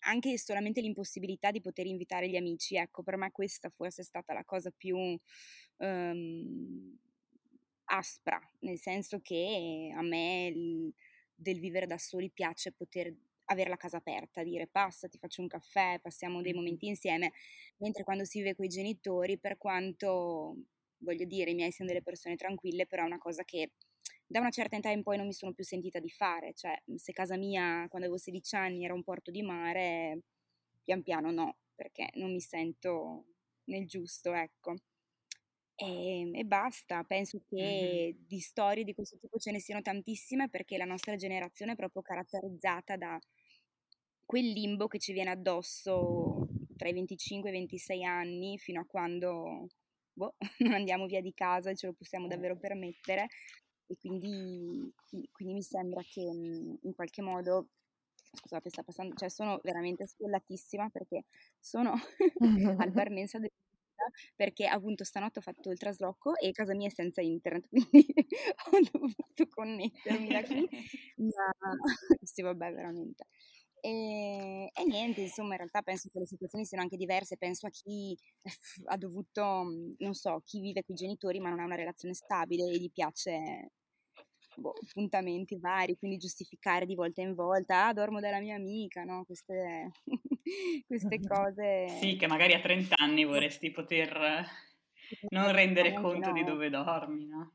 anche 0.00 0.36
solamente 0.38 0.80
l'impossibilità 0.80 1.50
di 1.50 1.60
poter 1.60 1.86
invitare 1.86 2.28
gli 2.28 2.36
amici, 2.36 2.76
ecco, 2.76 3.02
per 3.02 3.16
me 3.16 3.30
questa 3.30 3.68
forse 3.70 4.02
è 4.02 4.04
stata 4.04 4.32
la 4.32 4.44
cosa 4.44 4.72
più 4.76 4.96
um, 5.76 6.98
aspra, 7.84 8.40
nel 8.60 8.78
senso 8.78 9.20
che 9.20 9.92
a 9.94 10.02
me 10.02 10.46
il, 10.46 10.92
del 11.34 11.58
vivere 11.58 11.86
da 11.86 11.98
soli 11.98 12.30
piace 12.30 12.72
poter 12.72 13.14
avere 13.46 13.68
la 13.68 13.76
casa 13.76 13.98
aperta, 13.98 14.42
dire 14.42 14.66
passa, 14.66 15.08
ti 15.08 15.18
faccio 15.18 15.42
un 15.42 15.48
caffè, 15.48 15.98
passiamo 16.00 16.40
dei 16.40 16.52
momenti 16.52 16.86
insieme, 16.86 17.32
mentre 17.78 18.04
quando 18.04 18.24
si 18.24 18.38
vive 18.38 18.54
con 18.54 18.64
i 18.64 18.68
genitori, 18.68 19.38
per 19.38 19.58
quanto, 19.58 20.56
voglio 20.98 21.24
dire, 21.26 21.50
i 21.50 21.54
miei 21.54 21.72
siano 21.72 21.90
delle 21.90 22.02
persone 22.02 22.36
tranquille, 22.36 22.86
però 22.86 23.02
è 23.02 23.06
una 23.06 23.18
cosa 23.18 23.44
che 23.44 23.72
da 24.26 24.40
una 24.40 24.50
certa 24.50 24.76
età 24.76 24.90
in 24.90 25.02
poi 25.02 25.16
non 25.16 25.26
mi 25.26 25.32
sono 25.32 25.52
più 25.52 25.64
sentita 25.64 25.98
di 25.98 26.10
fare, 26.10 26.54
cioè 26.54 26.80
se 26.96 27.12
casa 27.12 27.36
mia 27.36 27.86
quando 27.88 28.06
avevo 28.06 28.16
16 28.16 28.56
anni 28.56 28.84
era 28.84 28.94
un 28.94 29.02
porto 29.02 29.30
di 29.30 29.42
mare, 29.42 30.22
pian 30.82 31.02
piano 31.02 31.30
no, 31.30 31.56
perché 31.74 32.10
non 32.14 32.32
mi 32.32 32.40
sento 32.40 33.26
nel 33.64 33.86
giusto, 33.86 34.32
ecco. 34.32 34.74
E, 35.76 36.20
ehm, 36.20 36.34
e 36.36 36.44
basta, 36.44 37.02
penso 37.04 37.40
che 37.48 38.14
mm-hmm. 38.14 38.26
di 38.26 38.38
storie 38.40 38.84
di 38.84 38.94
questo 38.94 39.18
tipo 39.18 39.38
ce 39.38 39.50
ne 39.50 39.60
siano 39.60 39.82
tantissime 39.82 40.48
perché 40.48 40.76
la 40.76 40.84
nostra 40.84 41.16
generazione 41.16 41.72
è 41.72 41.76
proprio 41.76 42.02
caratterizzata 42.02 42.96
da 42.96 43.18
quel 44.24 44.46
limbo 44.50 44.86
che 44.88 44.98
ci 44.98 45.12
viene 45.12 45.30
addosso 45.30 46.48
tra 46.76 46.88
i 46.88 46.92
25 46.92 47.50
e 47.50 47.52
i 47.54 47.56
26 47.58 48.04
anni 48.04 48.58
fino 48.58 48.80
a 48.80 48.84
quando 48.86 49.68
boh, 50.12 50.34
non 50.60 50.72
andiamo 50.74 51.06
via 51.06 51.20
di 51.20 51.32
casa 51.34 51.70
e 51.70 51.76
ce 51.76 51.86
lo 51.86 51.92
possiamo 51.92 52.26
davvero 52.26 52.56
permettere 52.56 53.26
e 53.86 53.96
quindi, 53.98 54.92
quindi 55.32 55.54
mi 55.54 55.62
sembra 55.62 56.00
che 56.02 56.20
in 56.20 56.94
qualche 56.94 57.22
modo 57.22 57.68
scusate 58.32 58.68
sta 58.70 58.82
passando 58.82 59.14
cioè 59.14 59.28
sono 59.28 59.60
veramente 59.62 60.06
spollatissima 60.06 60.88
perché 60.90 61.24
sono 61.60 61.94
al 62.78 62.90
bar 62.92 63.10
mensa 63.10 63.38
del 63.38 63.50
perché 64.34 64.66
appunto 64.66 65.04
stanotte 65.04 65.38
ho 65.38 65.42
fatto 65.42 65.70
il 65.70 65.78
trasloco 65.78 66.36
e 66.36 66.52
casa 66.52 66.74
mia 66.74 66.88
è 66.88 66.90
senza 66.90 67.20
internet, 67.22 67.68
quindi 67.90 68.14
ho 68.72 68.80
dovuto 68.92 69.48
connettermi 69.48 70.28
da 70.30 70.42
qui, 70.42 70.68
ma 71.16 71.52
sì 72.22 72.42
vabbè 72.42 72.72
veramente. 72.72 73.26
E, 73.84 74.70
e, 74.72 74.84
niente, 74.86 75.20
insomma, 75.20 75.50
in 75.50 75.58
realtà 75.58 75.82
penso 75.82 76.08
che 76.10 76.18
le 76.18 76.26
situazioni 76.26 76.64
siano 76.64 76.82
anche 76.82 76.96
diverse. 76.96 77.36
Penso 77.36 77.66
a 77.66 77.70
chi 77.70 78.16
ha 78.86 78.96
dovuto, 78.96 79.42
non 79.98 80.14
so, 80.14 80.40
chi 80.42 80.62
vive 80.62 80.82
con 80.82 80.94
i 80.94 80.98
genitori 80.98 81.38
ma 81.38 81.50
non 81.50 81.60
ha 81.60 81.64
una 81.64 81.74
relazione 81.74 82.14
stabile 82.14 82.64
e 82.64 82.78
gli 82.78 82.90
piace 82.90 83.72
boh, 84.56 84.72
appuntamenti 84.88 85.58
vari, 85.58 85.98
quindi 85.98 86.16
giustificare 86.16 86.86
di 86.86 86.94
volta 86.94 87.20
in 87.20 87.34
volta, 87.34 87.88
ah, 87.88 87.92
dormo 87.92 88.20
dalla 88.20 88.40
mia 88.40 88.54
amica, 88.54 89.04
no? 89.04 89.24
Queste, 89.26 89.90
queste 90.86 91.20
cose. 91.28 91.88
Sì, 92.00 92.16
che 92.16 92.26
magari 92.26 92.54
a 92.54 92.60
30 92.60 92.94
anni 92.96 93.26
vorresti 93.26 93.70
poter 93.70 94.46
non 95.28 95.52
rendere 95.52 95.92
conto 95.92 96.28
no. 96.28 96.32
di 96.32 96.42
dove 96.42 96.70
dormi, 96.70 97.26
no? 97.26 97.52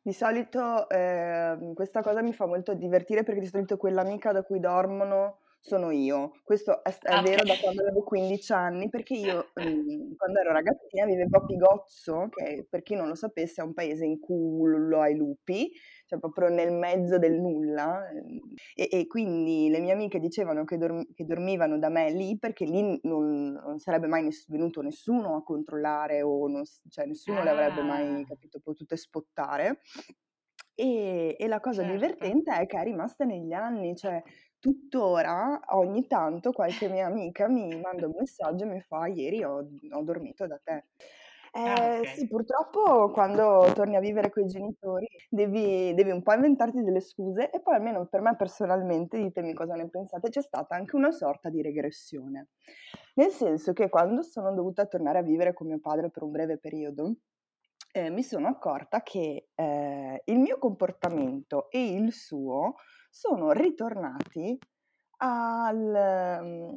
Di 0.00 0.12
solito 0.12 0.88
eh, 0.88 1.72
questa 1.74 2.02
cosa 2.02 2.22
mi 2.22 2.32
fa 2.32 2.46
molto 2.46 2.72
divertire 2.74 3.24
perché 3.24 3.40
di 3.40 3.48
solito 3.48 3.76
quell'amica 3.76 4.30
da 4.30 4.44
cui 4.44 4.60
dormono 4.60 5.41
sono 5.62 5.92
io. 5.92 6.32
Questo 6.42 6.82
è, 6.82 6.90
è 6.90 7.18
okay. 7.18 7.22
vero 7.22 7.44
da 7.44 7.54
quando 7.62 7.82
avevo 7.82 8.02
15 8.02 8.52
anni, 8.52 8.88
perché 8.88 9.14
io 9.14 9.50
mh, 9.54 10.16
quando 10.16 10.40
ero 10.40 10.50
ragazzina 10.50 11.06
vivevo 11.06 11.38
a 11.38 11.44
Pigozzo, 11.44 12.28
che 12.30 12.66
per 12.68 12.82
chi 12.82 12.96
non 12.96 13.06
lo 13.06 13.14
sapesse 13.14 13.62
è 13.62 13.64
un 13.64 13.72
paese 13.72 14.04
in 14.04 14.18
culo 14.18 15.00
ai 15.00 15.14
lupi, 15.14 15.70
cioè 16.06 16.18
proprio 16.18 16.48
nel 16.48 16.72
mezzo 16.72 17.16
del 17.16 17.40
nulla. 17.40 18.10
Ehm, 18.10 18.40
e, 18.74 18.88
e 18.90 19.06
quindi 19.06 19.68
le 19.70 19.78
mie 19.78 19.92
amiche 19.92 20.18
dicevano 20.18 20.64
che, 20.64 20.76
dorm- 20.76 21.06
che, 21.14 21.24
dormivano 21.24 21.78
da 21.78 21.88
me 21.88 22.10
lì 22.10 22.36
perché 22.38 22.64
lì 22.64 22.98
non, 23.04 23.52
non 23.52 23.78
sarebbe 23.78 24.08
mai 24.08 24.24
ness- 24.24 24.50
venuto 24.50 24.82
nessuno 24.82 25.36
a 25.36 25.44
controllare 25.44 26.22
o 26.22 26.48
non, 26.48 26.64
cioè 26.88 27.06
nessuno 27.06 27.38
ah. 27.38 27.44
le 27.44 27.50
avrebbe 27.50 27.82
mai 27.82 28.22
ah. 28.22 28.26
capito, 28.26 28.58
potute 28.58 28.96
spottare. 28.96 29.78
E, 30.74 31.36
e 31.38 31.46
la 31.48 31.60
cosa 31.60 31.82
certo. 31.82 31.96
divertente 31.96 32.52
è 32.52 32.66
che 32.66 32.78
è 32.78 32.82
rimasta 32.82 33.24
negli 33.24 33.52
anni, 33.52 33.94
cioè 33.94 34.20
tuttora 34.62 35.60
ogni 35.70 36.06
tanto 36.06 36.52
qualche 36.52 36.88
mia 36.88 37.06
amica 37.06 37.48
mi 37.48 37.80
manda 37.80 38.06
un 38.06 38.14
messaggio 38.16 38.62
e 38.62 38.68
mi 38.68 38.80
fa 38.80 39.08
ieri 39.08 39.42
ho, 39.42 39.56
ho 39.56 40.02
dormito 40.02 40.46
da 40.46 40.60
te. 40.62 40.84
Ah, 41.54 41.82
eh, 41.82 41.98
okay. 41.98 42.14
Sì, 42.14 42.28
purtroppo 42.28 43.10
quando 43.10 43.70
torni 43.74 43.96
a 43.96 44.00
vivere 44.00 44.30
con 44.30 44.44
i 44.44 44.46
genitori 44.46 45.06
devi, 45.28 45.92
devi, 45.94 46.10
un 46.10 46.22
po' 46.22 46.32
inventarti 46.32 46.80
delle 46.80 47.00
scuse 47.00 47.50
e 47.50 47.60
poi 47.60 47.74
almeno 47.74 48.06
per 48.06 48.20
me 48.20 48.36
personalmente, 48.36 49.18
ditemi 49.18 49.52
cosa 49.52 49.74
ne 49.74 49.88
pensate, 49.88 50.28
c'è 50.28 50.40
stata 50.40 50.76
anche 50.76 50.94
una 50.94 51.10
sorta 51.10 51.50
di 51.50 51.60
regressione. 51.60 52.50
Nel 53.14 53.30
senso 53.30 53.72
che 53.72 53.88
quando 53.88 54.22
sono 54.22 54.54
dovuta 54.54 54.86
tornare 54.86 55.18
a 55.18 55.22
vivere 55.22 55.52
con 55.52 55.66
mio 55.66 55.80
padre 55.80 56.08
per 56.08 56.22
un 56.22 56.30
breve 56.30 56.56
periodo, 56.56 57.16
eh, 57.92 58.10
mi 58.10 58.22
sono 58.22 58.46
accorta 58.46 59.02
che 59.02 59.48
eh, 59.54 60.22
il 60.24 60.38
mio 60.38 60.56
comportamento 60.56 61.68
e 61.68 61.92
il 61.92 62.12
suo 62.12 62.76
sono 63.12 63.52
ritornati 63.52 64.58
al, 65.18 66.40
mhmm, 66.42 66.76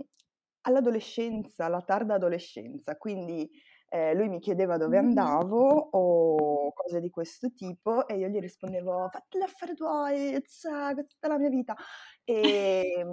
all'adolescenza, 0.61 1.65
alla 1.65 1.81
tarda 1.81 2.15
adolescenza, 2.15 2.97
quindi 2.97 3.49
eh, 3.87 4.13
lui 4.13 4.27
mi 4.27 4.39
chiedeva 4.39 4.77
dove 4.77 4.97
andavo 4.97 5.65
o 5.91 6.73
cose 6.73 6.99
di 6.99 7.09
questo 7.09 7.53
tipo 7.53 8.05
e 8.07 8.17
io 8.17 8.27
gli 8.27 8.39
rispondevo 8.39 9.07
fatti 9.11 9.37
gli 9.37 9.43
affari 9.43 9.75
tuoi, 9.75 10.31
questa 10.31 10.89
è 10.89 11.27
la 11.27 11.37
mia 11.37 11.49
vita. 11.49 11.75
E, 12.23 13.05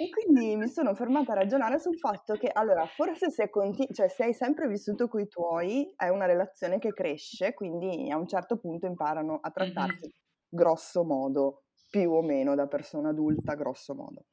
E 0.00 0.08
quindi 0.08 0.56
mi 0.56 0.68
sono 0.68 0.94
fermata 0.94 1.32
a 1.32 1.34
ragionare 1.34 1.78
sul 1.78 1.98
fatto 1.98 2.34
che, 2.34 2.48
allora, 2.50 2.86
forse 2.86 3.30
se, 3.30 3.50
conti- 3.50 3.88
cioè, 3.92 4.08
se 4.08 4.24
hai 4.24 4.32
sempre 4.32 4.66
vissuto 4.66 5.08
con 5.08 5.20
i 5.20 5.28
tuoi, 5.28 5.92
è 5.94 6.08
una 6.08 6.24
relazione 6.24 6.78
che 6.78 6.94
cresce, 6.94 7.52
quindi 7.52 8.10
a 8.10 8.16
un 8.16 8.26
certo 8.26 8.56
punto 8.58 8.86
imparano 8.86 9.38
a 9.42 9.50
trattarsi 9.50 10.06
mm-hmm. 10.06 10.29
Grosso 10.50 11.04
modo, 11.04 11.64
più 11.88 12.10
o 12.10 12.22
meno 12.22 12.54
da 12.54 12.66
persona 12.66 13.10
adulta, 13.10 13.54
grosso 13.54 13.94
modo. 13.94 14.26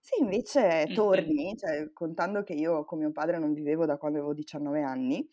Se 0.00 0.16
invece 0.20 0.86
torni, 0.94 1.56
cioè, 1.56 1.90
contando 1.92 2.42
che 2.42 2.52
io 2.52 2.84
con 2.84 2.98
mio 2.98 3.10
padre 3.10 3.38
non 3.38 3.52
vivevo 3.52 3.86
da 3.86 3.96
quando 3.96 4.18
avevo 4.18 4.34
19 4.34 4.82
anni, 4.82 5.26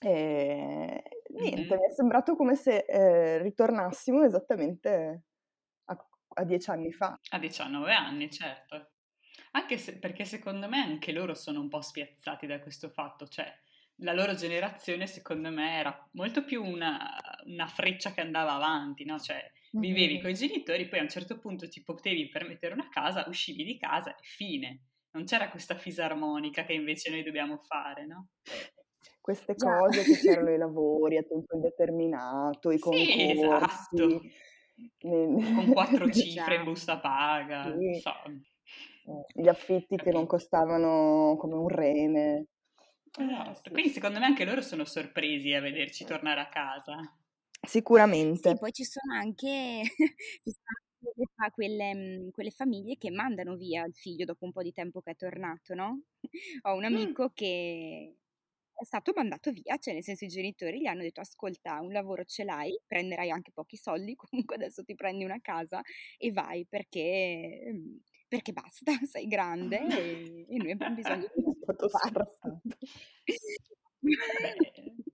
eh, 0.00 1.02
niente, 1.28 1.60
mm-hmm. 1.60 1.80
mi 1.80 1.86
è 1.86 1.94
sembrato 1.94 2.34
come 2.36 2.54
se 2.56 2.84
eh, 2.86 3.38
ritornassimo 3.42 4.24
esattamente 4.24 5.22
a, 5.84 6.06
a 6.34 6.44
dieci 6.44 6.70
anni 6.70 6.92
fa. 6.92 7.18
A 7.30 7.38
19 7.38 7.92
anni, 7.92 8.30
certo. 8.30 8.90
Anche 9.52 9.78
se, 9.78 9.98
perché 9.98 10.24
secondo 10.24 10.68
me 10.68 10.78
anche 10.80 11.12
loro 11.12 11.34
sono 11.34 11.60
un 11.60 11.68
po' 11.68 11.80
spiazzati 11.80 12.46
da 12.46 12.60
questo 12.60 12.88
fatto, 12.88 13.26
cioè 13.26 13.46
la 14.00 14.12
loro 14.12 14.34
generazione 14.34 15.06
secondo 15.06 15.50
me 15.50 15.78
era 15.78 16.08
molto 16.12 16.44
più 16.44 16.62
una, 16.62 17.16
una 17.46 17.66
freccia 17.66 18.12
che 18.12 18.20
andava 18.20 18.52
avanti, 18.52 19.04
no? 19.04 19.18
Cioè 19.18 19.40
vivevi 19.72 20.14
mm-hmm. 20.14 20.22
con 20.22 20.30
i 20.30 20.34
genitori, 20.34 20.88
poi 20.88 20.98
a 20.98 21.02
un 21.02 21.08
certo 21.08 21.38
punto 21.38 21.68
ti 21.68 21.82
potevi 21.82 22.28
permettere 22.28 22.74
una 22.74 22.88
casa, 22.88 23.24
uscivi 23.28 23.64
di 23.64 23.78
casa 23.78 24.10
e 24.10 24.22
fine. 24.22 24.82
Non 25.12 25.24
c'era 25.24 25.48
questa 25.48 25.76
fisarmonica 25.76 26.64
che 26.64 26.74
invece 26.74 27.10
noi 27.10 27.22
dobbiamo 27.22 27.58
fare, 27.58 28.06
no? 28.06 28.28
Queste 29.20 29.54
cose 29.54 30.02
che 30.02 30.18
c'erano 30.18 30.52
i 30.52 30.58
lavori 30.58 31.16
a 31.16 31.22
tempo 31.22 31.54
indeterminato, 31.54 32.70
i 32.70 32.78
concorsi. 32.78 33.12
Sì, 33.12 33.30
esatto. 33.30 34.20
Con 35.00 35.72
quattro 35.72 36.08
cifre 36.12 36.56
in 36.56 36.64
busta 36.64 36.98
paga. 36.98 37.74
Sì. 37.76 37.98
So. 38.00 38.12
Eh, 39.06 39.40
gli 39.40 39.48
affitti 39.48 39.96
che 39.96 40.10
non 40.10 40.26
costavano 40.26 41.36
come 41.38 41.54
un 41.54 41.68
rene. 41.68 42.46
Esatto. 43.18 43.70
Quindi 43.72 43.90
secondo 43.90 44.18
me 44.18 44.24
anche 44.26 44.44
loro 44.44 44.62
sono 44.62 44.84
sorpresi 44.84 45.52
a 45.52 45.60
vederci 45.60 46.04
tornare 46.04 46.40
a 46.40 46.48
casa. 46.48 47.16
Sicuramente. 47.66 48.48
Sì, 48.48 48.56
poi 48.56 48.72
ci 48.72 48.84
sono 48.84 49.14
anche, 49.14 49.82
quelle, 51.52 51.94
mhmm, 51.94 52.30
quelle, 52.30 52.50
famiglie 52.50 52.96
che 52.96 53.10
mandano 53.10 53.56
via 53.56 53.84
il 53.84 53.94
figlio 53.94 54.24
dopo 54.24 54.44
un 54.44 54.52
po' 54.52 54.62
di 54.62 54.72
tempo 54.72 55.00
che 55.00 55.12
è 55.12 55.16
tornato, 55.16 55.74
no? 55.74 56.02
Ho 56.62 56.74
un 56.74 56.84
amico 56.84 57.30
che 57.32 58.16
è 58.78 58.84
stato 58.84 59.12
mandato 59.14 59.50
via, 59.52 59.78
cioè 59.78 59.94
nel 59.94 60.02
senso 60.02 60.24
i 60.26 60.28
genitori 60.28 60.80
gli 60.80 60.86
hanno 60.86 61.00
detto 61.02 61.20
ascolta, 61.20 61.80
un 61.80 61.92
lavoro 61.92 62.24
ce 62.24 62.44
l'hai, 62.44 62.78
prenderai 62.86 63.30
anche 63.30 63.52
pochi 63.52 63.76
soldi, 63.76 64.14
comunque 64.16 64.56
adesso 64.56 64.84
ti 64.84 64.94
prendi 64.94 65.24
una 65.24 65.40
casa 65.40 65.80
e 66.18 66.30
vai 66.32 66.66
perché 66.66 67.70
mhmm, 67.72 68.00
perché 68.28 68.52
basta, 68.52 68.92
sei 69.06 69.26
grande 69.26 69.78
e, 69.78 70.46
e 70.48 70.56
noi 70.56 70.70
abbiamo 70.72 70.94
bisogno 70.94 71.30
di 71.34 71.42
un 71.44 71.54
stato 71.62 71.88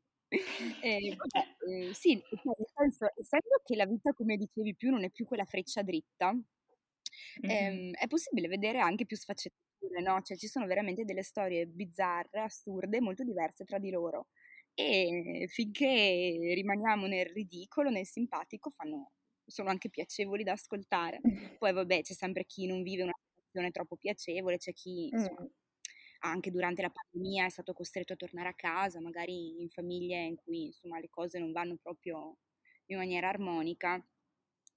eh, 0.83 1.17
vabbè, 1.17 1.47
eh, 1.69 1.95
sì, 1.95 2.15
nel 2.15 2.67
senso, 2.75 3.07
essendo 3.19 3.61
che 3.65 3.77
la 3.77 3.87
vita, 3.87 4.13
come 4.13 4.37
dicevi 4.37 4.75
più, 4.75 4.91
non 4.91 5.05
è 5.05 5.11
più 5.11 5.25
quella 5.27 5.45
freccia 5.45 5.83
dritta, 5.83 6.33
mm-hmm. 6.33 7.51
ehm, 7.51 7.93
è 7.95 8.07
possibile 8.07 8.49
vedere 8.49 8.79
anche 8.81 9.07
più 9.07 9.17
sfaccettature, 9.17 10.01
no? 10.03 10.21
Cioè 10.23 10.37
ci 10.37 10.47
sono 10.47 10.67
veramente 10.67 11.05
delle 11.05 11.23
storie 11.23 11.67
bizzarre, 11.67 12.41
assurde, 12.41 13.01
molto 13.01 13.25
diverse 13.25 13.65
tra 13.65 13.79
di 13.79 13.91
loro. 13.91 14.29
E 14.75 15.47
finché 15.51 16.39
rimaniamo 16.55 17.07
nel 17.07 17.27
ridicolo, 17.27 17.91
nel 17.91 18.07
simpatico, 18.07 18.71
fanno, 18.71 19.13
sono 19.47 19.71
anche 19.71 19.91
piacevoli 19.91 20.45
da 20.45 20.53
ascoltare. 20.53 21.21
Poi 21.59 21.73
vabbè, 21.73 22.03
c'è 22.03 22.13
sempre 22.13 22.45
chi 22.45 22.67
non 22.67 22.83
vive 22.83 23.03
una 23.03 23.15
situazione 23.25 23.71
troppo 23.71 23.97
piacevole, 23.97 24.59
c'è 24.59 24.73
chi 24.73 25.09
insomma, 25.13 25.43
mm. 25.43 25.47
anche 26.21 26.51
durante 26.51 26.83
la 26.83 26.91
pandemia 26.91 27.47
è 27.47 27.51
stato 27.51 27.73
costretto 27.73 28.13
a 28.15 28.17
tornare 28.17 28.49
a 28.49 28.55
casa, 28.55 29.01
magari 29.01 29.61
in 29.61 29.69
famiglie 29.69 30.23
in 30.23 30.37
cui 30.37 30.67
insomma 30.67 30.99
le 30.99 31.11
cose 31.11 31.39
non 31.39 31.53
vanno 31.53 31.77
proprio 31.81 32.37
in 32.87 32.97
maniera 32.97 33.29
armonica 33.29 34.05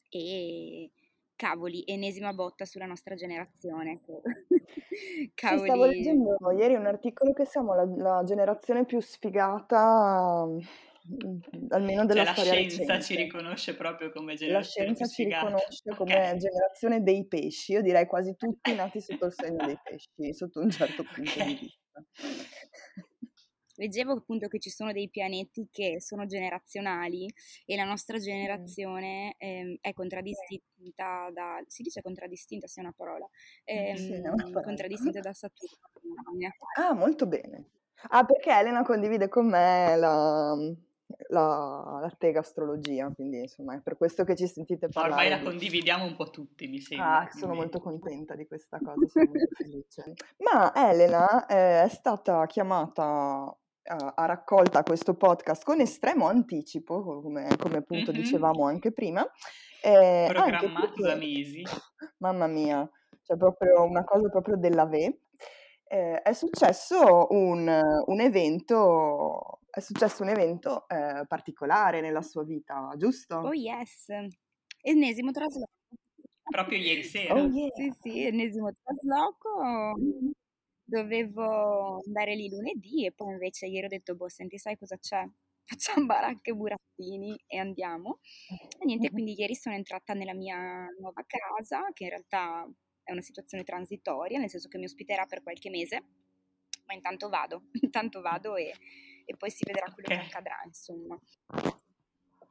e 0.09 0.91
cavoli, 1.35 1.83
ennesima 1.85 2.33
botta 2.33 2.65
sulla 2.65 2.85
nostra 2.85 3.15
generazione. 3.15 4.01
cavoli. 4.01 4.33
Sì, 5.35 5.65
stavo 5.65 5.85
leggendo 5.85 6.37
ieri 6.57 6.75
un 6.75 6.85
articolo 6.85 7.33
che 7.33 7.45
siamo 7.45 7.75
la, 7.75 7.83
la 7.83 8.23
generazione 8.23 8.85
più 8.85 9.01
sfigata 9.01 10.47
almeno 11.69 12.05
della 12.05 12.25
cioè, 12.25 12.33
storia 12.33 12.53
la 12.53 12.69
scienza 12.69 12.93
recente. 12.93 13.03
ci 13.03 13.15
riconosce 13.15 13.75
proprio 13.75 14.11
come 14.11 14.35
La 14.47 14.63
scienza 14.63 15.05
ci 15.05 15.25
riconosce 15.25 15.95
come 15.95 16.35
generazione 16.37 17.01
dei 17.01 17.25
pesci, 17.27 17.73
io 17.73 17.81
direi 17.81 18.05
quasi 18.05 18.35
tutti 18.37 18.73
nati 18.73 19.01
sotto 19.01 19.25
il 19.25 19.33
segno 19.33 19.65
dei 19.65 19.79
pesci, 19.83 20.33
sotto 20.33 20.61
un 20.61 20.71
certo 20.71 21.03
punto 21.03 21.43
di 21.43 21.57
vista. 21.59 22.03
Leggevo 23.77 24.13
appunto 24.13 24.47
che 24.47 24.57
ci 24.59 24.69
sono 24.69 24.93
dei 24.93 25.09
pianeti 25.09 25.67
che 25.69 25.99
sono 25.99 26.25
generazionali 26.25 27.27
e 27.65 27.75
la 27.75 27.83
nostra 27.83 28.17
generazione 28.17 29.35
ehm, 29.37 29.75
è 29.81 29.91
contraddistinta 29.91 31.29
da... 31.33 31.61
si 31.67 31.83
dice 31.83 32.01
contraddistinta, 32.01 32.67
se 32.67 32.79
è 32.79 32.83
una 32.83 32.93
parola, 32.95 33.27
ehm, 33.65 33.95
sì, 33.95 34.13
è 34.13 34.19
una 34.19 34.43
parola. 34.43 34.61
contraddistinta 34.61 35.19
da 35.19 35.33
Saturno. 35.33 35.77
Ah, 36.77 36.93
molto 36.93 37.27
bene. 37.27 37.71
Ah, 38.09 38.23
perché 38.23 38.51
Elena 38.51 38.83
condivide 38.83 39.27
con 39.27 39.47
me 39.47 39.95
la, 39.97 40.55
la, 41.29 41.99
la 42.01 42.15
Tega 42.17 42.39
Astrologia, 42.39 43.11
quindi 43.13 43.39
insomma 43.41 43.75
è 43.75 43.81
per 43.81 43.97
questo 43.97 44.23
che 44.23 44.35
ci 44.35 44.47
sentite 44.47 44.87
parlare. 44.89 45.13
Ormai 45.13 45.29
la 45.29 45.37
di... 45.37 45.43
condividiamo 45.43 46.05
un 46.05 46.15
po' 46.15 46.29
tutti, 46.29 46.67
mi 46.67 46.79
sembra. 46.79 47.19
Ah, 47.19 47.29
sono 47.31 47.53
molto 47.53 47.79
contenta 47.79 48.35
di 48.35 48.47
questa 48.47 48.79
cosa, 48.79 49.05
sono 49.07 49.25
molto 49.25 49.55
felice. 49.55 50.13
Ma 50.37 50.73
Elena 50.73 51.45
eh, 51.45 51.83
è 51.83 51.89
stata 51.89 52.45
chiamata 52.47 53.55
a, 53.87 54.25
raccolta 54.25 54.83
questo 54.83 55.15
podcast 55.15 55.63
con 55.63 55.79
estremo 55.79 56.27
anticipo, 56.27 57.21
come, 57.21 57.55
come 57.57 57.77
appunto 57.77 58.11
mm-hmm. 58.11 58.21
dicevamo 58.21 58.65
anche 58.65 58.91
prima. 58.91 59.25
Eh, 59.81 60.25
Programmato 60.29 60.87
perché, 60.87 61.01
da 61.01 61.15
mesi. 61.15 61.63
Mamma 62.17 62.47
mia, 62.47 62.89
cioè 63.21 63.37
proprio 63.37 63.83
una 63.83 64.03
cosa 64.03 64.29
proprio 64.29 64.57
della 64.57 64.85
V. 64.85 65.13
Eh, 65.95 66.21
è 66.21 66.33
successo 66.33 67.27
un, 67.29 68.03
un 68.05 68.19
evento 68.19 69.61
è 69.69 69.79
successo 69.79 70.23
un 70.23 70.29
evento 70.29 70.89
eh, 70.89 71.23
particolare 71.25 72.01
nella 72.01 72.21
sua 72.21 72.43
vita, 72.43 72.93
giusto? 72.97 73.35
Oh 73.35 73.53
yes, 73.53 74.07
ennesimo 74.81 75.31
trasloco. 75.31 75.71
Proprio 76.43 76.79
ieri 76.79 77.03
sera? 77.07 77.35
Oh 77.35 77.47
yeah. 77.47 77.69
Sì, 77.73 77.93
sì, 78.01 78.23
ennesimo 78.25 78.71
trasloco. 78.83 79.93
Dovevo 80.83 82.01
andare 82.05 82.35
lì 82.35 82.49
lunedì 82.49 83.05
e 83.05 83.13
poi 83.13 83.31
invece 83.31 83.67
ieri 83.67 83.85
ho 83.85 83.89
detto, 83.89 84.15
boh, 84.15 84.27
senti, 84.27 84.57
sai 84.57 84.77
cosa 84.77 84.97
c'è? 84.97 85.25
Facciamo 85.63 86.05
baracche 86.05 86.51
e 86.51 86.55
burattini 86.55 87.41
e 87.47 87.57
andiamo. 87.57 88.19
E 88.49 88.85
niente, 88.85 89.11
quindi 89.11 89.33
ieri 89.37 89.55
sono 89.55 89.75
entrata 89.75 90.13
nella 90.13 90.33
mia 90.33 90.87
nuova 90.99 91.23
casa, 91.25 91.89
che 91.93 92.03
in 92.03 92.09
realtà 92.09 92.69
è 93.05 93.13
una 93.13 93.21
situazione 93.21 93.63
transitoria, 93.63 94.37
nel 94.37 94.49
senso 94.49 94.67
che 94.67 94.77
mi 94.77 94.83
ospiterà 94.83 95.25
per 95.25 95.41
qualche 95.41 95.69
mese, 95.69 96.03
ma 96.85 96.93
intanto 96.93 97.29
vado, 97.29 97.69
intanto 97.79 98.19
vado 98.19 98.57
e 98.57 98.73
e 99.25 99.35
poi 99.35 99.49
si 99.49 99.65
vedrà 99.65 99.91
quello 99.91 100.07
okay. 100.07 100.19
che 100.19 100.25
accadrà, 100.25 100.61
insomma. 100.63 101.19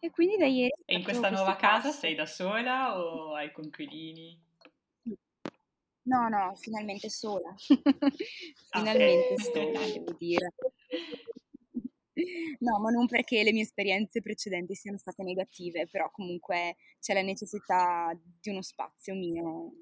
E 0.01 0.11
quindi 0.11 0.37
da 0.37 0.47
ieri... 0.47 0.75
E 0.85 0.97
in 0.97 1.05
questa 1.05 1.31
nuova 1.31 1.57
casa 1.57 1.89
passo. 1.89 2.01
sei 2.01 2.15
da 2.15 2.27
sola 2.27 2.99
o 2.99 3.35
hai 3.35 3.53
conquilini? 3.53 4.39
No, 6.03 6.29
no, 6.29 6.55
finalmente 6.57 7.09
sola. 7.09 7.55
finalmente 8.71 9.35
ah, 9.35 9.41
sola, 9.55 9.87
devo 9.87 10.13
dire. 10.19 10.53
No, 12.59 12.81
ma 12.81 12.91
non 12.91 13.07
perché 13.07 13.43
le 13.43 13.53
mie 13.53 13.63
esperienze 13.63 14.21
precedenti 14.21 14.75
siano 14.75 14.99
state 14.99 15.23
negative, 15.23 15.89
però 15.89 16.11
comunque 16.11 16.77
c'è 17.01 17.15
la 17.15 17.23
necessità 17.23 18.13
di 18.41 18.51
uno 18.51 18.63
spazio 18.63 19.15
mio 19.15 19.73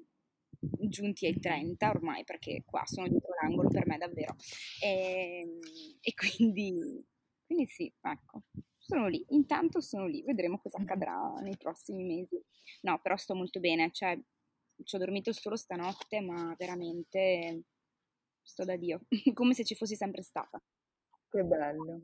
giunti 0.87 1.25
ai 1.25 1.39
30 1.39 1.89
ormai, 1.89 2.23
perché 2.23 2.63
qua 2.65 2.83
sono 2.85 3.07
dietro 3.07 3.33
l'angolo 3.41 3.69
per 3.69 3.85
me 3.87 3.97
davvero. 3.97 4.35
E, 4.81 5.39
ehm, 5.41 5.59
e 6.01 6.13
quindi, 6.13 7.05
quindi 7.45 7.67
sì, 7.67 7.91
ecco, 8.01 8.43
sono 8.77 9.07
lì. 9.07 9.25
Intanto 9.29 9.81
sono 9.81 10.07
lì, 10.07 10.23
vedremo 10.23 10.59
cosa 10.59 10.77
accadrà 10.77 11.33
nei 11.41 11.57
prossimi 11.57 12.03
mesi. 12.03 12.41
No, 12.81 12.99
però 13.01 13.15
sto 13.17 13.35
molto 13.35 13.59
bene, 13.59 13.91
cioè 13.91 14.19
ci 14.83 14.95
ho 14.95 14.99
dormito 14.99 15.31
solo 15.31 15.55
stanotte, 15.55 16.21
ma 16.21 16.53
veramente 16.57 17.63
sto 18.41 18.65
da 18.65 18.75
Dio, 18.75 19.01
come 19.33 19.53
se 19.53 19.63
ci 19.63 19.75
fossi 19.75 19.95
sempre 19.95 20.21
stata. 20.23 20.61
Che 21.29 21.43
bello. 21.43 22.01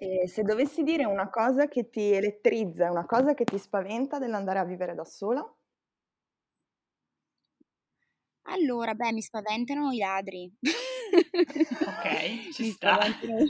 E 0.00 0.28
se 0.28 0.42
dovessi 0.42 0.84
dire 0.84 1.04
una 1.04 1.28
cosa 1.28 1.66
che 1.66 1.90
ti 1.90 2.12
elettrizza, 2.12 2.90
una 2.90 3.04
cosa 3.04 3.34
che 3.34 3.44
ti 3.44 3.58
spaventa 3.58 4.18
dell'andare 4.18 4.60
a 4.60 4.64
vivere 4.64 4.94
da 4.94 5.04
sola? 5.04 5.44
Allora, 8.50 8.94
beh, 8.94 9.12
mi 9.12 9.20
spaventano 9.22 9.90
i 9.92 9.98
ladri. 9.98 10.50
Ok, 10.60 12.52
ci 12.54 12.62
mi 12.62 12.70
sta. 12.70 12.94
Spaventano... 12.94 13.34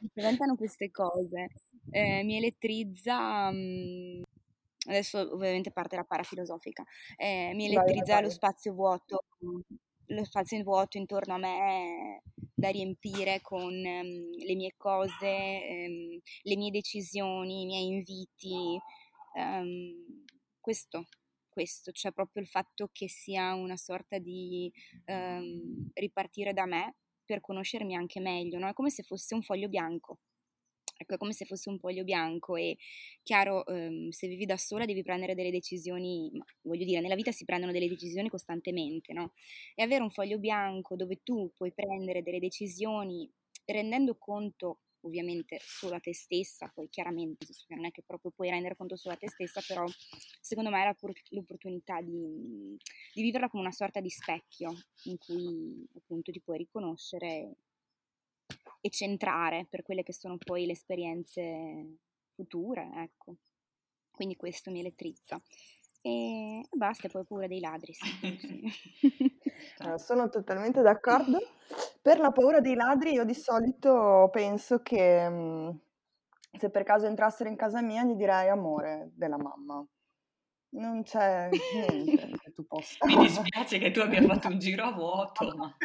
mi 0.00 0.08
spaventano 0.08 0.56
queste 0.56 0.90
cose. 0.90 1.48
Eh, 1.90 2.22
mi 2.22 2.36
elettrizza 2.36 3.50
mh, 3.50 4.22
adesso 4.86 5.18
ovviamente 5.18 5.70
parte 5.72 5.96
la 5.96 6.04
parafilosofica, 6.04 6.84
eh, 7.16 7.52
mi 7.54 7.66
elettrizza 7.66 8.12
vai, 8.12 8.14
vai. 8.14 8.22
lo 8.22 8.30
spazio 8.30 8.72
vuoto, 8.72 9.24
lo 10.06 10.24
spazio 10.24 10.62
vuoto 10.62 10.98
intorno 10.98 11.34
a 11.34 11.38
me 11.38 12.22
da 12.54 12.68
riempire 12.70 13.40
con 13.40 13.72
um, 13.72 14.30
le 14.44 14.54
mie 14.54 14.74
cose, 14.76 15.88
um, 15.88 16.20
le 16.42 16.56
mie 16.56 16.70
decisioni, 16.70 17.62
i 17.62 17.66
miei 17.66 17.86
inviti, 17.86 18.78
um, 19.34 20.24
questo, 20.60 21.06
questo, 21.52 21.92
cioè 21.92 22.12
proprio 22.12 22.42
il 22.42 22.48
fatto 22.48 22.88
che 22.92 23.08
sia 23.08 23.54
una 23.54 23.76
sorta 23.76 24.18
di 24.18 24.72
ripartire 25.94 26.52
da 26.52 26.66
me 26.66 26.96
per 27.24 27.40
conoscermi 27.40 27.94
anche 27.94 28.20
meglio, 28.20 28.58
no? 28.58 28.68
È 28.68 28.72
come 28.72 28.90
se 28.90 29.02
fosse 29.02 29.34
un 29.34 29.42
foglio 29.42 29.68
bianco. 29.68 30.18
Ecco, 30.96 31.14
è 31.14 31.16
come 31.18 31.32
se 31.32 31.44
fosse 31.46 31.68
un 31.68 31.78
foglio 31.78 32.04
bianco 32.04 32.54
e 32.56 32.76
chiaro, 33.22 33.66
ehm, 33.66 34.10
se 34.10 34.28
vivi 34.28 34.46
da 34.46 34.56
sola 34.56 34.84
devi 34.84 35.02
prendere 35.02 35.34
delle 35.34 35.50
decisioni, 35.50 36.30
ma 36.34 36.44
voglio 36.62 36.84
dire, 36.84 37.00
nella 37.00 37.16
vita 37.16 37.32
si 37.32 37.44
prendono 37.44 37.72
delle 37.72 37.88
decisioni 37.88 38.28
costantemente, 38.28 39.12
no? 39.12 39.32
E 39.74 39.82
avere 39.82 40.02
un 40.02 40.10
foglio 40.10 40.38
bianco 40.38 40.94
dove 40.96 41.20
tu 41.24 41.50
puoi 41.56 41.72
prendere 41.72 42.22
delle 42.22 42.38
decisioni 42.38 43.28
rendendo 43.66 44.16
conto 44.16 44.80
ovviamente 45.02 45.58
solo 45.60 45.96
a 45.96 46.00
te 46.00 46.14
stessa, 46.14 46.70
poi 46.72 46.88
chiaramente 46.88 47.46
non 47.68 47.84
è 47.84 47.90
che 47.90 48.02
proprio 48.02 48.30
puoi 48.30 48.50
rendere 48.50 48.76
conto 48.76 48.96
solo 48.96 49.14
a 49.14 49.18
te 49.18 49.28
stessa, 49.28 49.60
però 49.66 49.84
secondo 50.40 50.70
me 50.70 50.84
è 50.84 50.96
l'opportunità 51.30 52.00
di, 52.00 52.76
di 53.14 53.22
viverla 53.22 53.48
come 53.48 53.62
una 53.62 53.72
sorta 53.72 54.00
di 54.00 54.10
specchio 54.10 54.72
in 55.04 55.18
cui 55.18 55.86
appunto 55.96 56.32
ti 56.32 56.40
puoi 56.40 56.58
riconoscere 56.58 57.54
e 58.80 58.90
centrare 58.90 59.66
per 59.68 59.82
quelle 59.82 60.02
che 60.02 60.12
sono 60.12 60.36
poi 60.38 60.66
le 60.66 60.72
esperienze 60.72 61.98
future, 62.34 62.90
ecco. 62.96 63.36
Quindi 64.10 64.36
questo 64.36 64.70
mi 64.70 64.80
elettrizza. 64.80 65.40
E 66.04 66.66
basta, 66.72 67.08
poi 67.08 67.24
paura 67.24 67.46
dei 67.46 67.60
ladri. 67.60 67.92
Sì, 67.94 68.38
sì. 68.40 69.40
Eh, 69.78 69.98
sono 69.98 70.28
totalmente 70.28 70.80
d'accordo. 70.80 71.38
Per 72.00 72.18
la 72.18 72.30
paura 72.30 72.60
dei 72.60 72.74
ladri 72.74 73.12
io 73.12 73.24
di 73.24 73.34
solito 73.34 74.28
penso 74.30 74.80
che 74.82 75.28
mh, 75.28 75.34
mm, 75.34 75.70
se 76.58 76.70
per 76.70 76.82
caso 76.82 77.06
entrassero 77.06 77.48
in 77.48 77.56
casa 77.56 77.80
mia 77.80 78.04
gli 78.04 78.14
direi 78.14 78.48
amore 78.48 79.10
della 79.14 79.38
mamma. 79.38 79.84
Non 80.70 81.02
c'è 81.02 81.48
niente 81.48 82.38
che 82.42 82.52
tu 82.52 82.64
possa. 82.66 83.06
Mi 83.06 83.16
dispiace 83.18 83.78
che 83.78 83.90
tu 83.90 84.00
abbia 84.00 84.22
fatto 84.22 84.48
un 84.48 84.58
giro 84.58 84.84
a 84.84 84.92
vuoto. 84.92 85.44
Ma... 85.56 85.76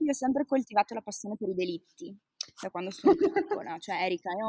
Io 0.00 0.10
ho 0.10 0.14
sempre 0.14 0.44
coltivato 0.46 0.94
la 0.94 1.02
passione 1.02 1.36
per 1.38 1.48
i 1.48 1.54
delitti 1.54 2.16
da 2.60 2.70
quando 2.70 2.90
sono 2.90 3.14
piccola, 3.14 3.76
cioè 3.78 4.02
Erika 4.02 4.30
e 4.30 4.42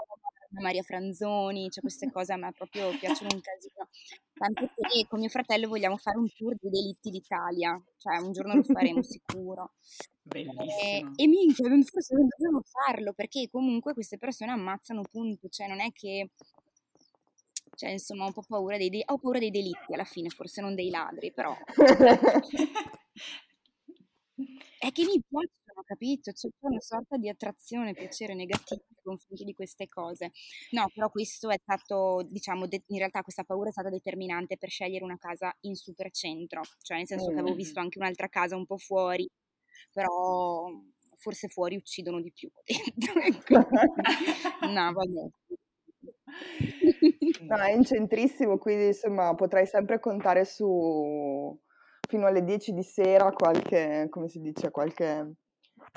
Maria 0.50 0.84
Franzoni, 0.84 1.70
cioè 1.70 1.82
queste 1.82 2.12
cose 2.12 2.34
a 2.34 2.38
me 2.38 2.52
proprio 2.54 2.90
piacciono 2.98 3.30
un 3.34 3.42
casino. 3.42 3.88
Tanto 4.34 4.70
che 4.74 5.06
con 5.08 5.20
mio 5.20 5.30
fratello 5.30 5.68
vogliamo 5.68 5.98
fare 5.98 6.18
un 6.18 6.30
tour 6.34 6.56
dei 6.60 6.70
delitti 6.70 7.10
d'Italia, 7.10 7.82
cioè 7.98 8.18
un 8.18 8.32
giorno 8.32 8.56
lo 8.56 8.64
faremo 8.64 9.02
sicuro. 9.04 9.74
Bellissimo. 10.22 10.64
E, 10.64 11.06
e 11.16 11.28
minchia, 11.28 11.68
forse 11.84 12.16
non 12.16 12.28
dobbiamo 12.28 12.62
farlo 12.64 13.14
perché 13.14 13.50
comunque 13.50 13.94
queste 13.94 14.18
persone 14.18 14.52
ammazzano 14.52 15.02
punto, 15.10 15.48
cioè 15.50 15.68
non 15.68 15.80
è 15.82 15.92
che 15.92 16.30
cioè 17.76 17.92
insomma 17.92 18.24
ho 18.24 18.28
un 18.28 18.34
po' 18.34 18.44
paura 18.46 18.78
dei, 18.78 18.90
de- 18.90 19.04
ho 19.06 19.18
paura 19.18 19.40
dei 19.40 19.52
delitti 19.52 19.94
alla 19.94 20.04
fine, 20.04 20.30
forse 20.30 20.62
non 20.62 20.76
dei 20.76 20.90
ladri, 20.90 21.32
però 21.32 21.56
È 24.80 24.92
che 24.92 25.04
mi 25.04 25.22
piacciono, 25.28 25.69
capito? 25.90 26.32
C'è 26.32 26.48
una 26.60 26.80
sorta 26.80 27.18
di 27.18 27.30
attrazione, 27.30 27.94
piacere 27.94 28.36
negativo 28.36 28.84
nei 28.88 29.02
confronti 29.02 29.44
di 29.44 29.54
queste 29.56 29.88
cose. 29.88 30.32
No, 30.72 30.88
però 30.94 31.10
questo 31.10 31.50
è 31.50 31.58
stato, 31.60 32.28
diciamo, 32.30 32.68
de- 32.68 32.84
in 32.88 33.00
realtà 33.00 33.24
questa 33.24 33.44
paura 33.44 33.70
è 33.70 33.72
stata 33.72 33.90
determinante 33.90 34.58
per 34.58 34.70
scegliere 34.70 35.04
una 35.04 35.18
casa 35.18 35.52
in 35.62 35.74
super 35.74 36.12
centro, 36.12 36.62
cioè 36.82 36.98
nel 36.98 37.08
senso 37.08 37.30
che 37.30 37.40
avevo 37.40 37.56
visto 37.56 37.80
anche 37.80 37.98
un'altra 37.98 38.28
casa 38.28 38.56
un 38.56 38.68
po' 38.68 38.78
fuori, 38.78 39.28
però 39.92 40.70
forse 41.18 41.48
fuori 41.48 41.76
uccidono 41.76 42.22
di 42.22 42.32
più. 42.32 42.52
Ecco. 43.26 43.58
no, 44.70 44.94
vabbè. 44.94 45.30
No, 47.48 47.56
è 47.56 47.72
in 47.72 47.84
centrissimo, 47.84 48.60
quindi 48.60 48.88
insomma 48.88 49.34
potrai 49.34 49.66
sempre 49.66 50.00
contare 50.00 50.46
su 50.46 51.60
fino 52.08 52.28
alle 52.28 52.44
10 52.44 52.74
di 52.74 52.84
sera 52.84 53.32
qualche, 53.32 54.08
come 54.10 54.28
si 54.28 54.40
dice, 54.40 54.70
qualche 54.70 55.34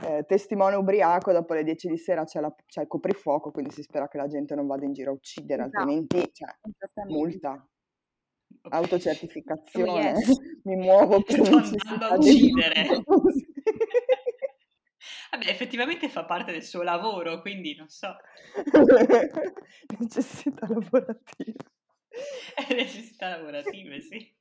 eh, 0.00 0.24
testimone 0.26 0.76
ubriaco, 0.76 1.32
dopo 1.32 1.54
le 1.54 1.64
10 1.64 1.88
di 1.88 1.96
sera 1.98 2.24
c'è, 2.24 2.40
la, 2.40 2.54
c'è, 2.66 2.82
il 2.82 2.86
coprifuoco, 2.86 3.50
quindi 3.50 3.70
si 3.70 3.82
spera 3.82 4.08
che 4.08 4.16
la 4.16 4.26
gente 4.26 4.54
non 4.54 4.66
vada 4.66 4.84
in 4.84 4.92
giro 4.92 5.10
a 5.10 5.14
uccidere, 5.14 5.64
esatto. 5.64 5.78
altrimenti 5.78 6.32
cioè, 6.32 7.04
multa. 7.06 7.66
Autocertificazione, 8.68 10.12
oh, 10.12 10.18
yes. 10.18 10.38
mi 10.64 10.76
muovo 10.76 11.22
per 11.22 11.40
necessità 11.40 12.10
a 12.10 12.16
uccidere. 12.16 12.86
Vabbè, 15.32 15.48
effettivamente 15.48 16.10
fa 16.10 16.26
parte 16.26 16.52
del 16.52 16.62
suo 16.62 16.82
lavoro, 16.82 17.40
quindi 17.40 17.74
non 17.74 17.88
so. 17.88 18.14
necessità 19.98 20.66
lavorative. 20.68 21.56
necessità 22.68 23.30
lavorative, 23.30 24.00
sì. 24.02 24.34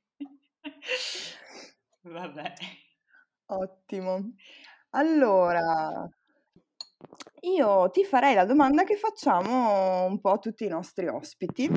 Vabbè. 2.02 2.52
Ottimo. 3.46 4.34
Allora, 4.94 6.06
io 7.40 7.90
ti 7.90 8.04
farei 8.04 8.34
la 8.34 8.44
domanda 8.44 8.84
che 8.84 8.96
facciamo 8.96 10.04
un 10.04 10.20
po' 10.20 10.32
a 10.32 10.38
tutti 10.38 10.64
i 10.64 10.68
nostri 10.68 11.08
ospiti, 11.08 11.70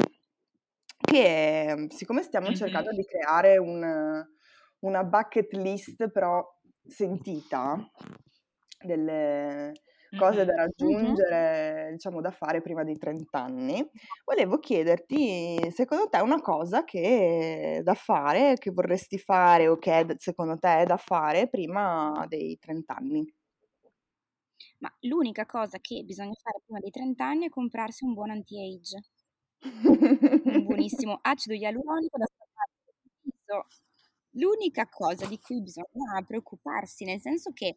che 0.98 1.88
siccome 1.90 2.24
stiamo 2.24 2.54
cercando 2.54 2.92
di 2.92 3.06
creare 3.06 3.58
un, 3.58 4.26
una 4.80 5.04
bucket 5.06 5.54
list 5.54 6.10
però 6.10 6.44
sentita 6.86 7.78
delle, 8.84 9.72
cose 10.16 10.46
da 10.46 10.56
raggiungere, 10.56 11.90
diciamo 11.92 12.22
da 12.22 12.32
fare 12.32 12.62
prima 12.62 12.84
dei 12.84 12.98
30 12.98 13.44
anni. 13.44 13.90
Volevo 14.24 14.60
chiederti, 14.60 15.72
secondo 15.72 16.08
te 16.10 16.20
una 16.20 16.42
cosa 16.42 16.84
che 16.84 17.78
è 17.78 17.84
da 17.84 17.94
fare, 17.94 18.56
che 18.58 18.72
vorresti 18.72 19.18
fare 19.18 19.68
o 19.68 19.78
che 19.78 20.00
è, 20.00 20.06
secondo 20.18 20.58
te 20.58 20.80
è 20.80 20.86
da 20.86 20.98
fare 20.98 21.48
prima 21.48 22.26
dei 22.28 22.58
30 22.58 22.96
anni? 22.96 23.34
Ma 24.80 24.94
l'unica 25.02 25.46
cosa 25.46 25.80
che 25.80 26.04
bisogna 26.04 26.36
fare 26.42 26.62
prima 26.64 26.80
dei 26.80 26.92
30 26.92 27.26
anni 27.26 27.46
è 27.46 27.50
comprarsi 27.50 28.06
un 28.06 28.14
buon 28.14 28.32
anti-age. 28.32 29.04
un 29.64 30.64
buonissimo 30.66 31.20
acido 31.22 31.54
ialuronico 31.54 32.18
da 32.18 32.26
L'unica 34.38 34.88
cosa 34.90 35.26
di 35.28 35.40
cui 35.40 35.62
bisogna 35.62 36.22
preoccuparsi, 36.26 37.06
nel 37.06 37.22
senso 37.22 37.52
che 37.54 37.76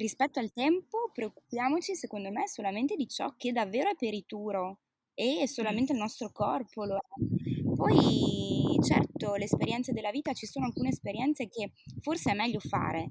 rispetto 0.00 0.40
al 0.40 0.52
tempo 0.52 1.10
preoccupiamoci 1.12 1.94
secondo 1.94 2.30
me 2.30 2.48
solamente 2.48 2.96
di 2.96 3.06
ciò 3.06 3.34
che 3.36 3.52
davvero 3.52 3.90
è 3.90 3.94
perituro 3.94 4.80
e 5.14 5.46
solamente 5.46 5.92
il 5.92 5.98
nostro 5.98 6.32
corpo 6.32 6.84
lo 6.84 6.96
è. 6.96 7.74
Poi 7.74 8.78
certo 8.82 9.34
le 9.34 9.44
esperienze 9.44 9.92
della 9.92 10.10
vita, 10.10 10.32
ci 10.32 10.46
sono 10.46 10.66
alcune 10.66 10.88
esperienze 10.88 11.48
che 11.48 11.72
forse 12.00 12.30
è 12.30 12.34
meglio 12.34 12.60
fare 12.60 13.06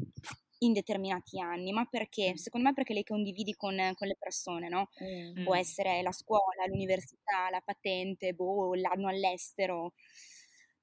in 0.62 0.74
determinati 0.74 1.40
anni, 1.40 1.72
ma 1.72 1.86
perché? 1.86 2.36
Secondo 2.36 2.68
me 2.68 2.74
perché 2.74 2.94
le 2.94 3.04
condividi 3.04 3.54
con, 3.54 3.78
con 3.96 4.08
le 4.08 4.18
persone, 4.20 4.68
no? 4.68 4.90
Mm. 5.04 5.44
Può 5.44 5.56
essere 5.56 6.02
la 6.02 6.12
scuola, 6.12 6.66
l'università, 6.68 7.50
la 7.50 7.62
patente, 7.64 8.34
boh, 8.34 8.74
l'anno 8.74 9.08
all'estero 9.08 9.94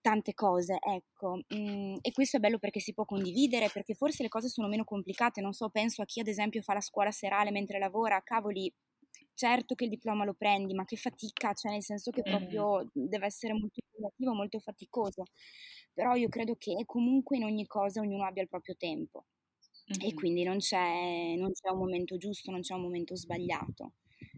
tante 0.06 0.34
cose, 0.34 0.78
ecco. 0.78 1.40
Mm, 1.52 1.96
e 2.00 2.12
questo 2.12 2.36
è 2.36 2.40
bello 2.40 2.60
perché 2.60 2.78
si 2.78 2.94
può 2.94 3.04
condividere, 3.04 3.68
perché 3.72 3.94
forse 3.94 4.22
le 4.22 4.28
cose 4.28 4.48
sono 4.48 4.68
meno 4.68 4.84
complicate. 4.84 5.40
Non 5.40 5.52
so, 5.52 5.68
penso 5.68 6.00
a 6.00 6.04
chi 6.04 6.20
ad 6.20 6.28
esempio 6.28 6.62
fa 6.62 6.74
la 6.74 6.80
scuola 6.80 7.10
serale 7.10 7.50
mentre 7.50 7.80
lavora, 7.80 8.22
cavoli, 8.22 8.72
certo 9.34 9.74
che 9.74 9.82
il 9.82 9.90
diploma 9.90 10.24
lo 10.24 10.34
prendi, 10.34 10.74
ma 10.74 10.84
che 10.84 10.94
fatica, 10.94 11.52
cioè 11.54 11.72
nel 11.72 11.82
senso 11.82 12.12
che 12.12 12.22
proprio 12.22 12.84
mm. 12.84 12.88
deve 12.92 13.26
essere 13.26 13.52
molto 13.54 13.80
impegnativo, 13.84 14.32
molto 14.32 14.60
faticoso. 14.60 15.24
Però 15.92 16.14
io 16.14 16.28
credo 16.28 16.54
che 16.56 16.76
comunque 16.86 17.38
in 17.38 17.42
ogni 17.42 17.66
cosa 17.66 18.00
ognuno 18.00 18.26
abbia 18.26 18.42
il 18.42 18.48
proprio 18.48 18.76
tempo. 18.76 19.24
Mm-hmm. 19.90 20.08
E 20.08 20.14
quindi 20.14 20.44
non 20.44 20.58
c'è, 20.58 21.34
non 21.36 21.50
c'è 21.50 21.68
un 21.70 21.78
momento 21.78 22.16
giusto, 22.16 22.52
non 22.52 22.60
c'è 22.60 22.74
un 22.74 22.82
momento 22.82 23.16
sbagliato. 23.16 23.94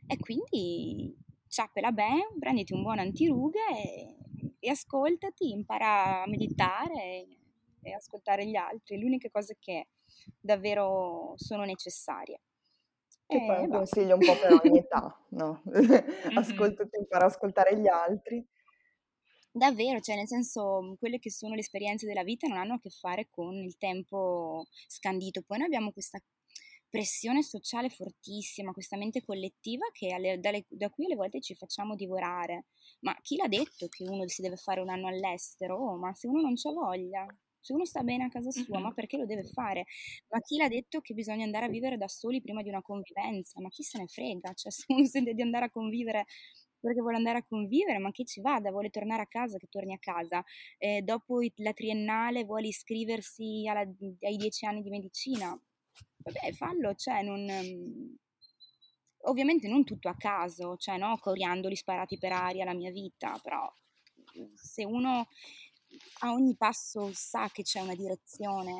E 0.06 0.16
quindi 0.16 1.14
ciappela 1.46 1.92
bene, 1.92 2.28
prenditi 2.38 2.72
un 2.72 2.80
buon 2.82 3.00
antirughe 3.00 3.60
e 3.84 4.16
e 4.58 4.70
ascoltati, 4.70 5.50
impara 5.50 6.22
a 6.22 6.28
meditare 6.28 7.26
e 7.82 7.92
ascoltare 7.92 8.46
gli 8.46 8.56
altri, 8.56 8.98
le 8.98 9.04
uniche 9.04 9.30
cose 9.30 9.56
che 9.58 9.88
davvero 10.40 11.34
sono 11.36 11.64
necessarie. 11.64 12.40
Che 13.26 13.44
poi 13.44 13.56
è 13.56 13.58
un 13.58 13.68
consiglio 13.68 14.14
un 14.14 14.24
po' 14.24 14.38
per 14.38 14.52
ogni 14.52 14.78
età, 14.80 15.26
no? 15.30 15.62
Ascoltati, 16.34 16.96
impara 16.96 17.24
a 17.24 17.28
ascoltare 17.28 17.78
gli 17.78 17.86
altri. 17.86 18.44
Davvero, 19.50 20.00
cioè 20.00 20.16
nel 20.16 20.26
senso, 20.26 20.96
quelle 20.98 21.18
che 21.18 21.30
sono 21.30 21.54
le 21.54 21.60
esperienze 21.60 22.06
della 22.06 22.22
vita 22.22 22.46
non 22.46 22.58
hanno 22.58 22.74
a 22.74 22.80
che 22.80 22.90
fare 22.90 23.28
con 23.30 23.54
il 23.54 23.76
tempo 23.76 24.64
scandito. 24.86 25.42
Poi 25.42 25.58
noi 25.58 25.66
abbiamo 25.66 25.92
questa 25.92 26.18
pressione 26.88 27.42
sociale 27.42 27.90
fortissima, 27.90 28.72
questa 28.72 28.96
mente 28.96 29.22
collettiva 29.22 29.86
che 29.92 30.14
alle, 30.14 30.38
dalle, 30.38 30.64
da 30.68 30.88
cui 30.88 31.04
alle 31.04 31.16
volte 31.16 31.40
ci 31.40 31.54
facciamo 31.54 31.94
divorare. 31.94 32.66
Ma 33.00 33.16
chi 33.22 33.36
l'ha 33.36 33.48
detto 33.48 33.88
che 33.88 34.08
uno 34.08 34.26
si 34.26 34.42
deve 34.42 34.56
fare 34.56 34.80
un 34.80 34.88
anno 34.88 35.06
all'estero? 35.08 35.76
Oh, 35.76 35.96
ma 35.96 36.12
se 36.14 36.26
uno 36.26 36.40
non 36.40 36.54
c'ha 36.56 36.72
voglia, 36.72 37.26
se 37.60 37.72
uno 37.72 37.84
sta 37.84 38.02
bene 38.02 38.24
a 38.24 38.28
casa 38.28 38.50
sua, 38.50 38.78
ma 38.80 38.92
perché 38.92 39.16
lo 39.16 39.26
deve 39.26 39.44
fare? 39.44 39.84
Ma 40.28 40.40
chi 40.40 40.56
l'ha 40.56 40.68
detto 40.68 41.00
che 41.00 41.14
bisogna 41.14 41.44
andare 41.44 41.66
a 41.66 41.68
vivere 41.68 41.96
da 41.96 42.08
soli 42.08 42.40
prima 42.40 42.62
di 42.62 42.68
una 42.68 42.82
convivenza? 42.82 43.60
Ma 43.60 43.68
chi 43.68 43.82
se 43.82 43.98
ne 43.98 44.06
frega? 44.06 44.52
Cioè, 44.52 44.72
se 44.72 44.84
uno 44.88 45.04
sente 45.06 45.34
di 45.34 45.42
andare 45.42 45.66
a 45.66 45.70
convivere 45.70 46.24
perché 46.80 47.00
vuole 47.00 47.16
andare 47.16 47.38
a 47.38 47.44
convivere, 47.44 47.98
ma 47.98 48.10
che 48.12 48.24
ci 48.24 48.40
vada, 48.40 48.70
vuole 48.70 48.90
tornare 48.90 49.22
a 49.22 49.26
casa, 49.26 49.58
che 49.58 49.66
torni 49.68 49.94
a 49.94 49.98
casa. 49.98 50.44
Eh, 50.78 51.02
dopo 51.02 51.40
la 51.56 51.72
triennale 51.72 52.44
vuole 52.44 52.68
iscriversi 52.68 53.66
alla, 53.68 53.80
ai 53.80 54.36
dieci 54.36 54.64
anni 54.64 54.82
di 54.82 54.90
medicina. 54.90 55.58
Vabbè, 56.18 56.52
fallo, 56.52 56.94
cioè, 56.94 57.22
non... 57.22 57.46
Ovviamente 59.22 59.68
non 59.68 59.84
tutto 59.84 60.08
a 60.08 60.16
caso, 60.16 60.76
cioè, 60.76 60.96
no, 60.96 61.18
coriandoli 61.18 61.76
sparati 61.76 62.18
per 62.18 62.32
aria 62.32 62.64
la 62.64 62.74
mia 62.74 62.90
vita, 62.90 63.38
però 63.42 63.70
se 64.54 64.84
uno 64.84 65.26
a 66.20 66.32
ogni 66.32 66.54
passo 66.56 67.10
sa 67.12 67.48
che 67.52 67.62
c'è 67.62 67.80
una 67.80 67.94
direzione, 67.94 68.74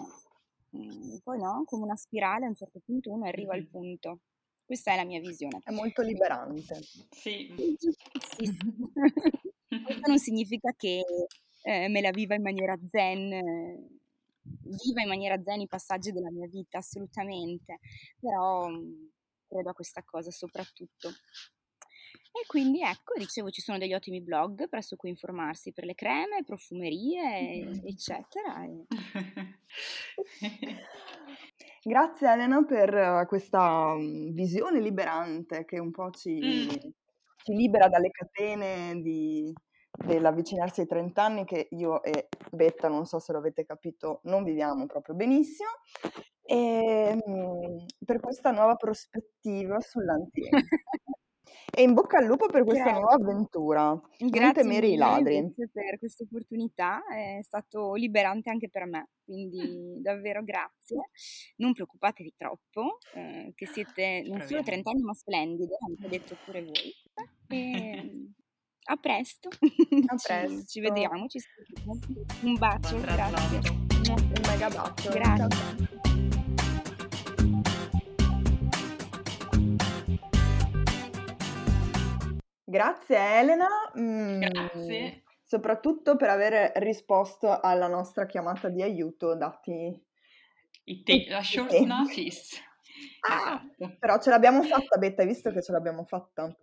mm, 0.77 1.17
poi 1.23 1.39
no, 1.39 1.63
come 1.65 1.85
una 1.85 1.97
spirale 1.97 2.45
a 2.45 2.49
un 2.49 2.55
certo 2.55 2.81
punto 2.85 3.13
uno 3.13 3.27
arriva 3.27 3.55
al 3.55 3.67
punto. 3.67 4.21
Questa 4.65 4.93
è 4.93 4.97
la 4.97 5.05
mia 5.05 5.21
visione. 5.21 5.61
È 5.65 5.71
molto 5.71 6.03
liberante. 6.03 6.83
Sì. 7.11 7.55
sì. 7.79 7.97
Questo 9.69 10.07
non 10.07 10.19
significa 10.19 10.73
che 10.77 11.03
eh, 11.63 11.89
me 11.89 12.01
la 12.01 12.11
viva 12.11 12.35
in 12.35 12.43
maniera 12.43 12.79
zen, 12.91 13.31
viva 14.43 15.03
in 15.03 15.09
maniera 15.09 15.41
zen 15.43 15.61
i 15.61 15.67
passaggi 15.67 16.13
della 16.13 16.31
mia 16.31 16.47
vita, 16.49 16.79
assolutamente, 16.79 17.79
però 18.21 18.69
mm, 18.69 19.07
credo 19.49 19.71
a 19.71 19.75
questa 19.75 20.03
cosa 20.05 20.31
soprattutto. 20.31 21.09
E 22.31 22.47
quindi 22.47 22.83
ecco, 22.83 23.15
dicevo, 23.17 23.51
ci 23.51 23.61
sono 23.61 23.79
degli 23.79 23.95
ottimi 23.95 24.23
blog 24.23 24.69
presso 24.69 24.97
cui 24.97 25.09
informarsi 25.09 25.73
per 25.73 25.85
le 25.85 25.95
creme, 25.95 26.45
profumerie, 26.45 27.65
mm. 27.65 27.73
eccetera. 27.85 28.65
Grazie 31.83 32.31
Elena 32.31 32.65
per 32.65 33.27
questa 33.27 33.95
mm, 33.95 34.35
visione 34.35 34.81
liberante 34.81 35.65
che 35.65 35.79
un 35.79 35.91
po' 35.91 36.11
ci, 36.11 36.39
mm. 36.39 36.69
ci 37.43 37.53
libera 37.55 37.89
dalle 37.89 38.11
catene 38.11 39.01
di, 39.01 39.53
dell'avvicinarsi 39.91 40.81
ai 40.81 40.87
30 40.87 41.23
anni 41.23 41.45
che 41.45 41.69
io 41.71 42.03
e 42.03 42.29
Betta, 42.51 42.89
non 42.89 43.07
so 43.07 43.19
se 43.19 43.33
lo 43.33 43.39
avete 43.39 43.65
capito, 43.65 44.21
non 44.25 44.45
viviamo 44.45 44.87
proprio 44.87 45.15
benissimo 45.15 45.71
e 46.43 47.19
per 48.05 48.21
questa 48.21 48.51
nuova 48.51 48.75
prospettiva 48.77 49.81
sull'antico. 49.81 50.57
E 51.71 51.83
in 51.83 51.93
bocca 51.93 52.19
al 52.19 52.25
lupo 52.25 52.47
per 52.47 52.65
questa 52.65 52.85
Grazie. 52.85 53.01
nuova 53.01 53.15
avventura. 53.15 53.83
Non 53.91 54.31
Grazie 54.31 54.63
temere 54.63 54.87
i 54.89 54.97
ladri. 54.97 55.53
per 55.55 55.99
questa 55.99 56.25
opportunità, 56.25 57.03
è 57.07 57.41
stato 57.43 57.95
liberante 57.95 58.51
anche 58.51 58.69
per 58.71 58.87
me, 58.87 59.11
quindi 59.25 59.59
davvero 60.01 60.43
grazie. 60.43 61.11
Non 61.57 61.75
preoccupatevi 61.75 62.35
troppo, 62.37 62.99
eh, 63.15 63.53
che 63.55 63.67
siete 63.67 64.23
non 64.27 64.41
solo 64.43 64.63
30 64.63 64.91
anni 64.91 65.03
ma 65.03 65.15
splendide, 65.15 65.77
avete 65.87 66.09
detto 66.09 66.37
pure 66.45 66.65
voi. 66.65 66.95
E 67.49 68.33
a 68.91 68.97
presto. 68.97 69.49
A 69.49 70.17
presto. 70.17 70.59
Ci, 70.61 70.67
ci 70.67 70.81
vediamo, 70.81 71.27
ci 71.29 71.39
sentiamo. 71.41 71.99
Un 72.43 72.55
bacio, 72.59 73.01
grazie. 73.01 73.59
Un 74.09 74.33
mega 74.47 74.69
bacio. 74.69 75.11
Grazie. 75.11 75.49
Ciao. 75.49 76.89
Grazie 82.65 83.17
Elena, 83.41 83.67
mm, 83.99 84.41
Grazie. 84.41 85.23
soprattutto 85.43 86.17
per 86.17 86.29
aver 86.29 86.73
risposto 86.77 87.59
alla 87.61 87.87
nostra 87.89 88.27
chiamata 88.27 88.69
di 88.69 88.83
aiuto, 88.83 89.35
dati 89.35 89.99
I 90.85 91.03
te- 91.03 91.27
la 91.29 91.43
short 91.43 91.71
tempi. 91.71 91.87
notice. 91.87 92.59
Ah, 93.21 93.63
esatto. 93.79 93.97
Però 93.99 94.21
ce 94.21 94.31
l'abbiamo 94.31 94.63
fatta, 94.63 94.99
Betta, 94.99 95.23
hai 95.23 95.29
visto 95.29 95.51
che 95.51 95.63
ce 95.63 95.73
l'abbiamo 95.73 96.05
fatta? 96.05 96.55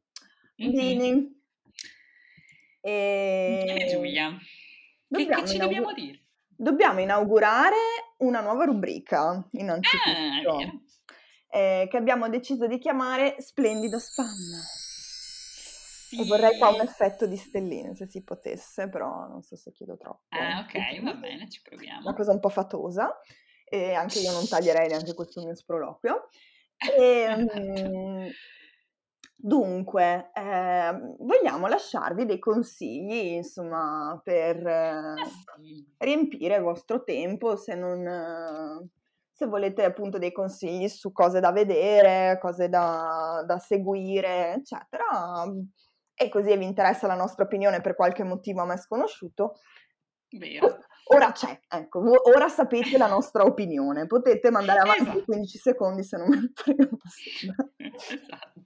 Mm-hmm. 0.62 0.72
Bene. 0.74 1.34
E... 2.88 3.64
Bene 3.66 3.86
Giulia, 3.88 4.38
che, 5.10 5.26
che 5.26 5.48
ci 5.48 5.58
dobbiamo 5.58 5.92
dire? 5.92 6.20
Dobbiamo 6.48 7.00
inaugurare 7.00 7.76
una 8.18 8.42
nuova 8.42 8.66
rubrica, 8.66 9.44
innanzitutto, 9.54 10.58
ah, 10.58 11.58
eh, 11.58 11.88
che 11.90 11.98
abbiamo 11.98 12.30
deciso 12.30 12.68
di 12.68 12.78
chiamare 12.78 13.38
Splendido 13.40 13.98
Spam. 13.98 14.28
Sì. 14.28 16.22
E 16.22 16.26
vorrei 16.26 16.60
qua 16.60 16.70
un 16.70 16.82
effetto 16.82 17.26
di 17.26 17.38
stelline, 17.38 17.96
se 17.96 18.08
si 18.08 18.24
potesse, 18.24 18.88
però 18.88 19.28
non 19.28 19.42
so 19.42 19.56
se 19.56 19.72
chiedo 19.72 19.98
troppo. 19.98 20.26
Ah, 20.30 20.60
ok, 20.60 21.02
va 21.02 21.16
bene, 21.16 21.50
ci 21.50 21.64
proviamo. 21.64 22.02
Una 22.02 22.14
cosa 22.14 22.34
un 22.34 22.40
po' 22.40 22.50
fatosa, 22.50 23.20
e 23.68 23.94
anche 23.94 24.20
io 24.20 24.32
non 24.32 24.48
taglierei 24.48 24.90
neanche 24.90 25.16
questo 25.16 25.42
mio 25.44 25.56
sproloquio. 25.56 26.30
E, 26.78 27.34
um, 27.34 28.30
dunque, 29.46 30.32
eh, 30.34 30.92
vogliamo 31.20 31.68
lasciarvi 31.68 32.26
dei 32.26 32.40
consigli, 32.40 33.34
insomma, 33.34 34.20
per 34.24 34.66
eh, 34.66 35.14
riempire 35.98 36.56
il 36.56 36.64
vostro 36.64 37.04
tempo, 37.04 37.56
se 37.56 37.76
non... 37.76 38.90
se 39.32 39.46
volete 39.46 39.84
appunto 39.84 40.18
dei 40.18 40.32
consigli 40.32 40.88
su 40.88 41.12
cose 41.12 41.40
da 41.40 41.52
vedere, 41.52 42.40
cose 42.40 42.70
da, 42.70 43.44
da 43.46 43.60
seguire, 43.60 44.56
eccetera, 44.56 45.46
e 46.16 46.30
così 46.30 46.58
vi 46.58 46.66
interessa 46.66 47.06
la 47.06 47.16
nostra 47.16 47.44
opinione 47.44 47.82
per 47.82 47.96
qualche 47.96 48.24
motivo 48.24 48.62
a 48.62 48.66
me 48.66 48.78
sconosciuto, 48.78 49.60
Vero. 50.38 50.80
Ora 51.14 51.32
c'è, 51.32 51.60
ecco, 51.68 52.02
ora 52.30 52.48
sapete 52.50 52.98
la 52.98 53.08
nostra 53.08 53.44
opinione, 53.44 54.08
potete 54.08 54.50
mandare 54.50 54.80
avanti 54.80 55.02
esatto. 55.02 55.24
15 55.26 55.58
secondi 55.58 56.04
se 56.04 56.18
non 56.18 56.30
me 56.30 56.40
ne 56.40 56.52
frega 56.54 56.88
Esatto, 57.78 58.62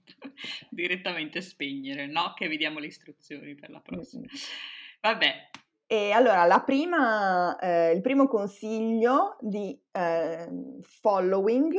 direttamente 0.70 1.40
spegnere, 1.40 2.06
no 2.06 2.32
che 2.34 2.48
vi 2.48 2.56
diamo 2.56 2.78
le 2.78 2.86
istruzioni 2.86 3.54
per 3.54 3.70
la 3.70 3.80
prossima. 3.80 4.24
Vabbè. 5.00 5.48
E 5.86 6.12
allora, 6.12 6.44
la 6.44 6.62
prima, 6.62 7.58
eh, 7.58 7.90
il 7.92 8.00
primo 8.00 8.28
consiglio 8.28 9.36
di 9.40 9.76
eh, 9.90 10.48
following 10.82 11.74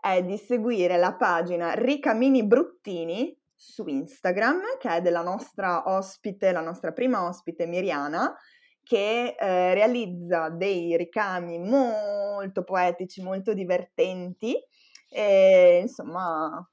è 0.00 0.24
di 0.24 0.36
seguire 0.36 0.96
la 0.96 1.14
pagina 1.14 1.72
Ricamini 1.72 2.44
Bruttini 2.44 3.34
su 3.54 3.86
Instagram, 3.86 4.76
che 4.78 4.96
è 4.96 5.00
della 5.00 5.22
nostra 5.22 5.88
ospite, 5.88 6.52
la 6.52 6.60
nostra 6.60 6.92
prima 6.92 7.26
ospite 7.26 7.66
Miriana, 7.66 8.36
che 8.84 9.34
eh, 9.38 9.74
realizza 9.74 10.50
dei 10.50 10.96
ricami 10.96 11.58
molto 11.58 12.62
poetici, 12.62 13.22
molto 13.22 13.52
divertenti. 13.52 14.54
E, 15.08 15.80
insomma, 15.82 16.68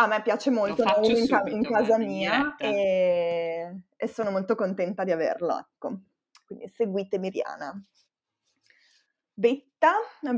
a 0.00 0.06
me 0.06 0.22
piace 0.22 0.50
molto, 0.50 0.82
in, 0.82 1.26
ca- 1.26 1.42
in, 1.48 1.62
casa 1.62 1.98
mia 1.98 2.54
e, 2.56 3.82
e, 3.96 4.08
sono 4.08 4.30
molto 4.30 4.54
contenta 4.54 5.02
di 5.02 5.10
averlo. 5.10 5.58
Ecco. 5.58 6.00
Quindi 6.46 6.68
seguite 6.68 7.18
Miriana. 7.18 7.82
Betta, 9.34 9.92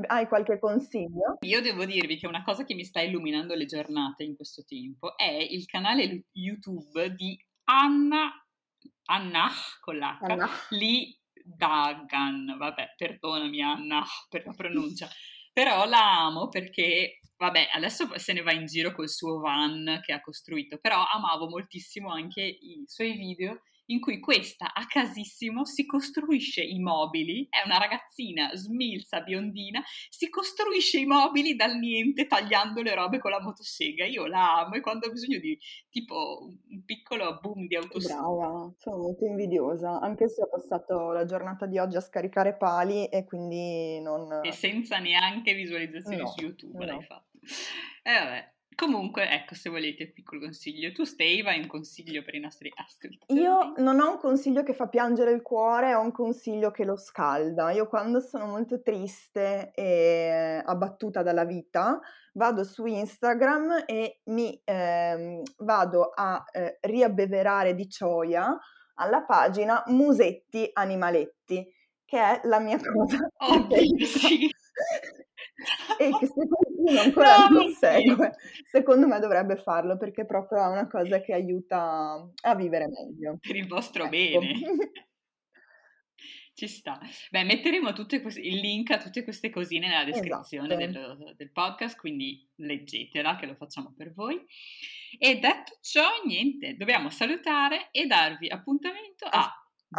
hai 0.06 0.28
qualche 0.28 0.58
consiglio? 0.58 1.38
Io 1.40 1.62
devo 1.62 1.86
dirvi 1.86 2.18
che 2.18 2.26
una 2.26 2.42
cosa 2.44 2.64
che 2.64 2.74
mi 2.74 2.84
sta 2.84 3.00
illuminando 3.00 3.54
le 3.54 3.64
giornate 3.64 4.24
in 4.24 4.36
questo 4.36 4.62
tempo 4.64 5.16
è 5.16 5.30
il 5.30 5.64
canale 5.64 6.24
YouTube 6.32 7.14
di 7.14 7.38
Anna, 7.64 8.30
Anna 9.06 9.50
con 9.80 9.96
l'H, 9.96 10.18
Anna. 10.20 10.48
Lee 10.70 11.18
Dagan, 11.44 12.56
vabbè, 12.56 12.94
perdonami 12.96 13.62
Anna 13.62 14.04
per 14.28 14.44
la 14.46 14.52
pronuncia, 14.52 15.08
però 15.52 15.84
la 15.86 16.24
amo 16.26 16.48
perché, 16.48 17.18
vabbè, 17.36 17.70
adesso 17.74 18.16
se 18.18 18.32
ne 18.32 18.42
va 18.42 18.52
in 18.52 18.66
giro 18.66 18.92
col 18.92 19.08
suo 19.08 19.40
van 19.40 20.00
che 20.02 20.12
ha 20.12 20.20
costruito, 20.20 20.78
però 20.78 21.04
amavo 21.12 21.48
moltissimo 21.48 22.10
anche 22.12 22.42
i 22.42 22.84
suoi 22.86 23.12
video 23.12 23.62
in 23.90 24.00
cui 24.00 24.20
questa 24.20 24.72
a 24.72 24.86
casissimo 24.86 25.64
si 25.64 25.84
costruisce 25.86 26.62
i 26.62 26.78
mobili, 26.78 27.46
è 27.48 27.62
una 27.64 27.78
ragazzina 27.78 28.50
smilza, 28.54 29.20
biondina, 29.20 29.82
si 30.08 30.28
costruisce 30.28 30.98
i 30.98 31.06
mobili 31.06 31.54
dal 31.54 31.76
niente 31.76 32.26
tagliando 32.26 32.82
le 32.82 32.94
robe 32.94 33.18
con 33.18 33.30
la 33.30 33.40
motosega. 33.40 34.04
Io 34.04 34.26
la 34.26 34.60
amo 34.60 34.74
e 34.74 34.80
quando 34.80 35.06
ho 35.06 35.10
bisogno 35.10 35.38
di 35.38 35.58
tipo 35.90 36.38
un 36.68 36.84
piccolo 36.84 37.38
boom 37.40 37.66
di 37.66 37.76
autosega. 37.76 38.20
Brava, 38.20 38.72
sono 38.78 38.96
molto 38.96 39.24
invidiosa, 39.24 40.00
anche 40.00 40.28
se 40.28 40.42
ho 40.42 40.48
passato 40.48 41.12
la 41.12 41.24
giornata 41.24 41.66
di 41.66 41.78
oggi 41.78 41.96
a 41.96 42.00
scaricare 42.00 42.56
pali 42.56 43.06
e 43.06 43.24
quindi 43.24 44.00
non... 44.00 44.40
E 44.42 44.52
senza 44.52 44.98
neanche 44.98 45.54
visualizzazioni 45.54 46.22
no, 46.22 46.26
su 46.28 46.40
YouTube 46.40 46.84
no. 46.84 46.92
l'hai 46.92 47.04
fatto. 47.04 47.38
E 48.02 48.10
eh, 48.10 48.18
vabbè. 48.18 48.52
Comunque, 48.74 49.28
ecco, 49.28 49.54
se 49.54 49.68
volete 49.68 50.10
piccolo 50.10 50.40
consiglio. 50.40 50.92
Tu, 50.92 51.04
Steve, 51.04 51.50
hai 51.50 51.60
un 51.60 51.66
consiglio 51.66 52.22
per 52.22 52.34
i 52.34 52.40
nostri 52.40 52.72
ascoltatori? 52.74 53.38
Io 53.38 53.74
non 53.76 54.00
ho 54.00 54.12
un 54.12 54.18
consiglio 54.18 54.62
che 54.62 54.72
fa 54.72 54.88
piangere 54.88 55.32
il 55.32 55.42
cuore, 55.42 55.94
ho 55.94 56.00
un 56.00 56.12
consiglio 56.12 56.70
che 56.70 56.84
lo 56.84 56.96
scalda. 56.96 57.72
Io 57.72 57.86
quando 57.88 58.20
sono 58.20 58.46
molto 58.46 58.80
triste 58.80 59.72
e 59.74 60.62
abbattuta 60.64 61.22
dalla 61.22 61.44
vita, 61.44 62.00
vado 62.34 62.64
su 62.64 62.86
Instagram 62.86 63.84
e 63.86 64.20
mi 64.26 64.58
eh, 64.64 65.42
vado 65.58 66.10
a 66.14 66.42
eh, 66.50 66.78
riabbeverare 66.80 67.74
di 67.74 67.86
gioia 67.86 68.56
alla 68.94 69.22
pagina 69.22 69.82
Musetti 69.86 70.70
Animaletti, 70.72 71.66
che 72.04 72.18
è 72.18 72.40
la 72.44 72.60
mia 72.60 72.78
cosa. 72.80 73.28
Oh, 73.38 73.66
e 75.98 76.10
che 76.18 76.26
se 76.26 76.48
qualcuno 76.48 77.00
ancora 77.00 77.48
no, 77.48 77.60
non 77.60 77.72
segue, 77.72 78.32
secondo 78.70 79.06
me 79.06 79.18
dovrebbe 79.18 79.56
farlo 79.56 79.96
perché 79.96 80.24
proprio 80.24 80.62
è 80.62 80.66
una 80.66 80.88
cosa 80.88 81.20
che 81.20 81.32
aiuta 81.32 82.28
a 82.42 82.54
vivere 82.54 82.88
meglio. 82.88 83.38
Per 83.40 83.56
il 83.56 83.66
vostro 83.66 84.04
ecco. 84.04 84.10
bene. 84.10 84.52
Ci 86.52 86.68
sta. 86.68 87.00
Beh, 87.30 87.44
metteremo 87.44 87.92
queste, 88.20 88.40
il 88.40 88.56
link 88.56 88.90
a 88.90 88.98
tutte 88.98 89.24
queste 89.24 89.48
cosine 89.48 89.88
nella 89.88 90.04
descrizione 90.04 90.74
esatto. 90.74 91.16
del, 91.16 91.34
del, 91.34 91.52
podcast, 91.52 91.98
quindi 91.98 92.46
leggetela 92.56 93.36
che 93.36 93.46
lo 93.46 93.54
facciamo 93.54 93.94
per 93.96 94.12
voi. 94.12 94.44
E 95.18 95.38
detto 95.38 95.78
ciò, 95.80 96.06
niente, 96.26 96.76
dobbiamo 96.76 97.08
salutare 97.08 97.88
e 97.92 98.06
darvi 98.06 98.48
appuntamento 98.48 99.24
a 99.24 99.50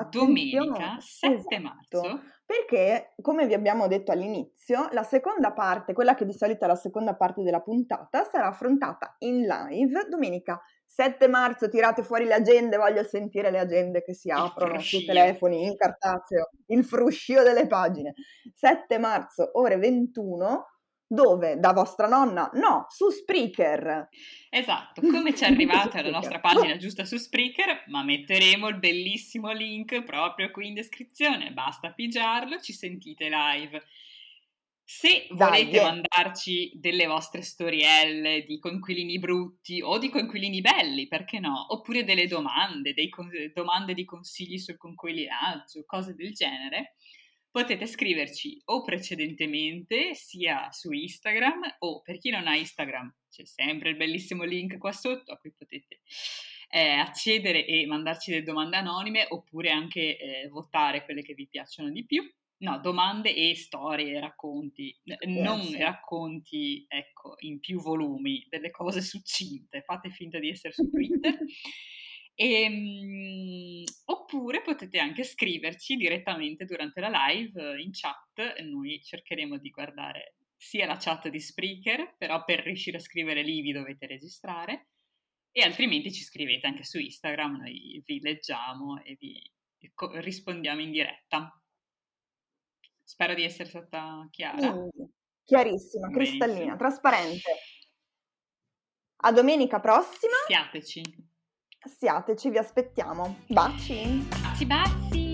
domenica 0.09 0.99
7 0.99 1.34
esatto. 1.34 1.62
marzo 1.62 2.24
perché, 2.52 3.14
come 3.22 3.47
vi 3.47 3.54
abbiamo 3.54 3.88
detto 3.88 4.12
all'inizio, 4.12 4.89
la 4.91 5.04
seconda 5.04 5.54
parte, 5.54 5.93
quella 5.93 6.16
che 6.16 6.26
di 6.26 6.34
solito 6.34 6.66
è 6.66 6.68
la 6.68 6.76
seconda 6.76 7.16
parte 7.16 7.43
della 7.43 7.62
puntata, 7.62 8.28
sarà 8.30 8.47
affrontata 8.47 9.16
in 9.20 9.45
live 9.45 10.08
domenica 10.10 10.62
7 10.86 11.30
marzo. 11.30 11.70
Tirate 11.70 12.04
fuori 12.04 12.26
le 12.26 12.34
agende, 12.34 12.76
voglio 12.76 13.06
sentire 13.06 13.52
le 13.52 13.60
agende 13.60 14.04
che 14.04 14.14
si 14.14 14.30
aprono 14.30 14.80
sui 14.80 15.06
telefoni, 15.06 15.64
in 15.64 15.78
cartaceo, 15.78 16.49
il 16.68 16.84
fruscio 16.84 17.41
delle 17.41 17.68
pagine. 17.68 18.16
7 18.54 18.97
marzo, 18.97 19.52
ore 19.54 19.78
21, 19.78 20.66
dove? 21.12 21.57
Da 21.57 21.74
vostra 21.74 22.07
nonna? 22.07 22.49
No, 22.53 22.86
su 22.89 23.09
Spreaker. 23.09 24.07
Esatto, 24.49 25.01
come 25.01 25.36
ci 25.36 25.43
arrivate 25.45 25.99
alla 25.99 26.09
nostra 26.09 26.39
pagina 26.39 26.78
giusta 26.78 27.05
su 27.05 27.18
Spreaker, 27.18 27.84
ma 27.88 28.03
metteremo 28.03 28.68
il 28.70 28.80
bellissimo 28.80 29.51
link 29.51 30.03
proprio 30.03 30.51
qui 30.51 30.68
in 30.68 30.74
descrizione, 30.74 31.51
basta 31.51 31.91
pigiarlo, 31.91 32.59
ci 32.59 32.74
sentite 32.74 33.30
live. 33.30 33.84
Se 34.84 35.28
volete 35.32 35.78
Dai, 35.78 35.84
mandarci 35.84 36.72
delle 36.76 37.05
vostre 37.05 37.43
storielle 37.43 38.43
di 38.43 38.59
conquilini 38.59 39.20
brutti 39.20 39.82
o 39.82 39.97
di 39.97 40.09
conquilini 40.09 40.59
belli, 40.59 41.07
perché 41.07 41.39
no? 41.39 41.74
Oppure 41.74 42.03
delle 42.03 42.28
domande, 42.28 42.93
dei, 42.93 43.09
domande 43.53 43.93
di 43.93 44.03
consigli 44.03 44.57
sul 44.57 44.78
conquilinaggio, 44.78 45.86
cose 45.86 46.14
del 46.14 46.34
genere, 46.34 46.95
potete 47.52 47.86
scriverci 47.86 48.62
o 48.66 48.82
precedentemente 48.82 50.16
sia 50.16 50.72
su 50.72 50.91
Instagram 50.91 51.76
o 51.80 52.02
per 52.02 52.18
chi 52.18 52.30
non 52.30 52.47
ha 52.47 52.56
Instagram 52.56 53.14
c'è 53.30 53.45
sempre 53.45 53.89
il 53.89 53.97
bellissimo 53.97 54.43
link 54.43 54.78
qua 54.78 54.91
sotto 54.91 55.32
a 55.32 55.38
cui 55.38 55.52
potete 55.52 55.99
eh, 56.70 56.91
accedere 56.91 57.66
e 57.66 57.86
mandarci 57.86 58.32
delle 58.32 58.43
domande 58.43 58.78
anonime 58.78 59.26
oppure 59.30 59.72
anche 59.72 60.18
eh, 60.18 60.47
votare 60.49 61.04
quelle 61.04 61.22
che 61.22 61.34
vi 61.34 61.47
piacciono 61.47 61.89
di 61.89 62.06
più. 62.06 62.24
No, 62.62 62.80
domande 62.80 63.34
e 63.34 63.56
storie, 63.56 64.20
racconti, 64.20 64.95
non 65.26 65.62
sì. 65.64 65.78
racconti, 65.78 66.86
ecco, 66.88 67.34
in 67.39 67.60
più 67.60 67.82
volumi, 67.82 68.45
delle 68.49 68.70
cose 68.70 69.02
succinte, 69.02 69.82
fate 69.82 70.12
finta 70.12 70.38
di 70.38 70.49
essere 70.49 70.72
su 70.72 70.88
Twitter. 70.88 71.39
E, 72.42 72.68
um, 72.68 73.84
oppure 74.06 74.64
potete 74.64 74.98
anche 74.98 75.24
scriverci 75.24 75.96
direttamente 75.96 76.66
durante 76.66 77.00
la 77.00 77.28
live 77.28 77.80
in 77.80 77.92
chat, 77.92 78.60
noi 78.62 79.00
cercheremo 79.00 79.60
di 79.60 79.70
guardare 79.70 80.38
sia 80.58 80.88
la 80.88 80.98
chat 80.98 81.28
di 81.28 81.39
Spreaker, 81.39 82.16
però 82.18 82.44
per 82.44 82.62
riuscire 82.62 82.98
a 82.98 83.00
scrivere 83.00 83.44
lì 83.44 83.62
vi 83.62 83.72
dovete 83.72 84.08
registrare, 84.08 84.88
e 85.52 85.62
altrimenti 85.62 86.12
ci 86.12 86.24
scrivete 86.24 86.66
anche 86.66 86.84
su 86.84 86.98
Instagram, 86.98 87.58
noi 87.58 88.02
vi 88.04 88.20
leggiamo 88.20 89.04
e 89.04 89.16
vi 89.20 89.39
rispondiamo 90.20 90.82
in 90.82 90.89
diretta. 90.89 91.62
Spero 93.04 93.36
di 93.36 93.44
essere 93.44 93.70
stata 93.70 94.28
chiara. 94.32 94.74
Mm, 94.74 94.88
chiarissima, 95.44 96.10
cristallina, 96.10 96.48
Benissimo. 96.48 96.78
trasparente. 96.78 97.52
A 99.18 99.32
domenica 99.32 99.80
prossima. 99.80 100.34
Siateci. 100.48 101.30
Siateci, 101.84 102.49
vi 102.49 102.57
aspettiamo. 102.57 103.38
Baci. 103.47 104.27
Baci, 104.41 104.65
baci. 104.65 105.30